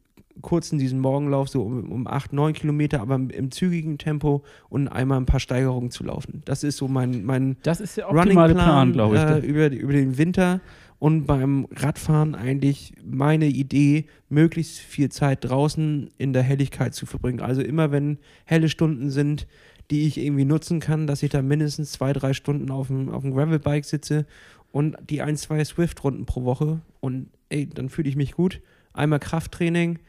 kurzen, 0.41 0.79
diesen 0.79 0.99
Morgenlauf, 0.99 1.49
so 1.49 1.63
um, 1.63 1.91
um 1.91 2.07
8, 2.07 2.33
9 2.33 2.53
Kilometer, 2.53 3.01
aber 3.01 3.15
im, 3.15 3.29
im 3.29 3.51
zügigen 3.51 3.97
Tempo 3.97 4.43
und 4.69 4.87
einmal 4.87 5.19
ein 5.19 5.25
paar 5.25 5.39
Steigerungen 5.39 5.91
zu 5.91 6.03
laufen. 6.03 6.41
Das 6.45 6.63
ist 6.63 6.77
so 6.77 6.87
mein, 6.87 7.23
mein 7.23 7.57
Das 7.63 7.79
ist 7.79 7.97
der 7.97 8.05
Running 8.05 8.33
Plan, 8.33 8.53
Plan, 8.53 8.93
glaube 8.93 9.15
ich. 9.15 9.21
Äh, 9.21 9.47
über, 9.47 9.71
über 9.71 9.93
den 9.93 10.17
Winter 10.17 10.61
und 10.99 11.25
beim 11.25 11.67
Radfahren 11.71 12.35
eigentlich 12.35 12.93
meine 13.03 13.47
Idee, 13.47 14.05
möglichst 14.29 14.79
viel 14.79 15.09
Zeit 15.09 15.45
draußen 15.45 16.09
in 16.17 16.33
der 16.33 16.43
Helligkeit 16.43 16.93
zu 16.93 17.05
verbringen. 17.05 17.41
Also 17.41 17.61
immer 17.61 17.91
wenn 17.91 18.17
helle 18.45 18.69
Stunden 18.69 19.09
sind, 19.09 19.47
die 19.91 20.07
ich 20.07 20.17
irgendwie 20.17 20.45
nutzen 20.45 20.79
kann, 20.79 21.07
dass 21.07 21.21
ich 21.21 21.29
da 21.29 21.41
mindestens 21.41 21.91
zwei, 21.91 22.13
drei 22.13 22.33
Stunden 22.33 22.71
auf 22.71 22.87
dem, 22.87 23.09
auf 23.09 23.21
dem 23.21 23.33
Gravelbike 23.33 23.85
sitze 23.85 24.25
und 24.71 24.97
die 25.09 25.21
ein, 25.21 25.37
zwei 25.37 25.63
Swift-Runden 25.63 26.25
pro 26.25 26.43
Woche 26.43 26.81
und 27.01 27.27
ey, 27.49 27.67
dann 27.67 27.89
fühle 27.89 28.09
ich 28.09 28.15
mich 28.15 28.33
gut. 28.33 28.61
Einmal 28.93 29.19
Krafttraining, 29.19 29.99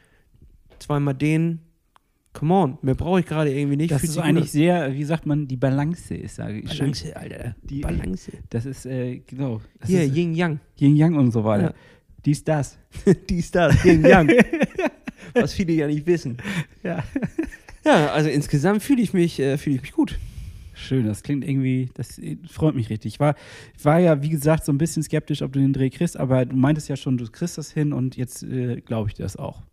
zweimal 0.79 1.13
den. 1.13 1.59
Come 2.33 2.53
on, 2.53 2.77
mehr 2.83 2.93
brauche 2.93 3.19
ich 3.21 3.25
gerade 3.25 3.51
irgendwie 3.51 3.77
nicht. 3.77 3.91
das 3.91 4.01
Fühlt 4.01 4.09
ist 4.09 4.13
sich 4.15 4.23
eigentlich 4.23 4.51
sehr, 4.51 4.93
wie 4.93 5.03
sagt 5.03 5.25
man, 5.25 5.47
die 5.47 5.57
Balance 5.57 6.13
ist, 6.13 6.35
sage 6.35 6.59
ich. 6.59 6.69
an. 6.69 6.77
Balance, 6.77 7.15
Alter. 7.15 7.55
Die- 7.63 7.81
Balance. 7.81 8.31
Das 8.51 8.65
ist, 8.67 8.85
äh, 8.85 9.19
genau. 9.25 9.59
Das 9.79 9.89
Hier, 9.89 10.03
ist 10.03 10.15
Yin 10.15 10.35
Yang. 10.35 10.59
Yin 10.79 10.95
Yang 10.95 11.15
und 11.15 11.31
so 11.31 11.43
weiter. 11.43 11.63
Ja. 11.69 11.73
Dies, 12.25 12.43
das. 12.43 12.77
Dies, 13.29 13.49
das, 13.49 13.83
Yin 13.83 14.03
Yang. 14.05 14.29
Was 15.33 15.53
viele 15.53 15.73
ja 15.73 15.87
nicht 15.87 16.05
wissen. 16.05 16.37
Ja. 16.83 17.03
Ja, 17.83 18.07
also 18.11 18.29
insgesamt 18.29 18.83
fühle 18.83 19.01
ich 19.01 19.13
mich, 19.13 19.39
äh, 19.39 19.57
fühle 19.57 19.77
ich 19.77 19.81
mich 19.81 19.91
gut. 19.93 20.19
Schön, 20.75 21.07
das 21.07 21.23
klingt 21.23 21.43
irgendwie, 21.47 21.89
das 21.95 22.19
äh, 22.19 22.37
freut 22.47 22.75
mich 22.75 22.89
richtig. 22.91 23.15
Ich 23.15 23.19
war, 23.19 23.33
ich 23.75 23.83
war 23.83 23.97
ja, 23.99 24.21
wie 24.21 24.29
gesagt, 24.29 24.63
so 24.65 24.71
ein 24.71 24.77
bisschen 24.77 25.01
skeptisch, 25.01 25.41
ob 25.41 25.53
du 25.53 25.59
den 25.59 25.73
Dreh 25.73 25.89
kriegst, 25.89 26.17
aber 26.17 26.45
du 26.45 26.55
meintest 26.55 26.87
ja 26.89 26.95
schon, 26.95 27.17
du 27.17 27.25
kriegst 27.31 27.57
das 27.57 27.71
hin 27.71 27.93
und 27.93 28.15
jetzt 28.15 28.43
äh, 28.43 28.81
glaube 28.81 29.09
ich 29.09 29.15
dir 29.15 29.23
das 29.23 29.37
auch. 29.37 29.63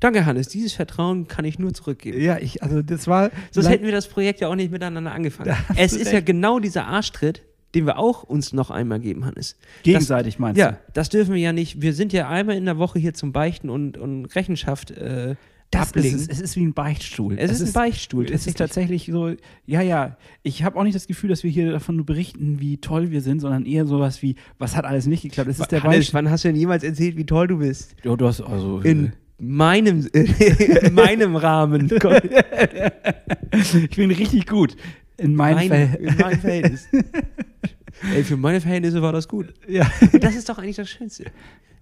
Danke, 0.00 0.24
Hannes. 0.26 0.48
Dieses 0.48 0.72
Vertrauen 0.72 1.28
kann 1.28 1.44
ich 1.44 1.58
nur 1.58 1.72
zurückgeben. 1.74 2.20
Ja, 2.20 2.38
ich, 2.38 2.62
also 2.62 2.82
das 2.82 3.06
war. 3.06 3.30
Sonst 3.50 3.68
hätten 3.68 3.84
wir 3.84 3.92
das 3.92 4.08
Projekt 4.08 4.40
ja 4.40 4.48
auch 4.48 4.54
nicht 4.54 4.70
miteinander 4.72 5.12
angefangen. 5.12 5.54
Es 5.76 5.92
ist 5.92 6.06
recht. 6.06 6.12
ja 6.12 6.20
genau 6.20 6.58
dieser 6.58 6.86
Arschtritt, 6.86 7.42
den 7.74 7.86
wir 7.86 7.98
auch 7.98 8.22
uns 8.22 8.52
noch 8.52 8.70
einmal 8.70 9.00
geben, 9.00 9.24
Hannes. 9.24 9.56
gegenseitig 9.82 10.38
meinst 10.38 10.58
Ja, 10.58 10.72
du? 10.72 10.78
das 10.94 11.08
dürfen 11.08 11.34
wir 11.34 11.40
ja 11.40 11.52
nicht. 11.52 11.80
Wir 11.82 11.92
sind 11.94 12.12
ja 12.12 12.28
einmal 12.28 12.56
in 12.56 12.64
der 12.64 12.78
Woche 12.78 12.98
hier 12.98 13.14
zum 13.14 13.32
Beichten 13.32 13.70
und, 13.70 13.96
und 13.96 14.26
Rechenschaft 14.34 14.90
äh, 14.90 15.36
Das 15.70 15.88
ablegen. 15.88 16.16
ist 16.16 16.22
es. 16.30 16.38
Es 16.38 16.40
ist 16.40 16.56
wie 16.56 16.64
ein 16.66 16.74
Beichtstuhl. 16.74 17.38
Es 17.38 17.50
ist 17.50 17.68
ein 17.68 17.72
Beichtstuhl, 17.72 18.26
Es 18.30 18.46
ist 18.46 18.58
tatsächlich 18.58 19.06
so, 19.10 19.32
ja, 19.64 19.80
ja. 19.80 20.18
Ich 20.42 20.64
habe 20.64 20.78
auch 20.78 20.82
nicht 20.84 20.94
das 20.94 21.06
Gefühl, 21.06 21.30
dass 21.30 21.44
wir 21.44 21.50
hier 21.50 21.72
davon 21.72 21.96
nur 21.96 22.04
berichten, 22.04 22.60
wie 22.60 22.76
toll 22.78 23.10
wir 23.10 23.22
sind, 23.22 23.40
sondern 23.40 23.64
eher 23.64 23.86
sowas 23.86 24.20
wie, 24.22 24.36
was 24.58 24.76
hat 24.76 24.84
alles 24.84 25.06
nicht 25.06 25.22
geklappt. 25.22 25.48
Es 25.48 25.58
ist 25.58 25.72
der 25.72 25.82
Hannes, 25.82 25.96
Beichtstuhl. 25.96 26.18
wann 26.18 26.30
hast 26.30 26.44
du 26.44 26.48
denn 26.48 26.56
jemals 26.56 26.82
erzählt, 26.84 27.16
wie 27.16 27.24
toll 27.24 27.46
du 27.46 27.58
bist? 27.58 27.94
Ja, 28.04 28.16
du 28.16 28.26
hast 28.26 28.42
also. 28.42 28.80
In 28.80 29.12
meinem, 29.42 30.06
in 30.12 30.94
meinem 30.94 31.36
Rahmen. 31.36 31.90
Ich 33.52 33.96
bin 33.96 34.10
richtig 34.10 34.46
gut. 34.46 34.76
In 35.16 35.34
meinem 35.34 35.56
mein, 35.56 35.68
Fall. 35.68 35.98
in 36.00 36.16
meinem 36.16 36.40
Verhältnis. 36.40 36.88
Ey, 38.14 38.24
für 38.24 38.36
meine 38.36 38.60
Verhältnisse 38.60 39.02
war 39.02 39.12
das 39.12 39.28
gut. 39.28 39.52
Ja. 39.68 39.90
Das 40.20 40.34
ist 40.34 40.48
doch 40.48 40.58
eigentlich 40.58 40.76
das 40.76 40.88
Schönste. 40.88 41.26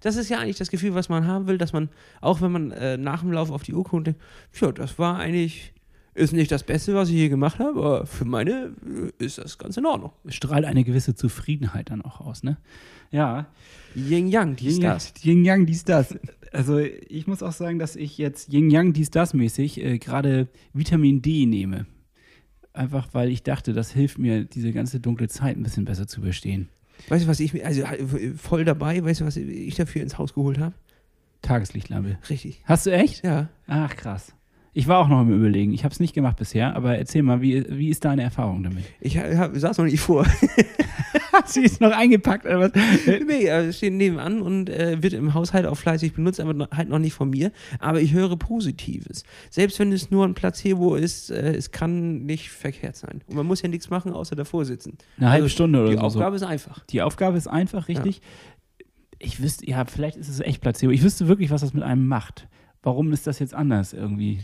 Das 0.01 0.15
ist 0.15 0.29
ja 0.29 0.39
eigentlich 0.39 0.57
das 0.57 0.69
Gefühl, 0.69 0.95
was 0.95 1.09
man 1.09 1.27
haben 1.27 1.47
will, 1.47 1.57
dass 1.57 1.73
man, 1.73 1.89
auch 2.19 2.41
wenn 2.41 2.51
man 2.51 2.71
äh, 2.71 2.97
nach 2.97 3.21
dem 3.21 3.31
Lauf 3.31 3.51
auf 3.51 3.63
die 3.63 3.73
Uhr 3.73 3.83
guckt, 3.83 4.07
denkt, 4.07 4.21
ja, 4.59 4.71
das 4.71 4.97
war 4.99 5.17
eigentlich, 5.19 5.73
ist 6.13 6.33
nicht 6.33 6.51
das 6.51 6.63
Beste, 6.63 6.93
was 6.93 7.09
ich 7.09 7.15
je 7.15 7.29
gemacht 7.29 7.59
habe, 7.59 7.79
aber 7.79 8.05
für 8.05 8.25
meine 8.25 8.73
äh, 9.19 9.23
ist 9.23 9.37
das 9.37 9.57
ganz 9.57 9.77
in 9.77 9.85
Ordnung. 9.85 10.11
strahlt 10.27 10.65
eine 10.65 10.83
gewisse 10.83 11.15
Zufriedenheit 11.15 11.89
dann 11.89 12.01
auch 12.01 12.21
aus, 12.21 12.43
ne? 12.43 12.57
Ja. 13.11 13.47
Yin 13.95 14.27
Yang, 14.27 14.55
dies, 14.57 14.73
Yin, 14.75 14.81
das. 14.81 15.13
Yin 15.21 15.45
Yang, 15.45 15.65
dies, 15.65 15.83
das. 15.83 16.17
Also 16.51 16.79
ich 16.79 17.27
muss 17.27 17.43
auch 17.43 17.53
sagen, 17.53 17.79
dass 17.79 17.95
ich 17.95 18.17
jetzt 18.17 18.51
Yin 18.51 18.69
Yang, 18.69 18.93
dies, 18.93 19.09
das 19.09 19.33
mäßig 19.33 19.81
äh, 19.81 19.97
gerade 19.99 20.47
Vitamin 20.73 21.21
D 21.21 21.45
nehme. 21.45 21.85
Einfach 22.73 23.09
weil 23.13 23.29
ich 23.29 23.43
dachte, 23.43 23.73
das 23.73 23.91
hilft 23.91 24.17
mir, 24.17 24.45
diese 24.45 24.71
ganze 24.71 24.99
dunkle 24.99 25.27
Zeit 25.27 25.57
ein 25.57 25.63
bisschen 25.63 25.85
besser 25.85 26.07
zu 26.07 26.21
überstehen. 26.21 26.69
Weißt 27.09 27.25
du, 27.25 27.27
was 27.27 27.39
ich 27.39 27.53
mir, 27.53 27.65
also 27.65 27.81
äh, 27.81 28.33
voll 28.35 28.65
dabei, 28.65 29.03
weißt 29.03 29.21
du, 29.21 29.25
was 29.25 29.37
ich 29.37 29.75
dafür 29.75 30.01
ins 30.01 30.17
Haus 30.17 30.33
geholt 30.33 30.59
habe? 30.59 30.73
Tageslichtlampe. 31.41 32.19
Richtig. 32.29 32.61
Hast 32.65 32.85
du 32.85 32.91
echt? 32.91 33.23
Ja. 33.25 33.49
Ach, 33.67 33.95
krass. 33.95 34.33
Ich 34.73 34.87
war 34.87 34.99
auch 34.99 35.09
noch 35.09 35.21
im 35.21 35.33
Überlegen. 35.33 35.73
Ich 35.73 35.83
habe 35.83 35.91
es 35.91 35.99
nicht 35.99 36.13
gemacht 36.13 36.37
bisher, 36.37 36.75
aber 36.77 36.97
erzähl 36.97 37.23
mal, 37.23 37.41
wie, 37.41 37.65
wie 37.69 37.89
ist 37.89 38.05
deine 38.05 38.23
Erfahrung 38.23 38.63
damit? 38.63 38.85
Ich 39.01 39.17
hab, 39.17 39.53
saß 39.55 39.77
noch 39.77 39.85
nicht 39.85 39.99
vor. 39.99 40.25
Sie 41.45 41.61
ist 41.61 41.81
noch 41.81 41.91
eingepackt 41.91 42.45
oder 42.45 42.59
was? 42.59 42.71
nee, 43.27 43.47
äh, 43.47 43.73
steht 43.73 43.93
nebenan 43.93 44.41
und 44.41 44.69
äh, 44.69 45.01
wird 45.01 45.13
im 45.13 45.33
Haushalt 45.33 45.65
auch 45.65 45.75
fleißig 45.75 46.13
benutzt, 46.13 46.39
aber 46.39 46.69
halt 46.71 46.87
noch 46.87 46.99
nicht 46.99 47.13
von 47.13 47.29
mir. 47.29 47.51
Aber 47.79 47.99
ich 47.99 48.13
höre 48.13 48.37
Positives. 48.37 49.23
Selbst 49.49 49.77
wenn 49.79 49.91
es 49.91 50.09
nur 50.11 50.25
ein 50.25 50.35
Placebo 50.35 50.95
ist, 50.95 51.31
äh, 51.31 51.53
es 51.53 51.71
kann 51.71 52.25
nicht 52.25 52.49
verkehrt 52.49 52.95
sein. 52.95 53.21
Und 53.27 53.35
man 53.35 53.45
muss 53.45 53.61
ja 53.61 53.67
nichts 53.69 53.89
machen, 53.89 54.13
außer 54.13 54.35
davor 54.35 54.63
sitzen. 54.65 54.97
Eine 55.17 55.31
halbe 55.31 55.43
Also, 55.43 55.53
Stunde 55.53 55.79
oder 55.81 55.89
Die 55.89 55.95
so. 55.97 56.01
Aufgabe 56.03 56.35
ist 56.37 56.43
einfach. 56.43 56.85
Die 56.85 57.01
Aufgabe 57.01 57.37
ist 57.37 57.47
einfach, 57.47 57.87
richtig. 57.89 58.21
Ich 59.19 59.41
wüsste, 59.41 59.67
ja, 59.69 59.83
vielleicht 59.85 60.17
ist 60.17 60.29
es 60.29 60.39
echt 60.39 60.61
Placebo. 60.61 60.91
Ich 60.91 61.03
wüsste 61.03 61.27
wirklich, 61.27 61.49
was 61.51 61.61
das 61.61 61.73
mit 61.73 61.83
einem 61.83 62.07
macht. 62.07 62.47
Warum 62.83 63.11
ist 63.13 63.27
das 63.27 63.39
jetzt 63.39 63.53
anders 63.53 63.93
irgendwie? 63.93 64.39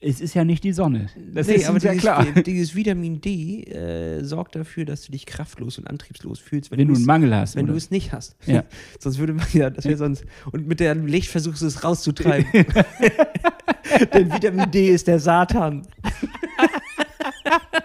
Es 0.00 0.20
ist 0.20 0.34
ja 0.34 0.44
nicht 0.44 0.64
die 0.64 0.72
Sonne. 0.72 1.08
Das 1.32 1.46
ist 1.48 1.68
uns 1.68 1.84
ja 1.84 1.92
dieses, 1.92 2.02
klar. 2.02 2.24
dieses 2.44 2.74
Vitamin 2.74 3.20
D 3.20 3.62
äh, 3.64 4.22
sorgt 4.24 4.56
dafür, 4.56 4.84
dass 4.84 5.02
du 5.02 5.12
dich 5.12 5.26
kraftlos 5.26 5.78
und 5.78 5.86
antriebslos 5.88 6.40
fühlst, 6.40 6.70
wenn, 6.72 6.78
Wenn 6.80 6.88
du 6.88 6.92
es- 6.94 6.98
einen 6.98 7.06
Mangel 7.06 7.34
hast. 7.34 7.54
wenn 7.54 7.64
oder? 7.64 7.72
du 7.72 7.78
es 7.78 7.90
nicht 7.92 8.12
hast. 8.12 8.36
Ja. 8.46 8.64
sonst 9.00 9.18
würde 9.18 9.32
man 9.34 9.46
ja, 9.52 9.70
das 9.70 9.84
wäre 9.84 9.96
sonst. 9.96 10.24
Und 10.50 10.66
mit 10.66 10.80
dem 10.80 11.06
Licht 11.06 11.28
versuchst 11.30 11.62
du 11.62 11.66
es 11.66 11.84
rauszutreiben. 11.84 12.46
Denn 14.12 14.32
Vitamin 14.32 14.70
D 14.72 14.88
ist 14.90 15.06
der 15.06 15.20
Satan. 15.20 15.86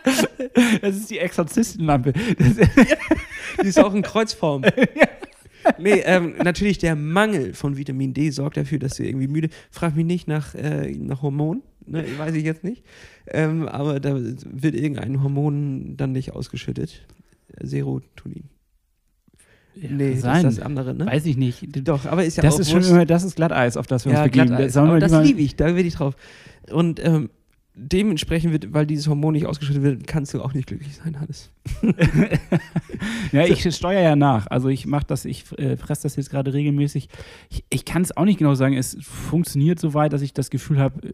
das 0.81 0.95
ist 0.95 1.09
die 1.11 1.19
Exorzistenlampe. 1.19 2.13
Die 3.61 3.67
ist 3.67 3.79
auch 3.79 3.93
in 3.93 4.01
Kreuzform. 4.01 4.63
Nee, 5.77 6.01
ähm, 6.05 6.35
natürlich 6.43 6.77
der 6.77 6.95
Mangel 6.95 7.53
von 7.53 7.77
Vitamin 7.77 8.13
D 8.13 8.29
sorgt 8.31 8.57
dafür, 8.57 8.79
dass 8.79 8.95
du 8.95 9.03
irgendwie 9.03 9.27
müde. 9.27 9.49
Frag 9.69 9.95
mich 9.95 10.05
nicht 10.05 10.27
nach, 10.27 10.55
äh, 10.55 10.91
nach 10.91 11.21
Hormonen, 11.21 11.61
ne, 11.85 12.05
weiß 12.17 12.35
ich 12.35 12.43
jetzt 12.43 12.63
nicht. 12.63 12.83
Ähm, 13.27 13.67
aber 13.67 13.99
da 13.99 14.15
wird 14.15 14.75
irgendein 14.75 15.21
Hormon 15.23 15.95
dann 15.97 16.11
nicht 16.11 16.33
ausgeschüttet. 16.33 17.05
Serotonin. 17.61 18.45
nee, 19.75 20.15
sein. 20.15 20.43
das 20.43 20.53
ist 20.53 20.59
das 20.59 20.65
andere, 20.65 20.93
ne? 20.93 21.05
Weiß 21.05 21.25
ich 21.25 21.37
nicht. 21.37 21.87
Doch, 21.87 22.05
aber 22.05 22.25
ist 22.25 22.37
ja 22.37 22.43
das 22.43 22.55
auch 22.55 22.59
ist 22.59 22.71
schon 22.71 22.83
immer, 22.83 23.05
das 23.05 23.23
ist 23.23 23.35
Glatteis, 23.35 23.77
auf 23.77 23.87
das 23.87 24.05
wir 24.05 24.13
ja, 24.13 24.23
uns 24.23 24.31
begeben. 24.31 24.47
Glatteis. 24.47 24.73
Das 24.73 25.11
lieber- 25.11 25.23
liebe 25.23 25.41
ich, 25.41 25.55
da 25.55 25.71
bin 25.71 25.85
ich 25.85 25.95
drauf. 25.95 26.15
Und 26.71 27.03
ähm, 27.05 27.29
dementsprechend 27.73 28.51
wird, 28.51 28.73
weil 28.73 28.85
dieses 28.85 29.07
Hormon 29.07 29.33
nicht 29.33 29.45
ausgeschüttet 29.45 29.83
wird, 29.83 30.07
kannst 30.07 30.33
du 30.33 30.41
auch 30.41 30.53
nicht 30.53 30.67
glücklich 30.67 30.95
sein, 30.95 31.19
Hannes. 31.19 31.51
Ja, 33.31 33.45
ich 33.45 33.63
steuere 33.73 34.01
ja 34.01 34.15
nach. 34.15 34.47
Also 34.47 34.67
ich 34.67 34.85
mache 34.85 35.05
das, 35.07 35.25
ich 35.25 35.45
äh, 35.57 35.77
fresse 35.77 36.03
das 36.03 36.17
jetzt 36.17 36.29
gerade 36.29 36.53
regelmäßig. 36.53 37.07
Ich, 37.49 37.63
ich 37.69 37.85
kann 37.85 38.01
es 38.01 38.15
auch 38.15 38.25
nicht 38.25 38.39
genau 38.39 38.55
sagen. 38.55 38.75
Es 38.75 38.97
funktioniert 39.01 39.79
so 39.79 39.93
weit, 39.93 40.11
dass 40.11 40.21
ich 40.21 40.33
das 40.33 40.49
Gefühl 40.49 40.79
habe, 40.79 41.13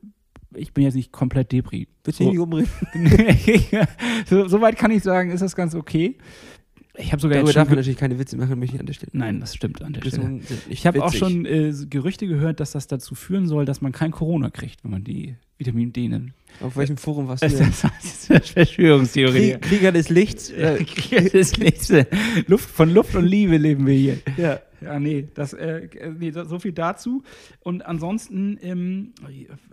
ich 0.55 0.73
bin 0.73 0.83
jetzt 0.83 0.95
nicht 0.95 1.11
komplett 1.11 1.51
Depri. 1.51 1.87
Bitte 2.03 2.23
So. 2.23 2.29
nicht 2.29 2.39
umbringen. 2.39 2.69
so, 4.25 4.47
so 4.47 4.61
weit 4.61 4.77
kann 4.77 4.91
ich 4.91 5.03
sagen, 5.03 5.29
ist 5.29 5.41
das 5.41 5.55
ganz 5.55 5.75
okay. 5.75 6.17
Ich 6.99 7.11
habe 7.11 7.21
sogar 7.21 7.37
Darüber 7.37 7.53
darf 7.53 7.67
man 7.67 7.77
natürlich 7.77 7.97
keine 7.97 8.17
Witze 8.17 8.37
machen, 8.37 8.57
möchte 8.59 8.75
ich 8.75 8.79
an 8.79 8.85
der 8.87 8.93
Stelle. 8.93 9.11
Nein, 9.13 9.39
das 9.39 9.55
stimmt 9.55 9.81
an 9.81 9.93
der 9.93 10.01
Stelle. 10.01 10.39
Ich 10.69 10.87
habe 10.87 11.03
auch 11.03 11.13
schon 11.13 11.45
äh, 11.45 11.71
Gerüchte 11.89 12.27
gehört, 12.27 12.59
dass 12.59 12.71
das 12.71 12.87
dazu 12.87 13.13
führen 13.15 13.47
soll, 13.47 13.65
dass 13.65 13.81
man 13.81 13.91
kein 13.91 14.11
Corona 14.11 14.49
kriegt, 14.49 14.83
wenn 14.83 14.91
man 14.91 15.03
die 15.03 15.35
Vitamin 15.57 15.93
D 15.93 16.07
nimmt. 16.07 16.33
Auf 16.59 16.75
welchem 16.75 16.97
Forum 16.97 17.27
warst 17.27 17.43
du 17.43 17.49
denn? 17.49 17.57
das 17.81 17.83
ist 18.03 18.31
eine 18.31 18.41
Verschwörungstheorie. 18.41 19.51
Krieg, 19.53 19.61
Krieger 19.61 19.91
des 19.91 20.09
Lichts. 20.09 20.49
Äh, 20.57 20.83
Das 21.11 21.33
ist 21.33 21.59
nichts. 21.59 21.93
Luft, 22.47 22.69
von 22.69 22.91
Luft 22.91 23.15
und 23.15 23.25
Liebe 23.25 23.57
leben 23.57 23.85
wir 23.85 23.93
hier. 23.93 24.17
ja. 24.37 24.59
Ja, 24.81 24.99
nee, 24.99 25.27
das, 25.33 25.53
äh, 25.53 25.87
nee, 26.17 26.31
da- 26.31 26.45
so 26.45 26.59
viel 26.59 26.71
dazu. 26.71 27.23
Und 27.61 27.85
ansonsten 27.85 28.57
ähm, 28.61 29.13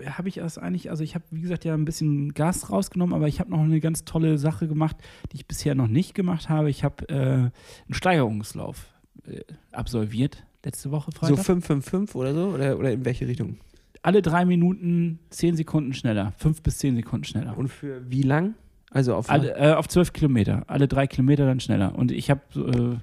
habe 0.07 0.29
ich 0.29 0.37
das 0.37 0.59
eigentlich, 0.59 0.91
also 0.91 1.05
ich 1.05 1.15
habe, 1.15 1.25
wie 1.31 1.41
gesagt, 1.43 1.65
ja 1.65 1.75
ein 1.75 1.85
bisschen 1.85 2.33
Gas 2.35 2.71
rausgenommen, 2.71 3.15
aber 3.15 3.29
ich 3.29 3.41
habe 3.41 3.51
noch 3.51 3.61
eine 3.61 3.81
ganz 3.81 4.05
tolle 4.05 4.39
Sache 4.39 4.67
gemacht, 4.69 4.97
die 5.33 5.37
ich 5.37 5.47
bisher 5.47 5.75
noch 5.75 5.89
nicht 5.89 6.15
gemacht 6.15 6.49
habe. 6.49 6.71
Ich 6.71 6.85
habe 6.85 7.09
äh, 7.09 7.15
einen 7.15 7.53
Steigerungslauf 7.91 8.87
äh, 9.27 9.41
absolviert, 9.73 10.45
letzte 10.65 10.91
Woche 10.91 11.11
So 11.13 11.19
Freitag. 11.19 11.45
555 11.45 12.15
oder 12.17 12.35
so? 12.35 12.49
Oder, 12.49 12.79
oder 12.79 12.93
in 12.93 13.05
welche 13.05 13.27
Richtung? 13.27 13.59
Alle 14.03 14.21
drei 14.23 14.45
Minuten 14.45 15.19
zehn 15.31 15.57
Sekunden 15.57 15.95
schneller, 15.95 16.33
fünf 16.37 16.63
bis 16.63 16.79
zehn 16.79 16.95
Sekunden 16.97 17.25
schneller. 17.25 17.57
Und 17.57 17.69
für 17.69 18.03
wie 18.11 18.23
lang? 18.23 18.55
Also 18.91 19.15
auf 19.15 19.29
Alle, 19.31 19.57
äh, 19.57 19.73
auf 19.73 19.89
zwölf 19.89 20.13
Kilometer, 20.13 20.63
alle 20.69 20.87
drei 20.87 21.07
Kilometer 21.07 21.47
dann 21.47 21.59
schneller. 21.59 21.95
Und 21.99 22.13
ich 22.13 22.31
habe 22.31 22.43
äh, 22.55 23.01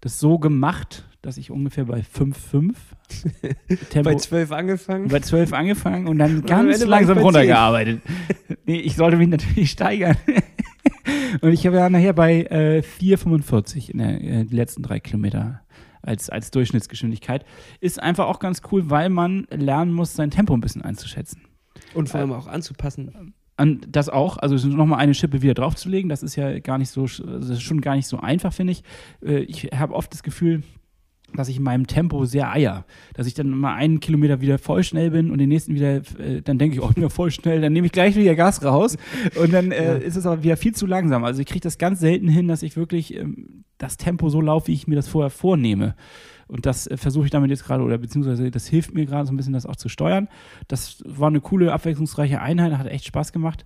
das 0.00 0.20
so 0.20 0.38
gemacht, 0.38 1.04
dass 1.22 1.36
ich 1.38 1.50
ungefähr 1.50 1.84
bei 1.84 2.00
5,5 2.00 2.74
Tempo 3.90 4.10
bei 4.10 4.16
12 4.16 4.52
angefangen. 4.52 5.08
bei 5.08 5.20
12 5.20 5.52
angefangen 5.52 6.08
und 6.08 6.18
dann 6.18 6.38
am 6.38 6.46
ganz 6.46 6.84
langsam 6.84 7.16
bei 7.16 7.22
runtergearbeitet. 7.22 8.02
nee, 8.66 8.80
ich 8.80 8.96
sollte 8.96 9.16
mich 9.16 9.28
natürlich 9.28 9.70
steigern. 9.72 10.16
und 11.40 11.52
ich 11.52 11.66
habe 11.66 11.76
ja 11.76 11.88
nachher 11.88 12.12
bei 12.12 12.42
äh, 12.42 12.82
4,45 13.00 13.90
in 13.90 13.98
der, 13.98 14.20
äh, 14.20 14.44
die 14.44 14.56
letzten 14.56 14.82
drei 14.82 15.00
Kilometer 15.00 15.60
als, 16.02 16.28
als 16.28 16.50
Durchschnittsgeschwindigkeit. 16.50 17.44
Ist 17.80 18.02
einfach 18.02 18.26
auch 18.26 18.40
ganz 18.40 18.60
cool, 18.72 18.90
weil 18.90 19.08
man 19.08 19.46
lernen 19.50 19.92
muss, 19.92 20.14
sein 20.14 20.30
Tempo 20.30 20.54
ein 20.54 20.60
bisschen 20.60 20.82
einzuschätzen. 20.82 21.42
Und 21.94 22.08
vor 22.08 22.20
allem 22.20 22.32
auch 22.32 22.48
anzupassen. 22.48 23.34
An 23.56 23.80
das 23.88 24.08
auch, 24.08 24.38
also 24.38 24.66
nochmal 24.68 24.98
eine 24.98 25.14
Schippe 25.14 25.42
wieder 25.42 25.54
draufzulegen, 25.54 26.08
das 26.08 26.22
ist 26.22 26.34
ja 26.36 26.58
gar 26.58 26.78
nicht 26.78 26.88
so, 26.90 27.02
das 27.06 27.48
ist 27.48 27.62
schon 27.62 27.80
gar 27.80 27.94
nicht 27.94 28.08
so 28.08 28.18
einfach, 28.18 28.52
finde 28.52 28.72
ich. 28.72 28.82
Äh, 29.24 29.40
Ich 29.44 29.66
habe 29.72 29.94
oft 29.94 30.12
das 30.12 30.22
Gefühl, 30.24 30.62
dass 31.36 31.48
ich 31.48 31.56
in 31.58 31.62
meinem 31.62 31.86
Tempo 31.86 32.24
sehr 32.24 32.50
eier. 32.50 32.84
Dass 33.14 33.26
ich 33.26 33.34
dann 33.34 33.48
mal 33.50 33.74
einen 33.74 34.00
Kilometer 34.00 34.40
wieder 34.40 34.58
voll 34.58 34.82
schnell 34.84 35.10
bin 35.10 35.30
und 35.30 35.38
den 35.38 35.48
nächsten 35.48 35.74
wieder, 35.74 35.96
äh, 36.18 36.42
dann 36.42 36.58
denke 36.58 36.76
ich, 36.76 36.82
oh, 36.82 36.88
ich 36.88 36.94
bin 36.94 37.02
ja 37.02 37.08
voll 37.08 37.30
schnell, 37.30 37.60
dann 37.60 37.72
nehme 37.72 37.86
ich 37.86 37.92
gleich 37.92 38.16
wieder 38.16 38.34
Gas 38.34 38.64
raus 38.64 38.96
und 39.40 39.52
dann 39.52 39.72
äh, 39.72 39.84
Ja. 39.84 39.92
ist 39.94 40.16
es 40.16 40.26
aber 40.26 40.42
wieder 40.42 40.56
viel 40.56 40.74
zu 40.74 40.86
langsam. 40.86 41.24
Also 41.24 41.40
ich 41.40 41.46
kriege 41.46 41.60
das 41.60 41.78
ganz 41.78 42.00
selten 42.00 42.28
hin, 42.28 42.48
dass 42.48 42.62
ich 42.62 42.76
wirklich 42.76 43.14
ähm, 43.16 43.64
das 43.78 43.96
Tempo 43.96 44.28
so 44.28 44.40
laufe, 44.40 44.68
wie 44.68 44.74
ich 44.74 44.86
mir 44.86 44.96
das 44.96 45.08
vorher 45.08 45.30
vornehme. 45.30 45.94
Und 46.48 46.66
das 46.66 46.86
äh, 46.86 46.96
versuche 46.96 47.24
ich 47.24 47.30
damit 47.30 47.50
jetzt 47.50 47.64
gerade, 47.64 47.82
oder 47.82 47.98
beziehungsweise 47.98 48.50
das 48.50 48.66
hilft 48.66 48.94
mir 48.94 49.06
gerade 49.06 49.26
so 49.26 49.32
ein 49.32 49.36
bisschen, 49.36 49.54
das 49.54 49.66
auch 49.66 49.76
zu 49.76 49.88
steuern. 49.88 50.28
Das 50.68 51.02
war 51.06 51.28
eine 51.28 51.40
coole, 51.40 51.72
abwechslungsreiche 51.72 52.40
Einheit, 52.40 52.76
hat 52.76 52.86
echt 52.86 53.06
Spaß 53.06 53.32
gemacht. 53.32 53.64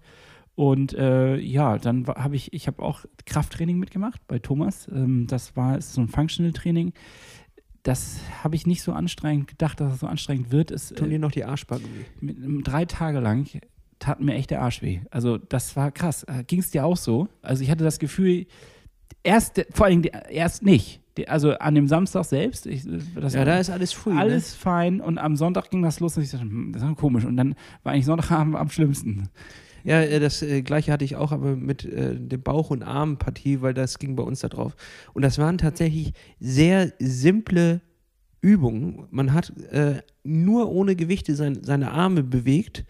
Und 0.55 0.95
äh, 0.95 1.37
ja, 1.37 1.77
dann 1.77 2.07
habe 2.07 2.35
ich, 2.37 2.53
ich 2.55 2.67
habe 2.67 2.83
auch 2.83 3.05
Krafttraining 3.27 3.79
mitgemacht 3.79 4.21
bei 4.27 4.39
Thomas. 4.39 4.89
Ähm, 4.91 5.27
das 5.27 5.55
war 5.55 5.77
ist 5.77 5.93
so 5.93 6.01
ein 6.01 6.09
Functional-Training. 6.09 6.95
Das 7.87 8.19
habe 8.43 8.57
ich 8.57 8.67
nicht 8.67 8.83
so 8.83 8.93
anstrengend 8.93 9.47
gedacht, 9.47 9.81
dass 9.81 9.95
es 9.95 10.01
so 10.01 10.09
anstrengend 10.09 10.51
wird. 10.51 10.73
Es, 10.73 10.89
Tun 10.89 11.07
äh, 11.07 11.11
dir 11.11 11.19
noch 11.21 11.31
die 11.31 11.45
Arschbacke 11.45 11.85
weh. 12.21 12.63
drei 12.65 12.85
Tage 12.85 13.21
lang 13.21 13.47
tat 14.01 14.21
mir 14.21 14.35
echt 14.35 14.51
der 14.51 14.61
Arsch 14.61 14.83
weh. 14.83 15.03
Also 15.11 15.39
das 15.39 15.77
war 15.77 15.93
krass. 15.93 16.27
Ging 16.49 16.59
es 16.59 16.71
dir 16.73 16.85
auch 16.85 16.97
so? 16.97 17.29
Also 17.43 17.63
ich 17.63 17.71
hatte 17.71 17.85
das 17.85 18.01
Gefühl, 18.01 18.47
erst, 19.23 19.65
vor 19.71 19.87
allem 19.87 20.03
erst 20.29 20.65
nicht. 20.65 21.01
Also 21.29 21.53
an 21.53 21.77
dem 21.77 21.87
Samstag 21.87 22.25
selbst, 22.25 22.67
ich, 22.67 22.83
das 23.15 23.35
Ja, 23.35 23.45
da 23.45 23.59
ist 23.59 23.71
alles 23.71 23.93
früh. 23.93 24.13
ne? 24.13 24.21
alles 24.21 24.55
fein 24.55 25.01
und 25.01 25.19
am 25.19 25.37
Sonntag 25.37 25.71
ging 25.71 25.83
das 25.83 26.01
los 26.01 26.17
und 26.17 26.25
ich 26.25 26.31
dachte, 26.31 26.43
hm, 26.45 26.73
das 26.73 26.83
ist 26.83 26.97
komisch. 26.97 27.25
Und 27.25 27.37
dann 27.37 27.55
war 27.85 27.93
eigentlich 27.93 28.05
Sonntagabend 28.05 28.57
am 28.57 28.69
schlimmsten. 28.69 29.29
Ja, 29.87 30.01
äh, 30.01 30.19
das 30.19 30.43
äh, 30.43 30.63
gleiche 30.63 30.93
hatte 30.93 31.05
ich 31.05 31.15
auch, 31.15 31.31
aber 31.31 31.55
mit 31.55 31.85
äh, 31.85 32.17
dem 32.17 32.43
Bauch- 32.43 32.71
und 32.71 32.83
Armpartie, 32.83 33.63
weil 33.63 33.73
das 33.73 34.01
ging 34.01 34.17
bei 34.17 34.25
uns 34.25 34.41
da 34.41 34.49
drauf. 34.49 34.75
Und 35.15 35.23
das 35.23 35.39
waren 35.39 35.59
tatsächlich 35.59 36.13
sehr 36.41 36.93
simple 36.99 37.81
Übungen. 38.41 39.07
Man 39.11 39.33
hat 39.33 39.53
äh, 39.71 40.03
nur 40.25 40.73
ohne 40.73 40.97
Gewichte 40.97 41.37
sein, 41.37 41.63
seine 41.63 41.93
Arme 41.93 42.25
bewegt, 42.25 42.85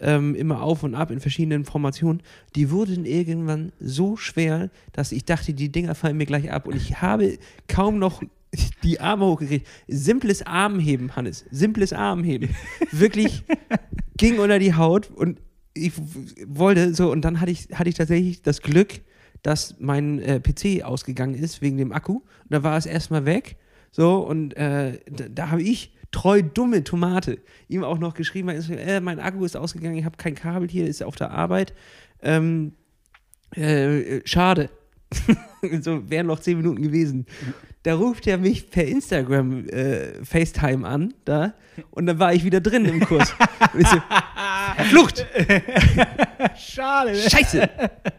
ähm, 0.00 0.34
immer 0.34 0.62
auf 0.62 0.84
und 0.84 0.94
ab 0.94 1.10
in 1.10 1.20
verschiedenen 1.20 1.66
Formationen. 1.66 2.22
Die 2.56 2.70
wurden 2.70 3.04
irgendwann 3.04 3.72
so 3.78 4.16
schwer, 4.16 4.70
dass 4.92 5.12
ich 5.12 5.26
dachte, 5.26 5.52
die 5.52 5.70
Dinger 5.70 5.94
fallen 5.94 6.16
mir 6.16 6.26
gleich 6.26 6.50
ab. 6.50 6.66
Und 6.66 6.76
ich 6.76 7.02
habe 7.02 7.38
kaum 7.68 7.98
noch 7.98 8.22
die 8.82 9.00
Arme 9.00 9.26
hochgekriegt. 9.26 9.66
Simples 9.86 10.46
Armheben, 10.46 11.14
Hannes. 11.14 11.44
Simples 11.50 11.92
Armheben. 11.92 12.56
Wirklich 12.90 13.44
ging 14.16 14.38
unter 14.38 14.58
die 14.58 14.74
Haut 14.74 15.10
und 15.10 15.40
ich 15.86 15.92
wollte 16.46 16.94
so, 16.94 17.10
und 17.10 17.22
dann 17.24 17.40
hatte 17.40 17.50
ich, 17.50 17.68
hatte 17.72 17.88
ich 17.88 17.94
tatsächlich 17.94 18.42
das 18.42 18.62
Glück, 18.62 19.00
dass 19.42 19.76
mein 19.78 20.18
äh, 20.20 20.40
PC 20.40 20.82
ausgegangen 20.84 21.34
ist 21.34 21.62
wegen 21.62 21.78
dem 21.78 21.92
Akku. 21.92 22.14
Und 22.14 22.24
da 22.50 22.62
war 22.62 22.76
es 22.76 22.86
erstmal 22.86 23.24
weg. 23.24 23.56
So, 23.90 24.18
und 24.18 24.56
äh, 24.56 24.98
da, 25.10 25.24
da 25.28 25.50
habe 25.50 25.62
ich 25.62 25.94
treu 26.10 26.42
dumme 26.42 26.84
Tomate 26.84 27.38
ihm 27.68 27.84
auch 27.84 27.98
noch 27.98 28.14
geschrieben, 28.14 28.48
äh, 28.48 29.00
mein 29.00 29.20
Akku 29.20 29.44
ist 29.44 29.56
ausgegangen, 29.56 29.96
ich 29.96 30.04
habe 30.04 30.16
kein 30.16 30.34
Kabel 30.34 30.68
hier, 30.68 30.86
ist 30.86 31.02
auf 31.02 31.16
der 31.16 31.30
Arbeit. 31.30 31.74
Ähm, 32.22 32.72
äh, 33.54 34.20
schade. 34.24 34.70
so 35.80 36.08
wären 36.10 36.26
noch 36.26 36.40
zehn 36.40 36.58
Minuten 36.58 36.82
gewesen. 36.82 37.26
Da 37.82 37.94
ruft 37.94 38.26
er 38.26 38.38
mich 38.38 38.70
per 38.70 38.84
Instagram 38.84 39.66
äh, 39.68 40.24
FaceTime 40.24 40.86
an, 40.86 41.14
da, 41.24 41.54
und 41.90 42.06
dann 42.06 42.18
war 42.18 42.34
ich 42.34 42.44
wieder 42.44 42.60
drin 42.60 42.84
im 42.84 43.00
Kurs. 43.00 43.34
Und 43.72 43.80
ich 43.80 43.88
so, 43.88 43.98
Flucht! 44.90 45.26
Schade. 46.56 47.14
Scheiße! 47.14 47.68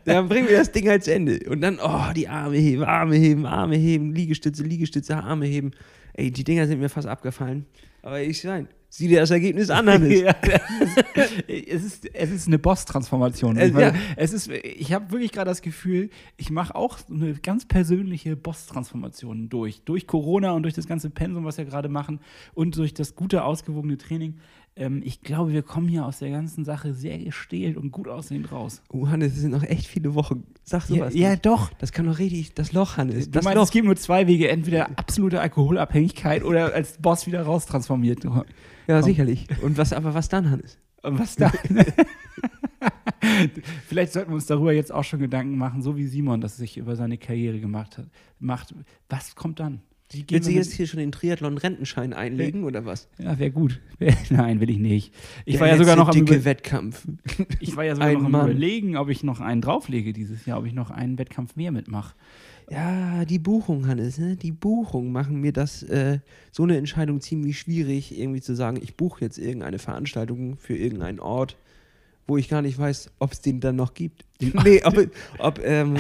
Dann 0.06 0.30
bringen 0.30 0.48
wir 0.48 0.58
das 0.58 0.72
Ding 0.72 0.88
halt 0.88 1.04
zu 1.04 1.14
Ende. 1.14 1.40
Und 1.50 1.62
dann, 1.62 1.80
oh, 1.82 2.14
die 2.16 2.28
Arme 2.28 2.58
heben, 2.58 2.84
Arme 2.84 3.16
heben, 3.16 3.46
Arme 3.46 3.76
heben, 3.76 4.14
Liegestütze, 4.14 4.64
Liegestütze, 4.64 5.18
Arme 5.18 5.46
heben. 5.46 5.72
Ey, 6.14 6.32
die 6.32 6.44
Dinger 6.44 6.68
sind 6.68 6.80
mir 6.80 6.90
fast 6.90 7.08
abgefallen. 7.08 7.66
Aber 8.02 8.22
ich 8.22 8.42
sein, 8.42 8.68
sieh 8.90 9.08
dir 9.08 9.20
das 9.20 9.32
Ergebnis 9.32 9.70
an, 9.70 9.90
Hannes. 9.90 10.22
Ja, 10.22 10.36
es, 11.48 11.84
ist, 11.84 12.14
es 12.14 12.32
ist 12.32 12.48
eine 12.48 12.60
Boss-Transformation. 12.60 13.58
Äh, 13.58 13.68
Ich 13.68 13.74
ja. 13.74 13.94
es 14.16 14.34
ist, 14.34 14.50
ich 14.50 14.94
habe 14.94 15.12
wirklich 15.12 15.32
gerade 15.32 15.50
das 15.50 15.62
Gefühl, 15.62 16.10
ich 16.38 16.50
mache 16.50 16.76
auch 16.76 16.98
eine 17.10 17.34
ganz 17.34 17.66
persönliche 17.66 18.36
Boss-Transformation 18.36 19.50
durch. 19.50 19.82
Durch 19.84 20.08
Corona 20.08 20.52
und 20.52 20.64
durch 20.64 20.74
das 20.74 20.88
ganze 20.88 21.10
Pensum, 21.10 21.46
was 21.46 21.58
wir 21.58 21.66
gerade 21.66 21.90
machen 21.90 22.20
und 22.54 22.78
durch 22.78 22.94
das 22.94 23.16
gute, 23.16 23.44
ausgewogene 23.44 23.98
Training. 23.98 24.40
Ähm, 24.80 25.02
ich 25.04 25.22
glaube, 25.22 25.52
wir 25.52 25.62
kommen 25.62 25.88
hier 25.90 26.06
aus 26.06 26.20
der 26.20 26.30
ganzen 26.32 26.64
Sache 26.64 26.94
sehr 26.94 27.20
gestählt 27.20 27.76
und 27.76 27.92
gut 27.92 28.08
aussehend 28.08 28.52
raus. 28.52 28.82
Oh, 28.90 29.08
Hannes, 29.10 29.34
es 29.34 29.40
sind 29.42 29.52
noch 29.52 29.64
echt 29.64 29.86
viele 29.88 30.16
Wochen. 30.16 30.46
Sag 30.64 30.90
Ja, 30.90 30.96
sowas. 30.96 31.14
ja 31.16 31.32
nicht. 31.32 31.46
doch. 31.46 31.72
Das 31.80 31.92
kann 31.92 32.06
doch 32.06 32.18
richtig, 32.18 32.54
das 32.54 32.72
Loch, 32.72 32.96
Hannes. 32.96 33.26
Du 33.26 33.32
Das 33.32 33.44
meinst, 33.44 33.58
Loch. 33.58 33.64
es 33.66 33.72
gibt 33.72 33.86
nur 33.86 33.98
zwei 33.98 34.26
Wege, 34.26 34.50
entweder 34.50 34.98
absolute 34.98 35.42
Alkoholabhängigkeit 35.42 36.44
oder 36.46 36.74
als 36.74 36.98
Boss 36.98 37.28
wieder 37.28 37.42
raustransformiert. 37.44 38.24
Ja, 38.24 38.46
Komm. 38.88 39.04
sicherlich. 39.04 39.48
Und 39.62 39.78
was, 39.78 39.92
aber 39.94 40.14
was 40.14 40.30
dann, 40.30 40.50
Hannes? 40.50 40.78
Und 41.04 41.20
was 41.20 41.36
da? 41.36 41.52
Vielleicht 43.88 44.14
sollten 44.14 44.32
wir 44.32 44.36
uns 44.36 44.46
darüber 44.46 44.72
jetzt 44.74 44.92
auch 44.94 45.04
schon 45.04 45.20
Gedanken 45.20 45.58
machen, 45.58 45.82
so 45.82 45.98
wie 45.98 46.06
Simon 46.08 46.40
das 46.42 46.58
sich 46.58 46.78
über 46.78 46.96
seine 46.96 47.18
Karriere 47.18 47.60
gemacht 47.60 47.98
hat. 47.98 48.08
Macht. 48.40 48.74
Was 49.10 49.36
kommt 49.36 49.60
dann? 49.60 49.82
Willst 50.12 50.50
du 50.50 50.52
jetzt 50.52 50.74
hier 50.74 50.88
schon 50.88 51.00
den 51.00 51.12
Triathlon-Rentenschein 51.12 52.14
einlegen 52.14 52.64
oder 52.64 52.84
was? 52.84 53.08
ja, 53.20 53.38
wäre 53.38 53.52
gut. 53.52 53.80
Nein, 54.32 54.60
will 54.60 54.72
ich 54.72 54.80
nicht. 54.80 55.14
Ich 55.46 55.54
Der 55.54 55.62
war 55.62 55.68
ja 55.68 55.78
sogar 55.78 55.96
noch 55.96 56.10
am, 56.10 56.18
über, 56.18 56.46
Wettkampf. 56.46 57.08
ich 57.60 57.76
war 57.76 57.84
ja 57.84 57.94
sogar 57.94 58.10
Ein 58.10 58.18
noch 58.18 58.26
am 58.26 58.32
Mann. 58.32 58.50
überlegen, 58.50 58.98
ob 58.98 59.10
ich 59.10 59.24
noch 59.24 59.40
einen 59.40 59.62
drauflege 59.62 60.12
dieses 60.12 60.48
Jahr, 60.48 60.58
ob 60.58 60.66
ich 60.66 60.74
noch 60.74 60.90
einen 60.90 61.20
Wettkampf 61.20 61.56
mehr 61.56 61.72
mitmache. 61.72 62.16
Ja, 62.72 63.24
die 63.26 63.38
Buchung, 63.38 63.88
Hannes, 63.88 64.18
ne? 64.18 64.36
die 64.36 64.52
Buchung 64.52 65.12
machen 65.12 65.42
mir 65.42 65.54
das, 65.54 65.84
äh, 65.84 66.20
so 66.52 66.64
eine 66.64 66.78
Entscheidung 66.78 67.22
ziemlich 67.22 67.60
schwierig, 67.60 68.18
irgendwie 68.18 68.42
zu 68.42 68.56
sagen, 68.56 68.80
ich 68.82 68.96
buche 68.96 69.22
jetzt 69.22 69.38
irgendeine 69.38 69.78
Veranstaltung 69.78 70.58
für 70.58 70.76
irgendeinen 70.76 71.20
Ort, 71.20 71.56
wo 72.28 72.38
ich 72.38 72.50
gar 72.50 72.62
nicht 72.62 72.78
weiß, 72.78 73.12
ob 73.20 73.32
es 73.32 73.42
den 73.42 73.60
dann 73.60 73.76
noch 73.76 73.94
gibt. 73.94 74.26
nee, 74.64 74.82
ob, 74.84 74.98
ob, 75.40 75.60
ähm, 75.64 75.96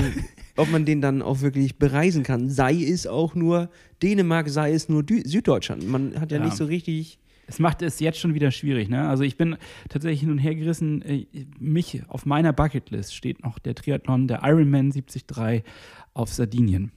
ob 0.57 0.69
man 0.71 0.85
den 0.85 1.01
dann 1.01 1.21
auch 1.21 1.41
wirklich 1.41 1.77
bereisen 1.77 2.23
kann. 2.23 2.49
Sei 2.49 2.73
es 2.75 3.07
auch 3.07 3.35
nur 3.35 3.69
Dänemark, 4.01 4.49
sei 4.49 4.73
es 4.73 4.89
nur 4.89 5.03
Dü 5.03 5.21
Süddeutschland. 5.25 5.87
Man 5.87 6.19
hat 6.19 6.31
ja, 6.31 6.37
Ja. 6.39 6.45
nicht 6.45 6.57
so 6.57 6.65
richtig. 6.65 7.19
Es 7.47 7.57
macht 7.57 7.81
es 7.81 7.99
jetzt 7.99 8.19
schon 8.19 8.35
wieder 8.35 8.51
schwierig, 8.51 8.89
ne? 8.89 9.09
Also 9.09 9.23
ich 9.23 9.35
bin 9.35 9.57
tatsächlich 9.89 10.19
hin 10.19 10.29
und 10.29 10.37
her 10.37 10.53
gerissen. 10.53 11.01
Äh, 11.01 11.25
Mich 11.59 12.03
auf 12.07 12.27
meiner 12.27 12.53
Bucketlist 12.53 13.15
steht 13.15 13.43
noch 13.43 13.57
der 13.57 13.73
Triathlon, 13.73 14.27
der 14.27 14.41
Ironman 14.43 14.91
73 14.91 15.63
auf 16.13 16.31
Sardinien. 16.31 16.91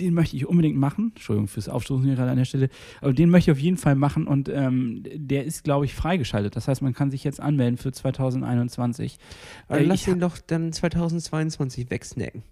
Den 0.00 0.14
möchte 0.14 0.36
ich 0.36 0.46
unbedingt 0.46 0.76
machen. 0.76 1.12
Entschuldigung 1.14 1.46
fürs 1.46 1.68
Aufstoßen 1.68 2.04
hier 2.04 2.16
gerade 2.16 2.30
an 2.30 2.36
der 2.36 2.44
Stelle. 2.44 2.68
Aber 3.00 3.12
den 3.12 3.30
möchte 3.30 3.50
ich 3.50 3.56
auf 3.56 3.62
jeden 3.62 3.76
Fall 3.76 3.94
machen 3.94 4.26
und 4.26 4.48
ähm, 4.48 5.04
der 5.14 5.44
ist, 5.44 5.62
glaube 5.62 5.84
ich, 5.84 5.94
freigeschaltet. 5.94 6.56
Das 6.56 6.66
heißt, 6.66 6.82
man 6.82 6.94
kann 6.94 7.10
sich 7.10 7.22
jetzt 7.22 7.40
anmelden 7.40 7.76
für 7.76 7.92
2021. 7.92 9.18
Aber 9.68 9.78
Äh, 9.80 9.84
lass 9.84 10.00
ich 10.00 10.06
den 10.06 10.20
doch 10.20 10.38
dann 10.38 10.72
2022 10.72 11.90
wegsnacken. 11.90 12.42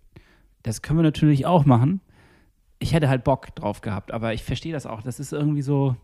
Das 0.62 0.82
können 0.82 1.00
wir 1.00 1.04
natürlich 1.04 1.44
auch 1.46 1.64
machen. 1.64 2.00
Ich 2.78 2.92
hätte 2.92 3.08
halt 3.08 3.24
Bock 3.24 3.54
drauf 3.56 3.80
gehabt, 3.80 4.12
aber 4.12 4.34
ich 4.34 4.44
verstehe 4.44 4.72
das 4.72 4.86
auch. 4.86 5.02
Das 5.02 5.18
ist 5.18 5.32
irgendwie 5.32 5.62
so. 5.62 5.96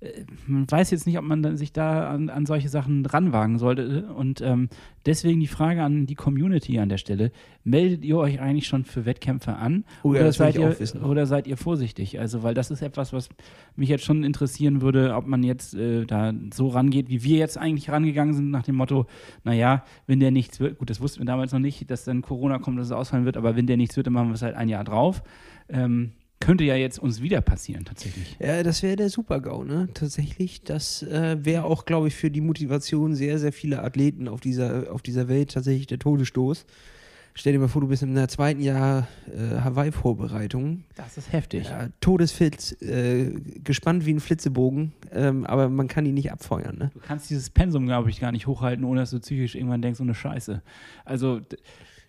Äh, 0.00 0.24
Man 0.46 0.70
weiß 0.70 0.90
jetzt 0.90 1.06
nicht, 1.06 1.18
ob 1.18 1.24
man 1.24 1.56
sich 1.56 1.72
da 1.72 2.08
an, 2.08 2.30
an 2.30 2.46
solche 2.46 2.68
Sachen 2.68 3.04
ranwagen 3.04 3.58
sollte. 3.58 4.12
Und 4.14 4.40
ähm, 4.40 4.68
deswegen 5.06 5.40
die 5.40 5.46
Frage 5.46 5.82
an 5.82 6.06
die 6.06 6.14
Community 6.14 6.78
an 6.78 6.88
der 6.88 6.98
Stelle: 6.98 7.32
Meldet 7.64 8.04
ihr 8.04 8.16
euch 8.16 8.40
eigentlich 8.40 8.66
schon 8.66 8.84
für 8.84 9.06
Wettkämpfe 9.06 9.54
an? 9.54 9.84
Oh 10.02 10.14
ja, 10.14 10.20
oder, 10.20 10.32
seid 10.32 10.56
ihr, 10.56 10.76
oder 11.02 11.26
seid 11.26 11.46
ihr 11.46 11.56
vorsichtig? 11.56 12.20
Also, 12.20 12.42
weil 12.42 12.54
das 12.54 12.70
ist 12.70 12.82
etwas, 12.82 13.12
was 13.12 13.28
mich 13.76 13.88
jetzt 13.88 14.04
schon 14.04 14.24
interessieren 14.24 14.80
würde, 14.80 15.14
ob 15.14 15.26
man 15.26 15.42
jetzt 15.42 15.74
äh, 15.74 16.04
da 16.04 16.32
so 16.52 16.68
rangeht, 16.68 17.08
wie 17.08 17.22
wir 17.22 17.38
jetzt 17.38 17.58
eigentlich 17.58 17.90
rangegangen 17.90 18.34
sind, 18.34 18.50
nach 18.50 18.64
dem 18.64 18.76
Motto: 18.76 19.06
Naja, 19.44 19.84
wenn 20.06 20.20
der 20.20 20.30
nichts 20.30 20.60
wird, 20.60 20.78
gut, 20.78 20.90
das 20.90 21.00
wussten 21.00 21.20
wir 21.20 21.26
damals 21.26 21.52
noch 21.52 21.58
nicht, 21.58 21.90
dass 21.90 22.04
dann 22.04 22.22
Corona 22.22 22.58
kommt, 22.58 22.78
dass 22.78 22.86
es 22.86 22.92
ausfallen 22.92 23.24
wird, 23.24 23.36
aber 23.36 23.56
wenn 23.56 23.66
der 23.66 23.76
nichts 23.76 23.96
wird, 23.96 24.06
dann 24.06 24.14
machen 24.14 24.28
wir 24.28 24.34
es 24.34 24.42
halt 24.42 24.54
ein 24.54 24.68
Jahr 24.68 24.84
drauf. 24.84 25.22
Ähm, 25.68 26.12
könnte 26.40 26.64
ja 26.64 26.76
jetzt 26.76 26.98
uns 26.98 27.20
wieder 27.20 27.40
passieren, 27.40 27.84
tatsächlich. 27.84 28.36
Ja, 28.38 28.62
das 28.62 28.82
wäre 28.82 28.96
der 28.96 29.10
Super-GAU, 29.10 29.64
ne? 29.64 29.88
Tatsächlich. 29.94 30.62
Das 30.62 31.02
äh, 31.02 31.36
wäre 31.44 31.64
auch, 31.64 31.84
glaube 31.84 32.08
ich, 32.08 32.14
für 32.14 32.30
die 32.30 32.40
Motivation 32.40 33.14
sehr, 33.14 33.38
sehr 33.38 33.52
vieler 33.52 33.84
Athleten 33.84 34.28
auf 34.28 34.40
dieser, 34.40 34.92
auf 34.92 35.02
dieser 35.02 35.28
Welt 35.28 35.52
tatsächlich 35.52 35.86
der 35.86 35.98
Todesstoß. 35.98 36.66
Stell 37.34 37.52
dir 37.52 37.60
mal 37.60 37.68
vor, 37.68 37.82
du 37.82 37.86
bist 37.86 38.02
in 38.02 38.16
der 38.16 38.26
zweiten 38.26 38.60
Jahr 38.60 39.06
äh, 39.28 39.60
Hawaii-Vorbereitung. 39.60 40.82
Das 40.96 41.16
ist 41.18 41.32
heftig. 41.32 41.68
Ja, 41.68 41.88
todesfit, 42.00 42.82
äh, 42.82 43.30
gespannt 43.62 44.06
wie 44.06 44.14
ein 44.14 44.18
Flitzebogen, 44.18 44.92
ähm, 45.12 45.46
aber 45.46 45.68
man 45.68 45.86
kann 45.86 46.04
ihn 46.04 46.14
nicht 46.14 46.32
abfeuern, 46.32 46.76
ne? 46.76 46.90
Du 46.94 46.98
kannst 46.98 47.30
dieses 47.30 47.50
Pensum, 47.50 47.86
glaube 47.86 48.10
ich, 48.10 48.18
gar 48.18 48.32
nicht 48.32 48.48
hochhalten, 48.48 48.84
ohne 48.84 49.00
dass 49.00 49.10
du 49.10 49.20
psychisch 49.20 49.54
irgendwann 49.54 49.82
denkst, 49.82 49.98
so 49.98 50.02
eine 50.02 50.16
Scheiße. 50.16 50.62
Also, 51.04 51.40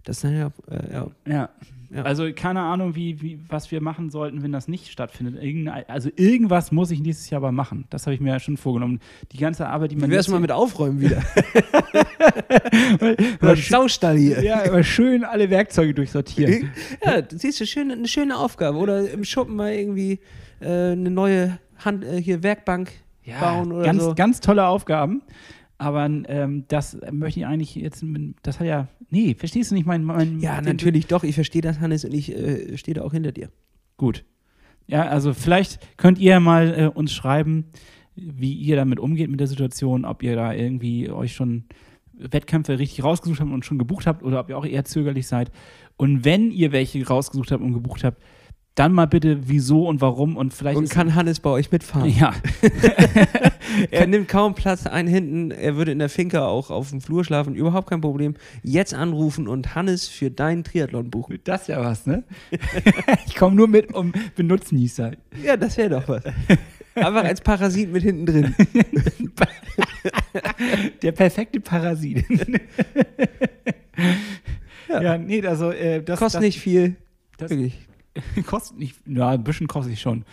Das 0.10 0.24
ist 0.24 0.32
ja, 0.32 0.48
äh, 0.72 0.94
ja. 0.94 1.08
Ja. 1.28 1.50
Ja. 1.92 2.04
Also 2.04 2.30
keine 2.36 2.62
Ahnung, 2.62 2.96
wie, 2.96 3.20
wie, 3.22 3.40
was 3.48 3.72
wir 3.72 3.82
machen 3.82 4.12
sollten, 4.12 4.44
wenn 4.44 4.52
das 4.52 4.68
nicht 4.68 4.92
stattfindet. 4.92 5.42
Irgendein, 5.42 5.86
also 5.88 6.10
irgendwas 6.16 6.72
muss 6.72 6.92
ich 6.92 7.00
nächstes 7.00 7.30
Jahr 7.32 7.42
aber 7.42 7.52
machen. 7.52 7.86
Das 7.90 8.06
habe 8.06 8.14
ich 8.14 8.22
mir 8.22 8.30
ja 8.30 8.40
schon 8.40 8.58
vorgenommen. 8.58 9.00
Die 9.32 9.38
ganze 9.38 9.68
Arbeit, 9.68 9.92
die 9.92 9.96
man 9.96 10.10
Wie 10.10 10.14
wär's 10.14 10.28
jetzt- 10.28 10.34
mal 10.34 10.40
mit 10.40 10.52
Aufräumen 10.52 11.02
wieder? 11.02 11.24
Mal 13.42 13.56
Saustall 13.58 14.18
hier. 14.18 14.44
ja, 14.44 14.64
aber 14.66 14.84
schön 14.84 15.24
alle 15.24 15.50
Werkzeuge 15.50 15.94
durchsortieren. 15.94 16.72
Ja, 17.06 17.22
du 17.22 17.38
siehst 17.38 17.60
du, 17.60 17.66
schön, 17.66 17.92
eine 17.92 18.08
schöne 18.08 18.38
Aufgabe. 18.38 18.78
Oder 18.78 19.10
im 19.10 19.24
Schuppen 19.24 19.56
mal 19.56 19.72
irgendwie 19.74 20.20
äh, 20.60 20.92
eine 20.92 21.10
neue 21.10 21.60
Hand, 21.84 22.04
äh, 22.04 22.22
hier 22.22 22.44
Werkbank 22.44 22.92
bauen 23.40 23.72
oder 23.72 23.86
ganz, 23.86 24.04
so. 24.04 24.16
ganz 24.16 24.40
tolle 24.42 24.66
Aufgaben. 24.66 25.22
Aber 25.80 26.06
ähm, 26.06 26.66
das 26.68 26.98
möchte 27.12 27.40
ich 27.40 27.46
eigentlich 27.46 27.74
jetzt, 27.74 28.04
das 28.44 28.60
hat 28.60 28.68
ja, 28.68 28.88
nee, 29.10 29.34
verstehst 29.34 29.72
du 29.72 29.76
nicht 29.76 29.88
mein, 29.88 30.04
mein 30.04 30.40
ja, 30.42 30.58
den- 30.58 30.66
natürlich 30.66 31.08
doch. 31.08 31.24
Ich 31.24 31.36
verstehe 31.36 31.62
das, 31.62 31.80
Hannes, 31.80 32.04
und 32.06 32.14
ich 32.14 32.36
äh, 32.36 32.78
stehe 32.78 32.96
da 32.96 33.02
auch 33.02 33.14
hinter 33.14 33.32
dir. 33.32 33.50
Gut. 33.98 34.26
Ja, 34.88 35.08
also 35.08 35.34
vielleicht 35.34 35.80
könnt 35.98 36.20
ihr 36.20 36.40
mal 36.42 36.74
äh, 36.78 36.86
uns 36.88 37.14
schreiben, 37.14 37.66
wie 38.16 38.54
ihr 38.54 38.76
damit 38.76 39.00
umgeht 39.00 39.30
mit 39.30 39.40
der 39.40 39.48
Situation, 39.48 40.04
ob 40.04 40.22
ihr 40.22 40.36
da 40.36 40.52
irgendwie 40.54 41.10
euch 41.10 41.34
schon 41.34 41.64
Wettkämpfe 42.14 42.78
richtig 42.78 43.04
rausgesucht 43.06 43.40
habt 43.40 43.52
und 43.52 43.64
schon 43.66 43.78
gebucht 43.78 44.06
habt 44.06 44.22
oder 44.24 44.42
ob 44.42 44.50
ihr 44.50 44.58
auch 44.58 44.66
eher 44.66 44.84
zögerlich 44.84 45.28
seid. 45.28 45.50
Und 45.96 46.26
wenn 46.26 46.52
ihr 46.52 46.74
welche 46.74 47.08
rausgesucht 47.08 47.52
habt 47.52 47.64
und 47.64 47.74
gebucht 47.74 48.04
habt, 48.04 48.22
dann 48.80 48.94
mal 48.94 49.08
bitte 49.08 49.50
wieso 49.50 49.86
und 49.88 50.00
warum 50.00 50.38
und 50.38 50.54
vielleicht 50.54 50.78
Und 50.78 50.86
ist- 50.86 50.94
kann 50.94 51.14
Hannes 51.16 51.42
bei 51.42 51.50
euch 51.50 51.70
mitfahren? 51.72 52.10
ja, 52.10 52.34
Er 53.92 54.08
nimmt 54.08 54.28
kaum 54.30 54.56
Platz 54.56 54.88
ein 54.88 55.06
hinten. 55.06 55.52
Er 55.52 55.76
würde 55.76 55.92
in 55.92 56.00
der 56.00 56.10
Finca 56.10 56.48
auch 56.48 56.72
auf 56.72 56.90
dem 56.90 57.02
Flur 57.02 57.24
schlafen. 57.24 57.56
Überhaupt 57.56 57.90
kein 57.90 58.02
Problem. 58.02 58.36
Jetzt 58.64 58.94
anrufen 58.94 59.48
und 59.48 59.76
Hannes 59.76 60.08
für 60.08 60.32
deinen 60.32 60.64
Triathlon 60.64 61.10
buchen. 61.12 61.40
das 61.44 61.64
ist 61.64 61.68
ja 61.68 61.82
was, 61.84 62.06
ne? 62.08 62.24
ich 63.28 63.36
komme 63.36 63.56
nur 63.56 63.68
mit 63.68 63.94
um 63.94 64.12
Benutznießer. 64.36 65.12
Ja, 65.44 65.56
das 65.58 65.78
wäre 65.78 65.90
doch 65.90 66.08
was. 66.08 66.24
Einfach 66.96 67.24
als 67.26 67.42
Parasit 67.42 67.92
mit 67.92 68.04
hinten 68.04 68.26
drin. 68.26 68.56
Der 71.02 71.12
perfekte 71.12 71.60
Parasit. 71.60 72.26
ja. 74.90 75.18
nee, 75.18 75.46
also 75.46 75.72
äh, 75.72 76.02
das 76.04 76.20
Kostet 76.20 76.40
das, 76.40 76.46
nicht 76.46 76.60
viel. 76.60 76.96
das, 77.38 77.50
Wirklich. 77.52 77.78
kostet 78.46 78.78
nicht, 78.78 78.96
ja, 79.06 79.30
ein 79.30 79.44
bisschen 79.44 79.68
kostet 79.68 79.94
ich 79.94 80.02
schon. 80.02 80.26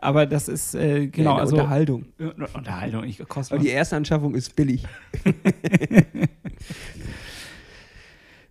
Aber 0.00 0.26
das 0.26 0.48
ist, 0.48 0.74
äh, 0.74 1.06
genau, 1.08 1.36
Ja, 1.36 1.40
also. 1.40 1.56
Unterhaltung. 1.56 2.06
Unterhaltung, 2.54 3.04
ich 3.04 3.18
kostet 3.28 3.54
Aber 3.54 3.62
die 3.62 3.70
erste 3.70 3.96
Anschaffung 3.96 4.34
ist 4.34 4.56
billig. 4.56 4.86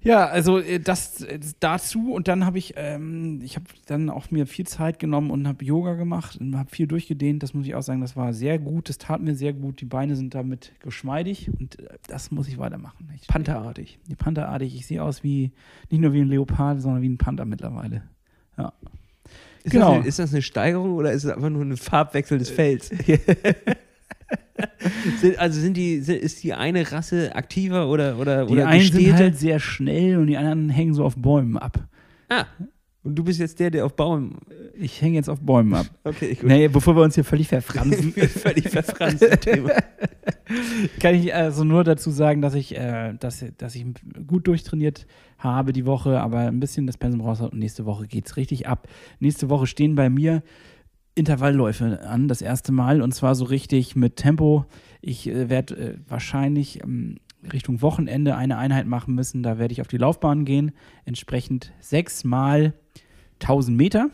Ja, 0.01 0.27
also 0.27 0.59
äh, 0.59 0.79
das 0.79 1.25
dazu 1.59 2.13
und 2.13 2.27
dann 2.29 2.45
habe 2.45 2.57
ich, 2.57 2.73
ähm, 2.77 3.41
ich 3.43 3.55
habe 3.57 3.65
dann 3.85 4.09
auch 4.09 4.31
mir 4.31 4.47
viel 4.47 4.65
Zeit 4.65 4.97
genommen 4.97 5.29
und 5.29 5.47
habe 5.47 5.65
Yoga 5.65 5.95
gemacht 5.95 6.37
und 6.39 6.57
habe 6.57 6.69
viel 6.69 6.87
durchgedehnt. 6.87 7.43
Das 7.43 7.53
muss 7.53 7.65
ich 7.65 7.75
auch 7.75 7.81
sagen, 7.81 7.99
das 7.99 8.15
war 8.15 8.33
sehr 8.33 8.59
gut, 8.59 8.87
das 8.87 8.97
tat 8.97 9.21
mir 9.21 9.35
sehr 9.35 9.51
gut. 9.51 9.81
Die 9.81 9.85
Beine 9.85 10.15
sind 10.15 10.35
damit 10.35 10.71
geschmeidig 10.79 11.49
und 11.59 11.79
äh, 11.79 11.97
das 12.07 12.31
muss 12.31 12.47
ich 12.47 12.57
weitermachen. 12.57 13.09
Ich, 13.15 13.27
Pantherartig. 13.27 13.99
Pantherartig, 14.17 14.73
ich 14.75 14.87
sehe 14.87 15.03
aus 15.03 15.23
wie, 15.23 15.51
nicht 15.89 15.99
nur 15.99 16.13
wie 16.13 16.21
ein 16.21 16.29
Leopard, 16.29 16.81
sondern 16.81 17.01
wie 17.01 17.09
ein 17.09 17.17
Panther 17.17 17.45
mittlerweile. 17.45 18.03
Ja. 18.59 18.73
Ist, 19.63 19.71
Genau. 19.73 19.87
das 19.89 19.95
eine, 19.97 20.07
ist 20.07 20.19
das 20.19 20.31
eine 20.33 20.41
Steigerung 20.41 20.93
oder 20.95 21.11
ist 21.11 21.23
es 21.25 21.31
einfach 21.31 21.49
nur 21.49 21.63
ein 21.63 21.75
Farbwechsel 21.77 22.37
des 22.37 22.49
Fells? 22.49 22.89
sind, 25.21 25.37
also 25.39 25.59
sind 25.59 25.75
die, 25.75 25.99
sind, 26.01 26.17
ist 26.21 26.43
die 26.43 26.53
eine 26.53 26.91
Rasse 26.91 27.35
aktiver 27.35 27.87
oder, 27.89 28.17
oder, 28.17 28.45
Die 28.45 28.53
oder 28.53 28.67
einen 28.67 28.81
sind 28.81 28.93
gestählte? 28.95 29.17
halt 29.23 29.37
sehr 29.37 29.59
schnell 29.59 30.17
und 30.17 30.27
die 30.27 30.37
anderen 30.37 30.69
hängen 30.69 30.93
so 30.93 31.03
auf 31.03 31.15
Bäumen 31.15 31.57
ab. 31.57 31.79
Ah, 32.29 32.45
und 33.09 33.15
du 33.15 33.23
bist 33.23 33.39
jetzt 33.39 33.59
der, 33.59 33.71
der 33.71 33.87
auf 33.87 33.95
Baum. 33.95 34.35
Ich 34.75 35.01
hänge 35.01 35.15
jetzt 35.15 35.29
auf 35.29 35.39
Bäumen 35.39 35.73
ab. 35.73 35.87
Okay, 36.03 36.35
gut. 36.35 36.43
Nee, 36.43 36.67
bevor 36.67 36.95
wir 36.95 37.01
uns 37.01 37.15
hier 37.15 37.23
völlig 37.23 37.47
verfransen. 37.47 38.11
Völlig 38.13 38.69
verfranstes 38.69 39.39
Thema. 39.39 39.71
Kann 40.99 41.15
ich 41.15 41.33
also 41.33 41.63
nur 41.63 41.83
dazu 41.83 42.11
sagen, 42.11 42.41
dass 42.41 42.53
ich, 42.53 42.77
äh, 42.77 43.15
dass, 43.19 43.43
dass 43.57 43.73
ich 43.73 43.85
gut 44.27 44.45
durchtrainiert 44.45 45.07
habe 45.39 45.73
die 45.73 45.87
Woche, 45.87 46.21
aber 46.21 46.41
ein 46.41 46.59
bisschen 46.59 46.85
das 46.85 46.97
Pensum 46.97 47.21
raus 47.21 47.41
hat 47.41 47.51
und 47.51 47.57
nächste 47.57 47.87
Woche 47.87 48.05
geht 48.05 48.27
es 48.27 48.37
richtig 48.37 48.67
ab. 48.67 48.87
Nächste 49.19 49.49
Woche 49.49 49.65
stehen 49.65 49.95
bei 49.95 50.11
mir 50.11 50.43
Intervallläufe 51.15 52.01
an, 52.07 52.27
das 52.27 52.43
erste 52.43 52.71
Mal 52.71 53.01
und 53.01 53.15
zwar 53.15 53.33
so 53.33 53.45
richtig 53.45 53.95
mit 53.95 54.17
Tempo. 54.17 54.65
Ich 55.01 55.27
äh, 55.27 55.49
werde 55.49 55.75
äh, 55.75 55.97
wahrscheinlich 56.07 56.83
ähm, 56.83 57.17
Richtung 57.51 57.81
Wochenende 57.81 58.35
eine 58.35 58.57
Einheit 58.57 58.87
machen 58.87 59.15
müssen. 59.15 59.43
Da 59.43 59.57
werde 59.57 59.71
ich 59.71 59.81
auf 59.81 59.87
die 59.87 59.97
Laufbahn 59.97 60.45
gehen, 60.45 60.71
entsprechend 61.05 61.71
sechs 61.79 62.23
mal 62.23 62.73
1000 63.41 63.77
Meter. 63.77 64.09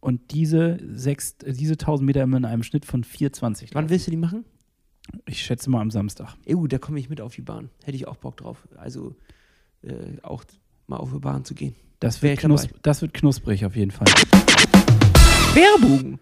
Und 0.00 0.32
diese, 0.32 0.78
sechs, 0.94 1.36
diese 1.38 1.74
1000 1.74 2.06
Meter 2.06 2.22
immer 2.22 2.38
in 2.38 2.44
einem 2.44 2.62
Schnitt 2.62 2.86
von 2.86 3.04
4,20. 3.04 3.70
Wann 3.72 3.90
willst 3.90 4.06
du 4.06 4.10
die 4.10 4.16
machen? 4.16 4.44
Ich 5.26 5.42
schätze 5.42 5.68
mal 5.70 5.80
am 5.80 5.90
Samstag. 5.90 6.36
EU, 6.48 6.66
da 6.66 6.78
komme 6.78 6.98
ich 6.98 7.10
mit 7.10 7.20
auf 7.20 7.34
die 7.34 7.42
Bahn. 7.42 7.70
Hätte 7.84 7.96
ich 7.96 8.08
auch 8.08 8.16
Bock 8.16 8.36
drauf. 8.36 8.66
Also 8.76 9.16
äh, 9.82 10.20
auch 10.22 10.44
mal 10.86 10.96
auf 10.96 11.12
die 11.12 11.18
Bahn 11.18 11.44
zu 11.44 11.54
gehen. 11.54 11.74
Das 12.00 12.22
wird, 12.22 12.42
das 12.82 13.02
wird 13.02 13.12
knusprig 13.12 13.66
auf 13.66 13.76
jeden 13.76 13.90
Fall. 13.90 14.06
Werbung. 15.54 16.18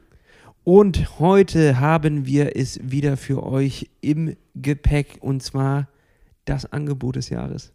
Und 0.65 1.19
heute 1.19 1.81
haben 1.81 2.27
wir 2.27 2.57
es 2.57 2.79
wieder 2.83 3.17
für 3.17 3.43
euch 3.43 3.89
im 4.01 4.37
Gepäck 4.55 5.19
und 5.21 5.43
zwar 5.43 5.89
das 6.45 6.71
Angebot 6.73 7.17
des 7.17 7.31
Jahres. 7.31 7.73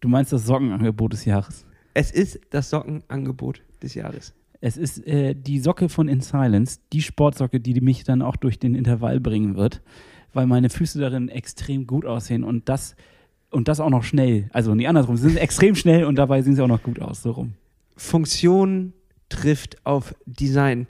Du 0.00 0.08
meinst 0.08 0.32
das 0.32 0.46
Sockenangebot 0.46 1.12
des 1.12 1.24
Jahres? 1.24 1.64
Es 1.94 2.10
ist 2.10 2.40
das 2.50 2.70
Sockenangebot 2.70 3.62
des 3.82 3.94
Jahres. 3.94 4.34
Es 4.60 4.76
ist 4.76 5.06
äh, 5.06 5.34
die 5.34 5.60
Socke 5.60 5.88
von 5.88 6.08
In 6.08 6.20
Silence, 6.20 6.80
die 6.92 7.02
Sportsocke, 7.02 7.60
die 7.60 7.80
mich 7.80 8.04
dann 8.04 8.22
auch 8.22 8.36
durch 8.36 8.58
den 8.58 8.74
Intervall 8.74 9.20
bringen 9.20 9.56
wird, 9.56 9.82
weil 10.32 10.46
meine 10.46 10.68
Füße 10.68 11.00
darin 11.00 11.28
extrem 11.28 11.86
gut 11.86 12.04
aussehen 12.04 12.44
und 12.44 12.68
das 12.68 12.94
und 13.50 13.68
das 13.68 13.80
auch 13.80 13.90
noch 13.90 14.04
schnell. 14.04 14.48
Also 14.52 14.74
nicht 14.74 14.88
andersrum, 14.88 15.16
sie 15.16 15.28
sind 15.28 15.36
extrem 15.36 15.74
schnell 15.74 16.04
und 16.04 16.16
dabei 16.16 16.42
sehen 16.42 16.54
sie 16.54 16.62
auch 16.62 16.68
noch 16.68 16.82
gut 16.82 17.00
aus, 17.00 17.22
so 17.22 17.32
rum. 17.32 17.54
Funktion 17.96 18.92
trifft 19.28 19.84
auf 19.84 20.14
Design. 20.26 20.86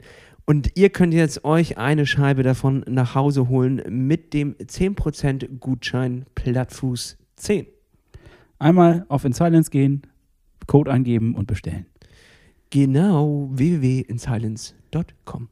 Und 0.51 0.71
ihr 0.75 0.89
könnt 0.89 1.13
jetzt 1.13 1.45
euch 1.45 1.77
eine 1.77 2.05
Scheibe 2.05 2.43
davon 2.43 2.83
nach 2.85 3.15
Hause 3.15 3.47
holen 3.47 3.81
mit 3.87 4.33
dem 4.33 4.57
10% 4.57 5.59
Gutschein 5.59 6.25
Plattfuß 6.35 7.17
10. 7.37 7.67
Einmal 8.59 9.05
auf 9.07 9.23
In 9.23 9.31
Silence 9.31 9.71
gehen, 9.71 10.01
Code 10.67 10.91
eingeben 10.91 11.35
und 11.35 11.47
bestellen. 11.47 11.85
Genau, 12.69 13.47
www.insilence.com. 13.53 15.47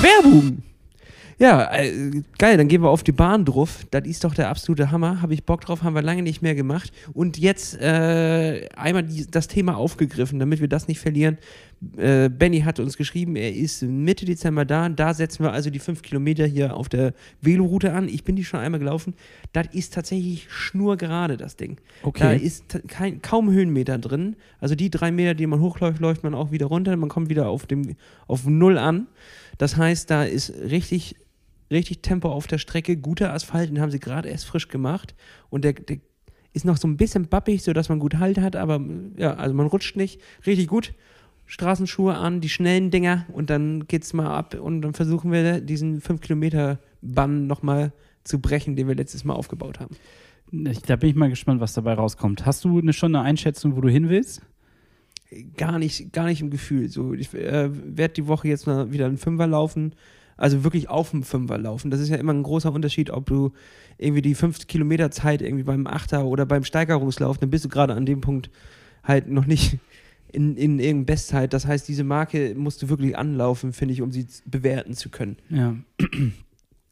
Werbung! 0.00 0.62
Ja, 1.38 1.72
äh, 1.74 2.22
geil, 2.38 2.56
dann 2.56 2.68
gehen 2.68 2.82
wir 2.82 2.90
auf 2.90 3.02
die 3.02 3.12
Bahn 3.12 3.44
drauf. 3.44 3.86
Das 3.90 4.06
ist 4.06 4.24
doch 4.24 4.34
der 4.34 4.48
absolute 4.48 4.90
Hammer. 4.90 5.20
Habe 5.20 5.34
ich 5.34 5.44
Bock 5.44 5.62
drauf, 5.62 5.82
haben 5.82 5.94
wir 5.94 6.02
lange 6.02 6.22
nicht 6.22 6.42
mehr 6.42 6.54
gemacht. 6.54 6.92
Und 7.12 7.38
jetzt 7.38 7.80
äh, 7.80 8.68
einmal 8.76 9.02
die, 9.02 9.26
das 9.30 9.48
Thema 9.48 9.76
aufgegriffen, 9.76 10.38
damit 10.38 10.60
wir 10.60 10.68
das 10.68 10.88
nicht 10.88 11.00
verlieren. 11.00 11.38
Äh, 11.96 12.28
Benny 12.28 12.60
hat 12.60 12.80
uns 12.80 12.96
geschrieben, 12.96 13.36
er 13.36 13.52
ist 13.54 13.82
Mitte 13.82 14.24
Dezember 14.24 14.64
da. 14.64 14.88
Da 14.88 15.12
setzen 15.12 15.44
wir 15.44 15.52
also 15.52 15.70
die 15.70 15.80
fünf 15.80 16.02
Kilometer 16.02 16.46
hier 16.46 16.76
auf 16.76 16.88
der 16.88 17.14
Veloroute 17.40 17.92
an. 17.92 18.08
Ich 18.08 18.24
bin 18.24 18.36
die 18.36 18.44
schon 18.44 18.60
einmal 18.60 18.80
gelaufen. 18.80 19.14
Das 19.52 19.66
ist 19.72 19.94
tatsächlich 19.94 20.46
schnurgerade, 20.50 21.36
das 21.36 21.56
Ding. 21.56 21.78
Da 22.20 22.32
ist 22.32 22.80
kein, 22.88 23.22
kaum 23.22 23.50
Höhenmeter 23.50 23.98
drin. 23.98 24.36
Also 24.60 24.74
die 24.74 24.90
drei 24.90 25.10
Meter, 25.10 25.34
die 25.34 25.46
man 25.46 25.60
hochläuft, 25.60 26.00
läuft 26.00 26.22
man 26.22 26.34
auch 26.34 26.52
wieder 26.52 26.66
runter. 26.66 26.96
Man 26.96 27.08
kommt 27.08 27.28
wieder 27.28 27.48
auf, 27.48 27.66
dem, 27.66 27.96
auf 28.26 28.46
Null 28.46 28.78
an. 28.78 29.08
Das 29.58 29.76
heißt, 29.76 30.10
da 30.10 30.24
ist 30.24 30.50
richtig, 30.50 31.16
richtig 31.70 32.02
Tempo 32.02 32.30
auf 32.30 32.46
der 32.46 32.58
Strecke. 32.58 32.96
Guter 32.96 33.32
Asphalt, 33.32 33.70
den 33.70 33.80
haben 33.80 33.90
sie 33.90 34.00
gerade 34.00 34.28
erst 34.28 34.46
frisch 34.46 34.68
gemacht. 34.68 35.14
Und 35.50 35.64
der, 35.64 35.74
der 35.74 35.98
ist 36.52 36.64
noch 36.64 36.76
so 36.76 36.88
ein 36.88 36.96
bisschen 36.96 37.26
bappig, 37.26 37.62
sodass 37.62 37.88
man 37.88 37.98
gut 37.98 38.16
Halt 38.16 38.38
hat. 38.38 38.56
Aber 38.56 38.80
ja, 39.16 39.34
also 39.34 39.54
man 39.54 39.66
rutscht 39.66 39.96
nicht. 39.96 40.20
Richtig 40.46 40.68
gut. 40.68 40.94
Straßenschuhe 41.46 42.14
an, 42.14 42.40
die 42.40 42.48
schnellen 42.48 42.90
Dinger. 42.90 43.26
Und 43.32 43.50
dann 43.50 43.86
geht's 43.86 44.12
mal 44.12 44.28
ab. 44.28 44.54
Und 44.54 44.82
dann 44.82 44.94
versuchen 44.94 45.30
wir 45.32 45.60
diesen 45.60 46.00
5-Kilometer-Bann 46.00 47.46
nochmal 47.46 47.92
zu 48.24 48.40
brechen, 48.40 48.76
den 48.76 48.88
wir 48.88 48.94
letztes 48.94 49.24
Mal 49.24 49.34
aufgebaut 49.34 49.80
haben. 49.80 49.96
Da 50.86 50.96
bin 50.96 51.10
ich 51.10 51.16
mal 51.16 51.28
gespannt, 51.28 51.60
was 51.60 51.72
dabei 51.72 51.94
rauskommt. 51.94 52.46
Hast 52.46 52.64
du 52.64 52.80
schon 52.92 53.14
eine 53.14 53.24
Einschätzung, 53.24 53.76
wo 53.76 53.80
du 53.80 53.88
hin 53.88 54.08
willst? 54.08 54.42
Gar 55.56 55.78
nicht, 55.78 56.12
gar 56.12 56.26
nicht 56.26 56.40
im 56.40 56.50
Gefühl. 56.50 56.88
So, 56.88 57.12
ich 57.12 57.32
äh, 57.34 57.70
werde 57.72 58.14
die 58.14 58.26
Woche 58.26 58.48
jetzt 58.48 58.66
mal 58.66 58.92
wieder 58.92 59.06
einen 59.06 59.18
Fünfer 59.18 59.46
laufen, 59.46 59.94
also 60.36 60.64
wirklich 60.64 60.88
auf 60.88 61.10
dem 61.10 61.22
Fünfer 61.22 61.58
laufen. 61.58 61.90
Das 61.90 62.00
ist 62.00 62.08
ja 62.08 62.16
immer 62.16 62.32
ein 62.32 62.42
großer 62.42 62.72
Unterschied, 62.72 63.10
ob 63.10 63.26
du 63.26 63.52
irgendwie 63.98 64.22
die 64.22 64.34
50 64.34 64.68
Kilometer 64.68 65.10
Zeit 65.10 65.42
irgendwie 65.42 65.64
beim 65.64 65.86
Achter 65.86 66.24
oder 66.24 66.46
beim 66.46 66.64
Steigerungslauf, 66.64 67.38
dann 67.38 67.50
bist 67.50 67.64
du 67.64 67.68
gerade 67.68 67.94
an 67.94 68.06
dem 68.06 68.20
Punkt 68.20 68.50
halt 69.02 69.28
noch 69.28 69.46
nicht 69.46 69.78
in, 70.32 70.56
in 70.56 70.78
irgendeiner 70.78 71.04
Bestzeit. 71.04 71.52
Das 71.52 71.66
heißt, 71.66 71.86
diese 71.88 72.04
Marke 72.04 72.54
musst 72.56 72.82
du 72.82 72.88
wirklich 72.88 73.16
anlaufen, 73.16 73.72
finde 73.72 73.94
ich, 73.94 74.02
um 74.02 74.10
sie 74.10 74.26
bewerten 74.46 74.94
zu 74.94 75.08
können. 75.08 75.36
Ja. 75.48 75.76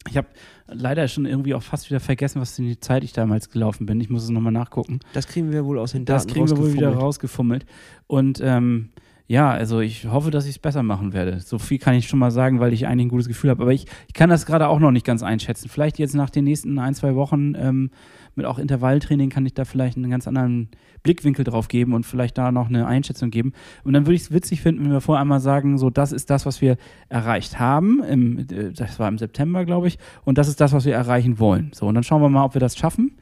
Ich 0.09 0.17
habe 0.17 0.29
leider 0.67 1.07
schon 1.09 1.27
irgendwie 1.27 1.55
auch 1.55 1.63
fast 1.63 1.89
wieder 1.91 2.01
vergessen, 2.01 2.41
was 2.41 2.59
in 2.59 2.67
die 2.67 2.81
Zeit 2.81 3.05
ich 3.05 3.13
damals 3.13 3.51
gelaufen 3.51 3.87
bin. 3.87 4.01
Ich 4.01 4.11
muss 4.11 4.25
es 4.25 4.31
nochmal 4.31 4.53
nachgucken. 4.53 5.01
Das 5.13 5.27
kriegen 5.27 5.53
wir 5.53 5.65
wohl 5.65 5.79
aus 5.79 5.93
den 5.93 6.05
Daten 6.05 6.27
Das 6.27 6.33
kriegen 6.33 6.49
wir 6.49 6.57
wohl 6.59 6.73
wieder 6.73 6.93
rausgefummelt. 6.95 7.65
rausgefummelt. 7.65 7.67
Und 8.07 8.41
ähm, 8.43 8.91
ja, 9.29 9.51
also 9.51 9.81
ich 9.81 10.07
hoffe, 10.07 10.31
dass 10.31 10.45
ich 10.45 10.53
es 10.53 10.59
besser 10.59 10.83
machen 10.83 11.13
werde. 11.13 11.41
So 11.41 11.59
viel 11.59 11.79
kann 11.79 11.95
ich 11.95 12.09
schon 12.09 12.19
mal 12.19 12.31
sagen, 12.31 12.61
weil 12.61 12.73
ich 12.73 12.87
eigentlich 12.87 13.07
ein 13.07 13.11
gutes 13.11 13.29
Gefühl 13.29 13.51
habe. 13.51 13.63
Aber 13.63 13.73
ich, 13.73 13.87
ich 14.09 14.13
kann 14.15 14.29
das 14.29 14.45
gerade 14.45 14.69
auch 14.69 14.79
noch 14.81 14.91
nicht 14.91 15.07
ganz 15.07 15.23
einschätzen. 15.23 15.69
Vielleicht 15.69 15.99
jetzt 15.99 16.15
nach 16.15 16.31
den 16.31 16.45
nächsten 16.45 16.79
ein, 16.79 16.95
zwei 16.95 17.15
Wochen 17.15 17.55
ähm, 17.57 17.91
mit 18.35 18.47
auch 18.47 18.59
Intervalltraining 18.59 19.30
kann 19.30 19.47
ich 19.47 19.55
da 19.55 19.64
vielleicht 19.64 19.97
einen 19.97 20.11
ganz 20.11 20.26
anderen 20.26 20.68
Blickwinkel 21.03 21.45
drauf 21.45 21.68
geben 21.68 21.93
und 21.93 22.07
vielleicht 22.07 22.39
da 22.39 22.53
noch 22.53 22.68
eine 22.68 22.87
Einschätzung 22.87 23.30
geben. 23.30 23.53
Und 23.85 23.93
dann 23.93 24.07
würde 24.07 24.14
ich 24.14 24.22
es 24.22 24.33
witzig 24.33 24.61
finden, 24.61 24.85
wenn 24.85 24.93
wir 24.93 25.01
vorher 25.01 25.20
einmal 25.20 25.41
sagen, 25.41 25.78
so 25.78 25.91
das 25.91 26.12
ist 26.12 26.30
das, 26.30 26.47
was 26.47 26.61
wir 26.61 26.76
erreicht 27.09 27.59
haben. 27.59 28.03
Im, 28.03 28.39
äh, 28.39 28.72
das 28.72 28.99
war 28.99 29.09
im 29.09 29.18
September, 29.18 29.64
glaube 29.64 29.89
ich. 29.89 29.99
Und 30.24 30.39
das 30.39 30.49
ist 30.49 30.61
das, 30.61 30.72
was 30.72 30.85
wir 30.85 30.95
erreichen 30.95 31.39
wollen. 31.39 31.70
So, 31.74 31.87
und 31.87 31.95
dann 31.95 32.05
schauen 32.05 32.22
wir 32.22 32.28
mal, 32.28 32.45
ob 32.45 32.55
wir 32.55 32.61
das 32.61 32.76
schaffen 32.76 33.12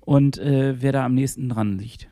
und 0.00 0.38
äh, 0.38 0.80
wer 0.80 0.92
da 0.92 1.04
am 1.04 1.14
nächsten 1.14 1.48
dran 1.48 1.78
liegt. 1.78 2.08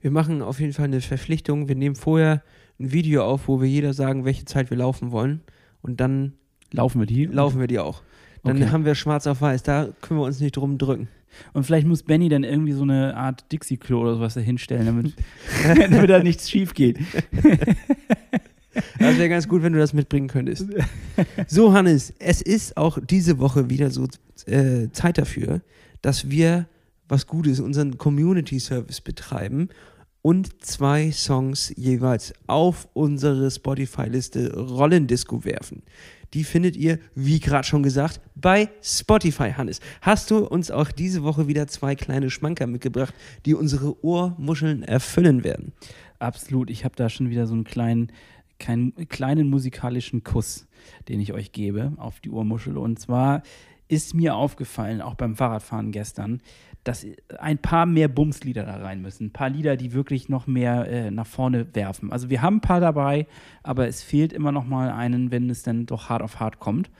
Wir 0.00 0.10
machen 0.10 0.42
auf 0.42 0.60
jeden 0.60 0.72
Fall 0.72 0.84
eine 0.84 1.00
Verpflichtung. 1.00 1.68
Wir 1.68 1.74
nehmen 1.76 1.96
vorher 1.96 2.42
ein 2.78 2.92
Video 2.92 3.24
auf, 3.24 3.48
wo 3.48 3.60
wir 3.60 3.68
jeder 3.68 3.92
sagen, 3.92 4.24
welche 4.24 4.44
Zeit 4.44 4.70
wir 4.70 4.76
laufen 4.76 5.10
wollen. 5.10 5.40
Und 5.82 6.00
dann 6.00 6.34
Laufen 6.72 7.00
wir 7.00 7.06
die? 7.06 7.24
laufen 7.24 7.60
wir 7.60 7.66
die 7.66 7.78
auch. 7.78 8.02
Dann 8.44 8.56
Okay. 8.62 8.70
haben 8.70 8.84
wir 8.84 8.94
schwarz 8.94 9.26
auf 9.26 9.40
weiß. 9.40 9.62
Da 9.62 9.88
können 10.00 10.20
wir 10.20 10.24
uns 10.24 10.40
nicht 10.40 10.56
drum 10.56 10.78
drücken. 10.78 11.08
Und 11.52 11.64
vielleicht 11.64 11.86
muss 11.86 12.02
Benny 12.02 12.28
dann 12.28 12.42
irgendwie 12.44 12.72
so 12.72 12.82
eine 12.82 13.16
Art 13.16 13.44
Dixie-Klo 13.52 14.00
oder 14.00 14.14
sowas 14.14 14.34
da 14.34 14.40
hinstellen, 14.40 14.86
damit, 14.86 15.12
damit 15.90 16.10
da 16.10 16.22
nichts 16.22 16.50
schief 16.50 16.74
geht. 16.74 16.98
Das 18.98 19.18
wäre 19.18 19.28
ganz 19.28 19.48
gut, 19.48 19.62
wenn 19.62 19.72
du 19.72 19.78
das 19.78 19.92
mitbringen 19.92 20.28
könntest. 20.28 20.66
So, 21.48 21.72
Hannes, 21.72 22.12
es 22.18 22.42
ist 22.42 22.76
auch 22.76 22.98
diese 23.04 23.38
Woche 23.38 23.70
wieder 23.70 23.90
so 23.90 24.06
äh, 24.46 24.88
Zeit 24.92 25.18
dafür, 25.18 25.60
dass 26.02 26.30
wir 26.30 26.66
was 27.08 27.26
Gutes, 27.26 27.58
unseren 27.60 27.98
Community-Service 27.98 29.00
betreiben 29.00 29.68
und 30.28 30.62
zwei 30.62 31.10
Songs 31.10 31.72
jeweils 31.74 32.34
auf 32.48 32.86
unsere 32.92 33.50
Spotify-Liste 33.50 34.54
Rollendisco 34.54 35.42
werfen. 35.46 35.82
Die 36.34 36.44
findet 36.44 36.76
ihr, 36.76 36.98
wie 37.14 37.40
gerade 37.40 37.66
schon 37.66 37.82
gesagt, 37.82 38.20
bei 38.34 38.68
Spotify, 38.82 39.52
Hannes. 39.52 39.80
Hast 40.02 40.30
du 40.30 40.44
uns 40.44 40.70
auch 40.70 40.92
diese 40.92 41.22
Woche 41.22 41.48
wieder 41.48 41.66
zwei 41.66 41.94
kleine 41.94 42.28
Schmanker 42.28 42.66
mitgebracht, 42.66 43.14
die 43.46 43.54
unsere 43.54 44.04
Ohrmuscheln 44.04 44.82
erfüllen 44.82 45.44
werden? 45.44 45.72
Absolut. 46.18 46.68
Ich 46.68 46.84
habe 46.84 46.94
da 46.94 47.08
schon 47.08 47.30
wieder 47.30 47.46
so 47.46 47.54
einen 47.54 47.64
kleinen, 47.64 48.12
keinen, 48.58 49.08
kleinen 49.08 49.48
musikalischen 49.48 50.24
Kuss, 50.24 50.66
den 51.08 51.20
ich 51.20 51.32
euch 51.32 51.52
gebe 51.52 51.94
auf 51.96 52.20
die 52.20 52.28
Ohrmuschel. 52.28 52.76
Und 52.76 52.98
zwar 52.98 53.42
ist 53.88 54.12
mir 54.14 54.34
aufgefallen, 54.34 55.00
auch 55.00 55.14
beim 55.14 55.36
Fahrradfahren 55.36 55.90
gestern, 55.90 56.42
dass 56.84 57.06
ein 57.38 57.58
paar 57.58 57.86
mehr 57.86 58.08
Bumslieder 58.08 58.64
da 58.64 58.76
rein 58.76 59.02
müssen. 59.02 59.26
Ein 59.26 59.32
paar 59.32 59.50
Lieder, 59.50 59.76
die 59.76 59.92
wirklich 59.92 60.28
noch 60.28 60.46
mehr 60.46 60.88
äh, 60.88 61.10
nach 61.10 61.26
vorne 61.26 61.66
werfen. 61.74 62.12
Also 62.12 62.30
wir 62.30 62.40
haben 62.42 62.56
ein 62.56 62.60
paar 62.60 62.80
dabei, 62.80 63.26
aber 63.62 63.88
es 63.88 64.02
fehlt 64.02 64.32
immer 64.32 64.52
noch 64.52 64.64
mal 64.64 64.90
einen, 64.90 65.30
wenn 65.30 65.50
es 65.50 65.62
dann 65.62 65.86
doch 65.86 66.08
hart 66.08 66.22
auf 66.22 66.40
hart 66.40 66.58
kommt. 66.58 66.90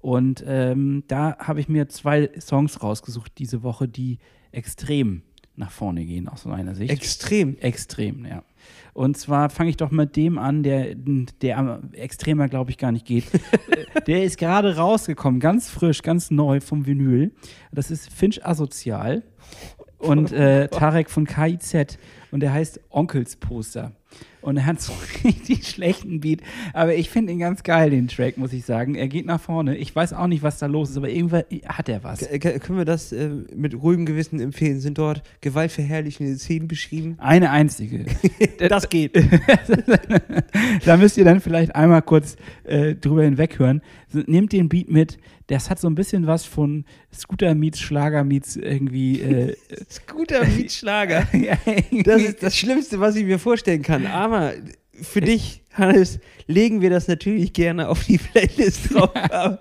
Und 0.00 0.44
ähm, 0.46 1.04
da 1.08 1.36
habe 1.38 1.60
ich 1.60 1.68
mir 1.68 1.88
zwei 1.88 2.30
Songs 2.38 2.82
rausgesucht 2.82 3.32
diese 3.38 3.62
Woche, 3.62 3.88
die 3.88 4.18
extrem 4.52 5.22
nach 5.56 5.70
vorne 5.70 6.04
gehen 6.04 6.28
aus 6.28 6.44
meiner 6.44 6.74
Sicht. 6.74 6.90
Extrem. 6.90 7.56
Extrem, 7.58 8.24
ja. 8.24 8.42
Und 8.98 9.16
zwar 9.16 9.48
fange 9.48 9.70
ich 9.70 9.76
doch 9.76 9.92
mit 9.92 10.16
dem 10.16 10.38
an, 10.38 10.64
der, 10.64 10.96
der 10.96 11.56
am 11.56 11.92
extremer, 11.92 12.48
glaube 12.48 12.72
ich, 12.72 12.78
gar 12.78 12.90
nicht 12.90 13.06
geht. 13.06 13.26
der 14.08 14.24
ist 14.24 14.38
gerade 14.38 14.76
rausgekommen, 14.76 15.38
ganz 15.38 15.70
frisch, 15.70 16.02
ganz 16.02 16.32
neu 16.32 16.58
vom 16.58 16.84
Vinyl. 16.84 17.30
Das 17.70 17.92
ist 17.92 18.12
Finch 18.12 18.44
Asozial 18.44 19.22
und 19.98 20.32
äh, 20.32 20.66
Tarek 20.72 21.10
von 21.10 21.28
KIZ. 21.28 21.96
Und 22.32 22.40
der 22.40 22.52
heißt 22.52 22.80
Onkels 22.90 23.36
Poster. 23.36 23.92
Und 24.48 24.56
er 24.56 24.64
hat 24.64 24.80
so 24.80 24.94
richtig 25.24 25.66
schlechten 25.68 26.20
Beat. 26.20 26.40
Aber 26.72 26.94
ich 26.94 27.10
finde 27.10 27.32
ihn 27.32 27.38
ganz 27.38 27.62
geil, 27.62 27.90
den 27.90 28.08
Track, 28.08 28.38
muss 28.38 28.54
ich 28.54 28.64
sagen. 28.64 28.94
Er 28.94 29.06
geht 29.06 29.26
nach 29.26 29.40
vorne. 29.40 29.76
Ich 29.76 29.94
weiß 29.94 30.14
auch 30.14 30.26
nicht, 30.26 30.42
was 30.42 30.58
da 30.58 30.64
los 30.64 30.88
ist, 30.88 30.96
aber 30.96 31.10
irgendwann 31.10 31.42
hat 31.66 31.90
er 31.90 32.02
was. 32.02 32.20
K 32.20 32.58
können 32.58 32.78
wir 32.78 32.86
das 32.86 33.12
äh, 33.12 33.28
mit 33.54 33.74
ruhigem 33.74 34.06
Gewissen 34.06 34.40
empfehlen? 34.40 34.80
Sind 34.80 34.96
dort 34.96 35.22
gewaltverherrlichende 35.42 36.38
Szenen 36.38 36.66
beschrieben? 36.66 37.16
Eine 37.18 37.50
einzige. 37.50 38.06
Das 38.68 38.88
geht. 38.88 39.12
da 40.84 40.96
müsst 40.96 41.16
ihr 41.16 41.24
dann 41.24 41.40
vielleicht 41.40 41.74
einmal 41.74 42.02
kurz 42.02 42.36
äh, 42.64 42.94
drüber 42.94 43.22
hinweghören. 43.22 43.82
Nehmt 44.12 44.52
den 44.52 44.68
Beat 44.68 44.90
mit. 44.90 45.18
Das 45.46 45.70
hat 45.70 45.78
so 45.78 45.88
ein 45.88 45.94
bisschen 45.94 46.26
was 46.26 46.44
von 46.44 46.84
Scooter 47.14 47.54
meets 47.54 47.80
Schlager 47.80 48.22
meets 48.24 48.56
irgendwie. 48.56 49.20
Äh, 49.20 49.56
Beatschlager. 50.44 51.26
ja, 51.32 51.56
irgendwie- 51.64 52.02
Das 52.02 52.22
ist 52.22 52.42
das 52.42 52.56
Schlimmste, 52.56 53.00
was 53.00 53.16
ich 53.16 53.24
mir 53.24 53.38
vorstellen 53.38 53.82
kann. 53.82 54.06
Aber 54.38 54.52
für 55.00 55.20
dich, 55.20 55.62
Hannes, 55.74 56.18
legen 56.48 56.80
wir 56.80 56.90
das 56.90 57.06
natürlich 57.06 57.52
gerne 57.52 57.88
auf 57.88 58.04
die 58.04 58.18
Playlist 58.18 58.92
drauf. 58.92 59.10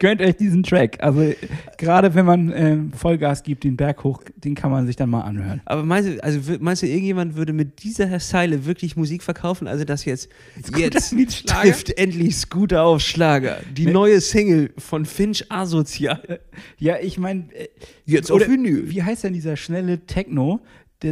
Gönnt 0.00 0.20
euch 0.20 0.36
diesen 0.36 0.64
Track. 0.64 0.98
Also 1.00 1.32
gerade 1.78 2.14
wenn 2.16 2.26
man 2.26 2.52
ähm, 2.52 2.92
Vollgas 2.92 3.44
gibt, 3.44 3.62
den 3.62 3.76
Berg 3.76 4.02
hoch, 4.02 4.24
den 4.36 4.56
kann 4.56 4.72
man 4.72 4.86
sich 4.86 4.96
dann 4.96 5.08
mal 5.10 5.20
anhören. 5.20 5.60
Aber 5.66 5.84
meinst 5.84 6.08
du, 6.10 6.24
also 6.24 6.40
meinst 6.58 6.82
du, 6.82 6.86
irgendjemand 6.88 7.36
würde 7.36 7.52
mit 7.52 7.84
dieser 7.84 8.18
Zeile 8.18 8.64
wirklich 8.64 8.96
Musik 8.96 9.22
verkaufen? 9.22 9.68
Also 9.68 9.84
das 9.84 10.04
jetzt, 10.04 10.30
jetzt 10.76 11.14
trifft 11.46 11.96
endlich 11.96 12.36
Scooter 12.36 12.82
auf 12.82 13.00
Schlager. 13.00 13.60
Die 13.76 13.86
Ne? 13.86 13.92
neue 13.92 14.20
Single 14.20 14.70
von 14.78 15.04
Finch 15.06 15.44
Asozial. 15.48 16.40
Ja, 16.78 16.96
ich 17.00 17.18
meine, 17.18 17.44
äh, 17.54 17.68
Jetzt 18.04 18.32
auf 18.32 18.48
Vinyl. 18.48 18.90
Wie 18.90 19.02
heißt 19.02 19.22
denn 19.22 19.32
dieser 19.32 19.56
schnelle 19.56 20.06
Techno, 20.06 20.60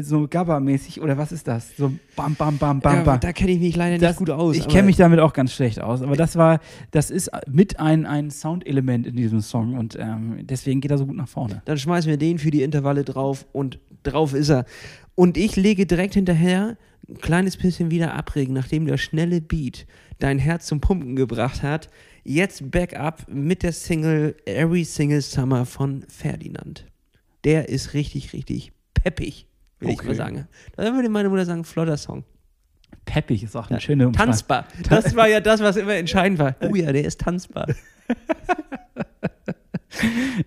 so 0.03 0.27
Gabba-mäßig 0.29 1.01
oder 1.01 1.19
was 1.19 1.33
ist 1.33 1.47
das? 1.49 1.77
So 1.77 1.93
bam, 2.17 2.35
bam, 2.35 2.59
bam, 2.59 2.81
bam, 2.81 2.95
Ja, 2.97 3.03
bam. 3.03 3.21
da 3.21 3.33
kenne 3.33 3.53
ich 3.53 3.61
mich 3.61 3.77
leider 3.77 3.99
Das- 3.99 4.11
nicht 4.13 4.19
gut 4.19 4.31
aus. 4.31 4.57
Ich 4.57 4.69
kenne 4.69 4.85
mich 4.85 4.97
damit 4.97 5.19
auch 5.21 5.33
ganz 5.33 5.53
schlecht 5.53 5.81
aus, 5.81 6.03
aber 6.03 6.17
das 6.17 6.37
war, 6.37 6.61
das 6.91 7.11
ist 7.11 7.31
mit 7.49 7.79
ein, 7.81 8.07
ein 8.07 8.31
Soundelement 8.31 9.07
in 9.07 9.17
diesem 9.17 9.41
Song 9.41 9.75
und 9.77 9.97
ähm, 10.01 10.39
deswegen 10.43 10.81
geht 10.81 10.91
er 10.91 10.99
so 10.99 11.07
gut 11.07 11.17
nach 11.17 11.29
vorne. 11.29 11.63
Dann 11.65 11.79
schmeißen 11.79 12.09
wir 12.11 12.17
den 12.19 12.39
für 12.39 12.51
die 12.51 12.63
Intervalle 12.63 13.05
drauf 13.05 13.47
und 13.53 13.79
drauf 14.03 14.35
ist 14.35 14.49
er. 14.51 14.65
Und 15.15 15.37
ich 15.37 15.57
lege 15.57 15.85
direkt 15.87 16.15
hinterher 16.15 16.77
ein 17.09 17.19
kleines 17.19 17.57
bisschen 17.57 17.91
wieder 17.91 18.15
abregen, 18.15 18.55
nachdem 18.55 18.87
der 18.87 18.97
schnelle 18.97 19.41
Beat 19.41 19.87
dein 20.21 20.39
Herz 20.39 20.67
zum 20.67 20.81
Pumpen 20.81 21.17
gebracht 21.17 21.63
hat. 21.63 21.89
Jetzt 22.23 22.71
Backup 22.71 23.27
mit 23.29 23.63
der 23.63 23.73
Single 23.73 24.37
Every 24.45 24.85
Single 24.85 25.23
Summer 25.23 25.65
von 25.67 26.05
Ferdinand. 26.09 26.85
Der 27.45 27.69
ist 27.71 27.95
richtig, 27.95 28.33
richtig 28.35 28.73
peppig, 28.95 29.47
ich 29.81 29.99
Okay. 29.99 30.07
mal 30.09 30.15
sagen. 30.15 30.49
Da 30.77 30.95
würde 30.95 31.09
meine 31.09 31.29
Mutter 31.29 31.45
sagen, 31.45 31.65
flotter 31.65 31.97
Song. 31.97 32.25
Peppig 33.05 33.43
ist 33.43 33.57
auch 33.57 33.71
eine 33.71 33.81
schöne 33.81 34.07
Umschreibung. 34.07 34.33
Tanzbar. 34.33 34.67
Das 34.89 35.17
war 35.17 35.29
ja 35.29 35.41
das, 35.41 35.61
was 35.61 35.77
immer 35.77 35.95
entscheidend 35.95 36.39
war. 36.39 36.55
Oh 36.61 36.75
ja, 36.75 36.93
der 36.93 37.05
ist 37.05 37.21
tanzbar. 37.21 37.67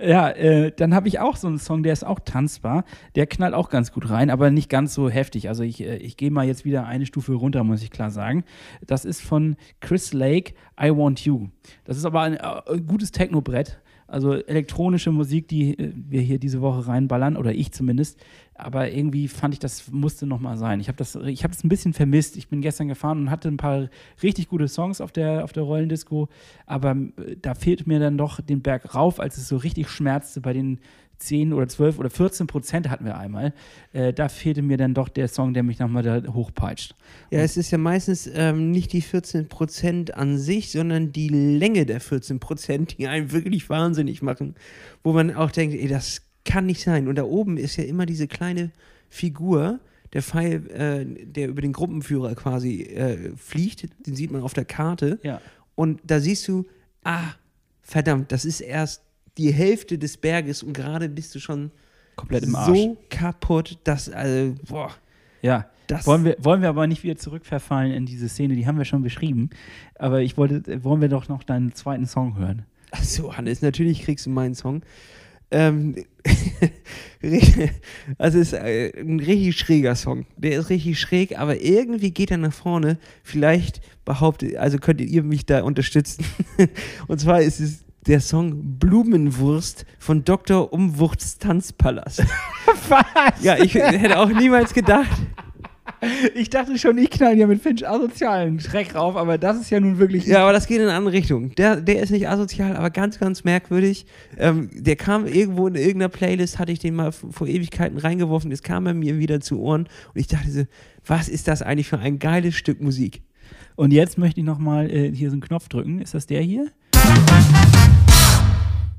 Ja, 0.01 0.29
äh, 0.29 0.71
dann 0.71 0.95
habe 0.95 1.09
ich 1.09 1.19
auch 1.19 1.35
so 1.35 1.47
einen 1.47 1.59
Song, 1.59 1.83
der 1.83 1.91
ist 1.93 2.05
auch 2.05 2.19
tanzbar. 2.23 2.85
Der 3.15 3.27
knallt 3.27 3.53
auch 3.53 3.69
ganz 3.69 3.91
gut 3.91 4.09
rein, 4.09 4.29
aber 4.29 4.49
nicht 4.51 4.69
ganz 4.69 4.93
so 4.93 5.09
heftig. 5.09 5.49
Also 5.49 5.63
ich, 5.63 5.81
äh, 5.81 5.97
ich 5.97 6.15
gehe 6.15 6.31
mal 6.31 6.45
jetzt 6.47 6.63
wieder 6.63 6.85
eine 6.87 7.05
Stufe 7.05 7.33
runter, 7.33 7.63
muss 7.63 7.83
ich 7.83 7.91
klar 7.91 8.09
sagen. 8.09 8.45
Das 8.87 9.03
ist 9.03 9.21
von 9.21 9.57
Chris 9.81 10.13
Lake, 10.13 10.53
I 10.81 10.89
Want 10.95 11.25
You. 11.25 11.49
Das 11.83 11.97
ist 11.97 12.05
aber 12.05 12.21
ein 12.21 12.35
äh, 12.35 12.79
gutes 12.87 13.11
Technobrett. 13.11 13.79
Also 14.13 14.33
elektronische 14.33 15.11
Musik, 15.11 15.47
die 15.47 15.77
äh, 15.77 15.91
wir 15.95 16.21
hier 16.21 16.37
diese 16.37 16.61
Woche 16.61 16.87
reinballern, 16.87 17.35
oder 17.35 17.51
ich 17.51 17.71
zumindest. 17.71 18.19
Aber 18.53 18.91
irgendwie 18.91 19.27
fand 19.27 19.55
ich, 19.55 19.59
das 19.59 19.91
musste 19.91 20.27
nochmal 20.27 20.55
sein. 20.57 20.79
Ich 20.79 20.87
habe 20.87 20.97
das, 20.97 21.15
hab 21.15 21.51
das 21.51 21.63
ein 21.63 21.69
bisschen 21.69 21.93
vermisst. 21.93 22.37
Ich 22.37 22.47
bin 22.47 22.61
gestern 22.61 22.87
gefahren 22.87 23.21
und 23.21 23.31
hatte 23.31 23.47
ein 23.47 23.57
paar 23.57 23.89
richtig 24.21 24.49
gute 24.49 24.67
Songs 24.67 25.01
auf 25.01 25.11
der, 25.11 25.43
auf 25.43 25.51
der 25.51 25.63
Rollendisco. 25.63 26.29
Aber 26.67 26.91
äh, 26.91 27.37
da 27.41 27.55
fehlt 27.55 27.87
mir 27.87 27.99
dann 27.99 28.17
doch 28.17 28.39
den 28.39 28.61
Berg 28.61 28.93
rauf, 28.93 29.19
als 29.19 29.37
es 29.37 29.47
so 29.47 29.57
richtig 29.57 29.89
schmerzte 29.89 30.41
bei 30.41 30.53
den 30.53 30.79
10 31.25 31.53
oder 31.53 31.67
12 31.67 31.99
oder 31.99 32.09
14 32.09 32.47
Prozent 32.47 32.89
hatten 32.89 33.05
wir 33.05 33.17
einmal. 33.17 33.53
Äh, 33.91 34.13
da 34.13 34.29
fehlte 34.29 34.61
mir 34.61 34.77
dann 34.77 34.93
doch 34.93 35.09
der 35.09 35.27
Song, 35.27 35.53
der 35.53 35.63
mich 35.63 35.79
nochmal 35.79 36.03
da 36.03 36.21
hochpeitscht. 36.33 36.95
Ja, 37.31 37.39
es 37.39 37.57
ist 37.57 37.71
ja 37.71 37.77
meistens 37.77 38.29
ähm, 38.33 38.71
nicht 38.71 38.93
die 38.93 39.01
14% 39.01 40.11
an 40.11 40.37
sich, 40.37 40.71
sondern 40.71 41.11
die 41.11 41.29
Länge 41.29 41.85
der 41.85 42.01
14%, 42.01 42.97
die 42.97 43.07
einen 43.07 43.31
wirklich 43.31 43.69
wahnsinnig 43.69 44.21
machen. 44.21 44.55
Wo 45.03 45.13
man 45.13 45.33
auch 45.35 45.51
denkt, 45.51 45.75
ey, 45.75 45.87
das 45.87 46.21
kann 46.45 46.65
nicht 46.65 46.81
sein. 46.81 47.07
Und 47.07 47.15
da 47.15 47.23
oben 47.23 47.57
ist 47.57 47.77
ja 47.77 47.83
immer 47.83 48.05
diese 48.05 48.27
kleine 48.27 48.71
Figur, 49.09 49.79
der 50.13 50.21
Pfeil, 50.21 50.67
äh, 50.69 51.25
der 51.25 51.47
über 51.49 51.61
den 51.61 51.73
Gruppenführer 51.73 52.35
quasi 52.35 52.81
äh, 52.81 53.35
fliegt. 53.35 53.87
Den 54.05 54.15
sieht 54.15 54.31
man 54.31 54.41
auf 54.41 54.53
der 54.53 54.65
Karte. 54.65 55.19
Ja. 55.23 55.41
Und 55.75 56.01
da 56.03 56.19
siehst 56.19 56.47
du, 56.47 56.65
ah, 57.03 57.33
verdammt, 57.81 58.31
das 58.31 58.45
ist 58.45 58.61
erst 58.61 59.03
die 59.37 59.51
Hälfte 59.51 59.97
des 59.97 60.17
Berges 60.17 60.63
und 60.63 60.73
gerade 60.73 61.09
bist 61.09 61.33
du 61.35 61.39
schon 61.39 61.71
Komplett 62.15 62.43
im 62.43 62.55
Arsch. 62.55 62.67
so 62.77 62.97
kaputt, 63.09 63.79
dass, 63.83 64.09
also, 64.09 64.55
boah, 64.67 64.91
Ja. 65.41 65.67
das. 65.87 66.05
Wollen 66.05 66.23
wir, 66.25 66.37
wollen 66.39 66.61
wir 66.61 66.69
aber 66.69 66.85
nicht 66.87 67.03
wieder 67.03 67.17
zurückverfallen 67.17 67.91
in 67.91 68.05
diese 68.05 68.29
Szene, 68.29 68.55
die 68.55 68.67
haben 68.67 68.77
wir 68.77 68.85
schon 68.85 69.01
beschrieben. 69.01 69.49
Aber 69.95 70.21
ich 70.21 70.37
wollte, 70.37 70.83
wollen 70.83 71.01
wir 71.01 71.09
doch 71.09 71.27
noch 71.29 71.43
deinen 71.43 71.73
zweiten 71.73 72.05
Song 72.05 72.37
hören. 72.37 72.65
Achso, 72.91 73.35
Hannes, 73.35 73.61
natürlich 73.63 74.03
kriegst 74.03 74.25
du 74.27 74.29
meinen 74.29 74.53
Song. 74.53 74.83
Ähm, 75.49 75.95
also 78.17 78.39
es 78.39 78.47
ist 78.47 78.53
äh, 78.53 78.91
ein 78.99 79.19
richtig 79.19 79.57
schräger 79.57 79.95
Song. 79.95 80.25
Der 80.37 80.59
ist 80.59 80.69
richtig 80.69 80.99
schräg, 80.99 81.37
aber 81.39 81.61
irgendwie 81.61 82.11
geht 82.11 82.31
er 82.31 82.37
nach 82.37 82.53
vorne. 82.53 82.97
Vielleicht 83.23 83.81
behauptet, 84.05 84.55
also 84.57 84.77
könntet 84.77 85.09
ihr 85.09 85.23
mich 85.23 85.45
da 85.45 85.63
unterstützen. 85.63 86.25
Und 87.07 87.19
zwar 87.19 87.41
ist 87.41 87.59
es 87.59 87.83
der 88.07 88.19
Song 88.19 88.77
Blumenwurst 88.79 89.85
von 89.99 90.23
Dr. 90.23 90.73
Umwursts 90.73 91.37
Tanzpalast. 91.37 92.19
Was? 92.89 93.43
Ja, 93.43 93.57
ich 93.57 93.73
hätte 93.73 94.19
auch 94.19 94.29
niemals 94.29 94.73
gedacht. 94.73 95.09
Ich 96.35 96.49
dachte 96.49 96.77
schon, 96.77 96.97
ich 96.97 97.09
knall 97.09 97.35
hier 97.35 97.47
mit 97.47 97.61
Finch 97.61 97.87
asozialen 97.87 98.59
Schreck 98.59 98.95
rauf, 98.95 99.15
aber 99.15 99.37
das 99.37 99.59
ist 99.59 99.69
ja 99.69 99.79
nun 99.79 99.99
wirklich. 99.99 100.25
Ja, 100.25 100.43
aber 100.43 100.51
das 100.51 100.67
geht 100.67 100.77
in 100.77 100.83
eine 100.83 100.93
andere 100.93 101.13
Richtung. 101.13 101.55
Der, 101.55 101.77
der 101.77 102.01
ist 102.01 102.09
nicht 102.09 102.27
asozial, 102.27 102.75
aber 102.75 102.89
ganz, 102.89 103.19
ganz 103.19 103.43
merkwürdig. 103.43 104.05
Ähm, 104.37 104.69
der 104.73 104.95
kam 104.95 105.25
irgendwo 105.25 105.67
in 105.67 105.75
irgendeiner 105.75 106.09
Playlist, 106.09 106.59
hatte 106.59 106.71
ich 106.71 106.79
den 106.79 106.95
mal 106.95 107.11
vor 107.11 107.47
Ewigkeiten 107.47 107.97
reingeworfen. 107.97 108.51
Jetzt 108.51 108.63
kam 108.63 108.85
er 108.85 108.93
mir 108.93 109.17
wieder 109.17 109.39
zu 109.39 109.59
Ohren 109.59 109.83
und 110.13 110.19
ich 110.19 110.27
dachte 110.27 110.51
so, 110.51 110.63
was 111.05 111.29
ist 111.29 111.47
das 111.47 111.61
eigentlich 111.61 111.87
für 111.87 111.99
ein 111.99 112.19
geiles 112.19 112.55
Stück 112.55 112.81
Musik? 112.81 113.21
Und 113.75 113.91
jetzt 113.91 114.17
möchte 114.17 114.41
ich 114.41 114.45
nochmal 114.45 114.89
äh, 114.89 115.13
hier 115.13 115.29
so 115.29 115.35
einen 115.35 115.41
Knopf 115.41 115.69
drücken. 115.69 115.99
Ist 115.99 116.13
das 116.13 116.27
der 116.27 116.41
hier? 116.41 116.67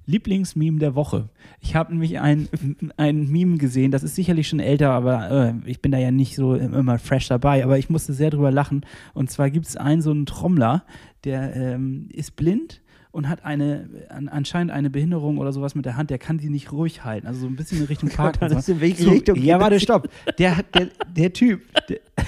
Lieblingsmeme 0.07 0.79
der 0.79 0.95
Woche. 0.95 1.31
Ich 1.61 1.75
habe 1.75 1.93
nämlich 1.93 2.21
ein, 2.21 2.49
ein 2.97 3.31
Meme 3.31 3.59
gesehen, 3.59 3.91
das 3.91 4.03
ist 4.03 4.15
sicherlich 4.15 4.49
schon 4.49 4.61
älter, 4.61 4.91
aber 4.91 5.31
äh, 5.31 5.55
ich 5.71 5.81
bin 5.81 5.93
da 5.93 5.99
ja 5.99 6.11
nicht 6.11 6.37
so 6.37 6.55
immer 6.55 6.99
fresh 6.99 7.29
dabei, 7.29 7.65
aber 7.65 7.79
ich 7.79 7.89
musste 7.89 8.13
sehr 8.13 8.31
drüber 8.31 8.51
lachen. 8.51 8.85
Und 9.15 9.31
zwar 9.31 9.51
gibt 9.51 9.67
es 9.67 9.77
einen 9.77 10.03
so 10.03 10.11
einen 10.11 10.27
Trommler, 10.27 10.85
der 11.25 11.57
ähm, 11.57 12.09
ist 12.13 12.37
blind 12.37 12.83
und 13.15 13.29
hat 13.29 13.45
eine 13.45 13.89
an, 14.09 14.29
anscheinend 14.29 14.73
eine 14.73 14.91
Behinderung 14.91 15.39
oder 15.39 15.53
sowas 15.53 15.77
mit 15.77 15.87
der 15.87 15.97
Hand, 15.97 16.11
der 16.11 16.19
kann 16.19 16.39
die 16.39 16.51
nicht 16.51 16.73
ruhig 16.73 17.05
halten. 17.05 17.29
Also 17.29 17.43
so 17.43 17.47
ein 17.47 17.57
bisschen 17.57 17.79
in 17.79 17.85
Richtung 17.85 18.09
Parkinson. 18.17 18.51
Hannes, 18.51 18.69
in 18.69 18.81
welche 18.81 19.05
so, 19.05 19.11
Richtung 19.11 19.37
Ja, 19.37 19.61
warte, 19.61 19.79
stopp. 19.79 20.09
Der 20.39 20.57
hat 20.57 20.67
der, 20.75 20.89
der 21.17 21.33
Typ. 21.33 21.63
Der, 21.89 22.01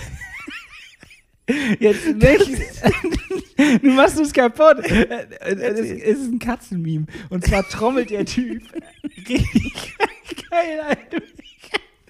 Jetzt 1.78 2.06
nicht. 2.06 2.82
Du 3.82 3.90
machst 3.92 4.20
es 4.20 4.34
kaputt. 4.34 4.80
Es 4.80 5.54
ist, 5.78 6.02
es 6.02 6.18
ist 6.18 6.30
ein 6.30 6.38
Katzenmeme. 6.38 7.06
Und 7.30 7.42
zwar 7.46 7.66
trommelt 7.66 8.10
der 8.10 8.26
Typ 8.26 8.62
richtig 9.28 9.96
geil 10.50 10.84
weg. 10.86 11.22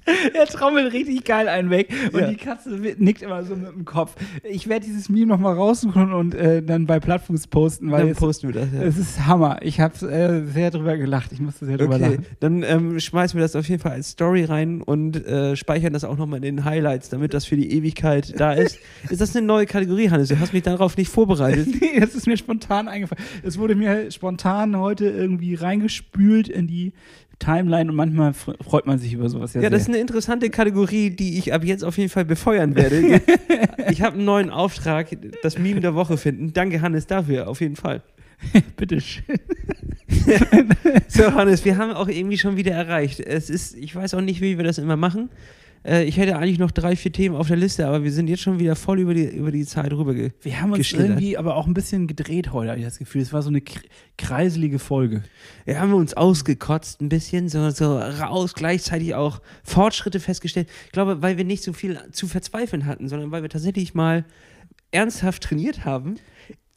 Er 0.35 0.47
trommelt 0.47 0.93
richtig 0.93 1.25
geil 1.25 1.49
einen 1.49 1.71
weg 1.71 1.89
und 2.13 2.21
Ja. 2.21 2.29
die 2.29 2.37
Katze 2.37 2.71
nickt 2.99 3.23
immer 3.23 3.43
so 3.45 3.57
mit 3.57 3.69
dem 3.73 3.85
Kopf. 3.85 4.15
Ich 4.45 4.69
werde 4.69 4.87
dieses 4.87 5.09
Meme 5.09 5.27
nochmal 5.27 5.55
raussuchen 5.55 6.13
und 6.13 6.35
äh, 6.35 6.63
dann 6.63 6.87
bei 6.87 7.01
Plattfuß 7.01 7.47
posten, 7.49 7.91
weil 7.91 8.03
Dann 8.03 8.11
es, 8.11 8.19
posten 8.19 8.49
wir 8.49 8.61
das. 8.61 8.69
Ja. 8.73 8.83
es 8.83 8.97
ist 8.99 9.27
Hammer. 9.27 9.59
Ich 9.63 9.81
habe 9.81 9.95
äh, 10.11 10.45
sehr 10.47 10.71
drüber 10.71 10.97
gelacht. 10.97 11.33
Ich 11.33 11.41
musste 11.41 11.67
sehr 11.67 11.79
drüber 11.79 11.97
Okay, 11.97 12.03
lachen. 12.05 12.27
dann 12.41 12.63
ähm, 12.63 13.01
schmeißen 13.01 13.37
wir 13.37 13.43
das 13.43 13.57
auf 13.57 13.69
jeden 13.69 13.83
Fall 13.83 13.93
als 13.93 14.11
Story 14.11 14.45
rein 14.45 14.83
und 14.83 15.17
äh, 15.27 15.57
speichern 15.57 15.93
das 15.93 16.05
auch 16.05 16.17
nochmal 16.17 16.39
in 16.39 16.43
den 16.57 16.65
Highlights, 16.65 17.09
damit 17.09 17.35
das 17.35 17.45
für 17.45 17.57
die 17.57 17.73
Ewigkeit 17.73 18.39
da 18.39 18.53
ist. 18.53 18.79
ist 19.11 19.21
das 19.21 19.35
eine 19.37 19.47
neue 19.47 19.67
Kategorie, 19.67 20.11
Hannes? 20.11 20.29
Du 20.29 20.39
hast 20.39 20.53
mich 20.53 20.63
darauf 20.63 20.97
nicht 20.97 21.11
vorbereitet. 21.11 21.69
Nee, 21.81 22.01
das 22.01 22.15
ist 22.15 22.27
mir 22.27 22.37
spontan 22.37 22.89
eingefallen. 22.89 23.23
Es 23.43 23.59
wurde 23.59 23.75
mir 23.75 24.11
spontan 24.11 24.77
heute 24.77 25.07
irgendwie 25.09 25.55
reingespült 25.55 26.49
in 26.49 26.67
die 26.67 26.93
Timeline 27.39 27.91
und 27.91 27.97
manchmal 27.97 28.31
fr- 28.31 28.63
freut 28.63 28.87
man 28.87 28.99
sich 28.99 29.13
über 29.13 29.29
sowas 29.29 29.55
ja, 29.55 29.61
Ja, 29.61 29.71
das 29.71 29.83
ist 29.83 29.89
eine 29.89 29.99
interessante 29.99 30.49
Kategorie, 30.51 31.11
die 31.11 31.39
ich 31.39 31.53
ab 31.53 31.65
jetzt 31.65 31.85
auf 31.85 31.99
jeden 31.99 32.09
Fall 32.09 32.25
befeuern 32.25 32.75
werde. 32.77 33.21
ich 33.91 34.03
habe 34.03 34.17
einen 34.17 34.25
neuen 34.25 34.51
Auftrag, 34.51 35.09
das 35.43 35.59
Meme 35.59 35.81
der 35.81 35.95
Woche 35.95 36.17
finden. 36.17 36.53
Danke, 36.53 36.81
Hannes, 36.81 37.07
dafür, 37.07 37.49
auf 37.49 37.61
jeden 37.61 37.77
Fall. 37.77 38.03
Bitte 38.77 39.01
schön. 39.01 39.25
So, 41.09 41.35
Hannes, 41.35 41.65
wir 41.65 41.79
haben 41.79 41.93
auch 41.93 42.09
irgendwie 42.09 42.39
schon 42.39 42.57
wieder 42.57 42.73
erreicht. 42.73 43.21
Es 43.21 43.51
ist, 43.51 43.77
ich 43.77 43.95
weiß 43.95 44.15
auch 44.15 44.21
nicht, 44.21 44.41
wie 44.41 44.57
wir 44.57 44.65
das 44.65 44.79
immer 44.79 44.97
machen. 44.97 45.31
Äh, 45.87 46.05
ich 46.05 46.17
hätte 46.17 46.37
eigentlich 46.37 46.59
noch 46.59 46.71
drei, 46.71 46.97
vier 46.97 47.13
Themen 47.13 47.37
auf 47.37 47.47
der 47.49 47.57
Liste, 47.57 47.87
aber 47.87 48.03
wir 48.03 48.11
sind 48.13 48.29
jetzt 48.29 48.43
schon 48.43 48.59
wieder 48.59 48.75
voll 48.75 48.99
über 49.01 49.15
die, 49.15 49.25
über 49.25 49.53
die 49.53 49.65
Zeit 49.65 49.93
rüber. 49.93 50.15
Wir 50.15 50.61
haben 50.61 50.71
uns 50.71 50.79
Geschildert. 50.79 51.11
irgendwie 51.11 51.37
aber 51.37 51.57
auch 51.57 51.67
ein 51.67 51.75
bisschen 51.75 52.07
gedreht 52.07 52.53
heute, 52.53 52.71
habe 52.71 52.81
ich 52.81 52.85
das 52.85 52.99
Gefühl. 52.99 53.23
Es 53.23 53.33
war 53.33 53.43
so 53.43 53.49
eine 53.49 53.61
kr- 53.61 53.83
kreiselige 54.19 54.79
Folge. 54.79 55.23
Wir 55.65 55.81
haben 55.81 55.95
uns 55.95 56.15
ausgekotzt 56.15 57.01
ein 57.01 57.09
bisschen, 57.09 57.49
so, 57.49 57.71
so 57.71 57.99
raus, 57.99 58.55
gleichzeitig 58.55 59.15
auch 59.15 59.41
Fortschritte 59.63 60.21
festgestellt. 60.21 60.69
Ich 60.87 60.93
glaube, 60.93 61.23
weil 61.23 61.37
wir 61.39 61.45
nicht 61.45 61.63
so 61.63 61.73
viel 61.73 61.99
zu 62.11 62.27
verzweifeln 62.27 62.87
hatten, 62.87 63.09
sondern 63.09 63.31
weil 63.31 63.43
wir 63.43 63.49
tatsächlich 63.51 63.95
mal 63.95 64.25
ernsthaft 64.91 65.43
trainiert 65.43 65.85
haben, 65.85 66.17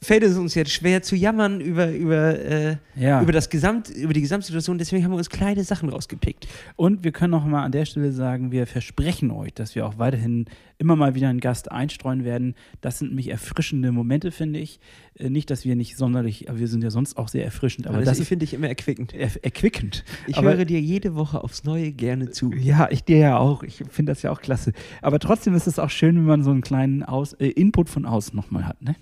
fällt 0.02 0.22
es 0.22 0.36
uns 0.38 0.54
jetzt 0.54 0.70
schwer 0.72 1.02
zu 1.02 1.14
jammern 1.14 1.60
über, 1.60 1.90
über, 1.92 2.38
äh, 2.38 2.76
Ja. 2.96 3.20
über, 3.20 3.32
das 3.32 3.50
Gesamt, 3.50 3.90
über 3.90 4.14
die 4.14 4.22
Gesamtsituation. 4.22 4.78
Deswegen 4.78 5.04
haben 5.04 5.10
wir 5.10 5.18
uns 5.18 5.28
kleine 5.28 5.62
Sachen 5.62 5.90
rausgepickt. 5.90 6.48
Und 6.76 7.04
wir 7.04 7.12
können 7.12 7.32
noch 7.32 7.44
mal 7.44 7.64
an 7.64 7.72
der 7.72 7.84
Stelle 7.84 8.10
sagen, 8.12 8.50
wir 8.50 8.66
versprechen 8.66 9.30
euch, 9.30 9.52
dass 9.52 9.74
wir 9.74 9.84
auch 9.86 9.98
weiterhin 9.98 10.46
immer 10.78 10.96
mal 10.96 11.14
wieder 11.14 11.28
einen 11.28 11.40
Gast 11.40 11.70
einstreuen 11.70 12.24
werden. 12.24 12.54
Das 12.80 12.98
sind 12.98 13.08
nämlich 13.08 13.28
erfrischende 13.28 13.92
Momente, 13.92 14.30
finde 14.32 14.58
ich. 14.60 14.80
Äh, 15.18 15.28
Nicht, 15.28 15.50
dass 15.50 15.66
wir 15.66 15.76
nicht 15.76 15.98
sonderlich, 15.98 16.48
aber 16.48 16.58
wir 16.58 16.68
sind 16.68 16.82
ja 16.82 16.90
sonst 16.90 17.18
auch 17.18 17.28
sehr 17.28 17.44
erfrischend, 17.44 17.86
aber 17.86 17.96
Aber 17.96 18.04
das 18.06 18.16
das 18.16 18.26
finde 18.26 18.44
ich 18.44 18.54
immer 18.54 18.68
erquickend. 18.68 19.12
er 19.12 19.28
erquickend. 19.44 20.04
Ich 20.26 20.38
aber, 20.38 20.56
höre 20.56 20.64
dir 20.64 20.80
jede 20.80 21.14
Woche 21.14 21.44
aufs 21.44 21.64
Neue 21.64 21.92
gerne 21.92 22.30
zu. 22.30 22.50
Ja, 22.54 22.88
ich 22.90 23.04
dir 23.04 23.18
ja 23.18 23.36
auch. 23.38 23.62
Ich 23.64 23.82
finde 23.90 24.12
das 24.12 24.22
ja 24.22 24.30
auch 24.30 24.40
klasse. 24.40 24.72
Aber 25.02 25.18
trotzdem 25.18 25.54
ist 25.54 25.66
es 25.66 25.78
auch 25.78 25.90
schön, 25.90 26.16
wenn 26.16 26.24
man 26.24 26.42
so 26.42 26.50
einen 26.52 26.62
kleinen 26.62 27.02
Aus 27.02 27.34
äh, 27.34 27.48
Input 27.48 27.90
von 27.90 28.06
außen 28.06 28.34
nochmal 28.34 28.66
hat, 28.66 28.80
ne? 28.80 28.96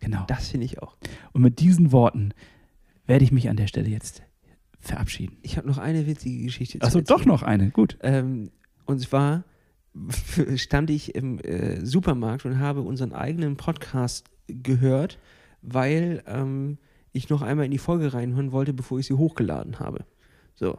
Genau. 0.00 0.24
Das 0.26 0.48
finde 0.48 0.66
ich 0.66 0.82
auch. 0.82 0.96
Und 1.32 1.42
mit 1.42 1.60
diesen 1.60 1.92
Worten 1.92 2.32
werde 3.06 3.24
ich 3.24 3.32
mich 3.32 3.48
an 3.48 3.56
der 3.56 3.66
Stelle 3.66 3.88
jetzt 3.88 4.22
verabschieden. 4.78 5.36
Ich 5.42 5.56
habe 5.56 5.68
noch 5.68 5.78
eine 5.78 6.06
witzige 6.06 6.44
Geschichte 6.44 6.78
zu 6.78 6.86
Achso, 6.86 7.00
doch 7.00 7.24
noch 7.26 7.42
eine. 7.42 7.70
Gut. 7.70 7.98
Ähm, 8.02 8.50
und 8.86 9.00
zwar 9.00 9.44
stand 10.56 10.90
ich 10.90 11.14
im 11.14 11.38
äh, 11.40 11.84
Supermarkt 11.84 12.44
und 12.46 12.58
habe 12.58 12.80
unseren 12.80 13.12
eigenen 13.12 13.56
Podcast 13.56 14.30
gehört, 14.46 15.18
weil 15.62 16.22
ähm, 16.26 16.78
ich 17.12 17.28
noch 17.28 17.42
einmal 17.42 17.66
in 17.66 17.70
die 17.70 17.78
Folge 17.78 18.12
reinhören 18.14 18.52
wollte, 18.52 18.72
bevor 18.72 18.98
ich 18.98 19.06
sie 19.06 19.14
hochgeladen 19.14 19.78
habe. 19.80 20.04
So. 20.54 20.78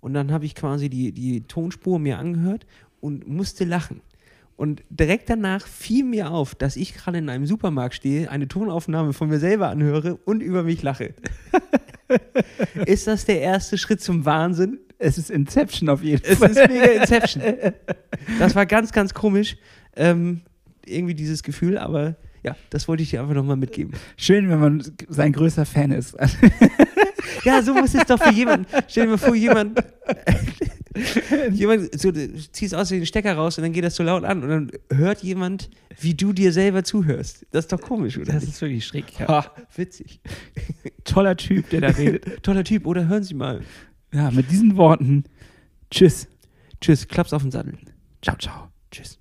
Und 0.00 0.14
dann 0.14 0.30
habe 0.30 0.44
ich 0.44 0.54
quasi 0.54 0.88
die, 0.88 1.12
die 1.12 1.42
Tonspur 1.42 1.98
mir 1.98 2.18
angehört 2.18 2.66
und 3.00 3.26
musste 3.26 3.64
lachen. 3.64 4.00
Und 4.58 4.82
direkt 4.90 5.30
danach 5.30 5.68
fiel 5.68 6.02
mir 6.04 6.32
auf, 6.32 6.56
dass 6.56 6.74
ich 6.74 6.92
gerade 6.92 7.18
in 7.18 7.28
einem 7.28 7.46
Supermarkt 7.46 7.94
stehe, 7.94 8.28
eine 8.28 8.48
Tonaufnahme 8.48 9.12
von 9.12 9.28
mir 9.28 9.38
selber 9.38 9.68
anhöre 9.68 10.16
und 10.16 10.42
über 10.42 10.64
mich 10.64 10.82
lache. 10.82 11.14
Ist 12.84 13.06
das 13.06 13.24
der 13.24 13.40
erste 13.40 13.78
Schritt 13.78 14.00
zum 14.00 14.24
Wahnsinn? 14.24 14.80
Es 14.98 15.16
ist 15.16 15.30
Inception 15.30 15.88
auf 15.88 16.02
jeden 16.02 16.24
Es 16.24 16.38
Fall. 16.38 16.50
ist 16.50 16.68
mega 16.68 16.86
Inception. 17.02 17.40
Das 18.40 18.56
war 18.56 18.66
ganz, 18.66 18.90
ganz 18.90 19.14
komisch. 19.14 19.56
Ähm, 19.94 20.40
irgendwie 20.84 21.14
dieses 21.14 21.44
Gefühl, 21.44 21.78
aber 21.78 22.16
ja, 22.42 22.56
das 22.70 22.88
wollte 22.88 23.04
ich 23.04 23.10
dir 23.10 23.20
einfach 23.20 23.34
nochmal 23.34 23.56
mitgeben. 23.56 23.92
Schön, 24.16 24.48
wenn 24.50 24.58
man 24.58 24.82
sein 25.08 25.32
größter 25.32 25.66
Fan 25.66 25.92
ist. 25.92 26.16
Ja, 27.44 27.62
so 27.62 27.74
muss 27.74 27.94
es 27.94 28.04
doch 28.06 28.22
für 28.22 28.32
jemanden. 28.32 28.66
Stell 28.88 29.04
dir 29.04 29.10
mal 29.10 29.18
vor, 29.18 29.34
jemand. 29.34 29.78
jemand 31.52 31.98
so, 32.00 32.10
du 32.10 32.34
ziehst 32.52 32.74
aus 32.74 32.88
den 32.88 33.06
Stecker 33.06 33.34
raus 33.34 33.58
und 33.58 33.62
dann 33.62 33.72
geht 33.72 33.84
das 33.84 33.96
so 33.96 34.02
laut 34.02 34.24
an 34.24 34.42
und 34.42 34.48
dann 34.48 34.70
hört 34.90 35.22
jemand, 35.22 35.70
wie 36.00 36.14
du 36.14 36.32
dir 36.32 36.52
selber 36.52 36.84
zuhörst. 36.84 37.46
Das 37.50 37.64
ist 37.64 37.72
doch 37.72 37.80
komisch, 37.80 38.16
oder? 38.18 38.32
Das 38.32 38.44
ist 38.44 38.60
wirklich 38.60 38.86
schräg. 38.86 39.18
Ja. 39.18 39.28
Ha, 39.28 39.52
witzig. 39.74 40.20
Toller 41.04 41.36
Typ, 41.36 41.70
der 41.70 41.82
da 41.82 41.88
redet. 41.88 42.42
Toller 42.42 42.64
Typ, 42.64 42.86
oder 42.86 43.06
hören 43.06 43.22
Sie 43.22 43.34
mal. 43.34 43.62
Ja, 44.12 44.30
mit 44.30 44.50
diesen 44.50 44.76
Worten. 44.76 45.24
Tschüss. 45.90 46.28
Tschüss, 46.80 47.08
Klaps 47.08 47.32
auf 47.32 47.42
den 47.42 47.50
Sattel. 47.50 47.74
Ciao, 48.22 48.36
ciao. 48.36 48.68
Tschüss. 48.90 49.18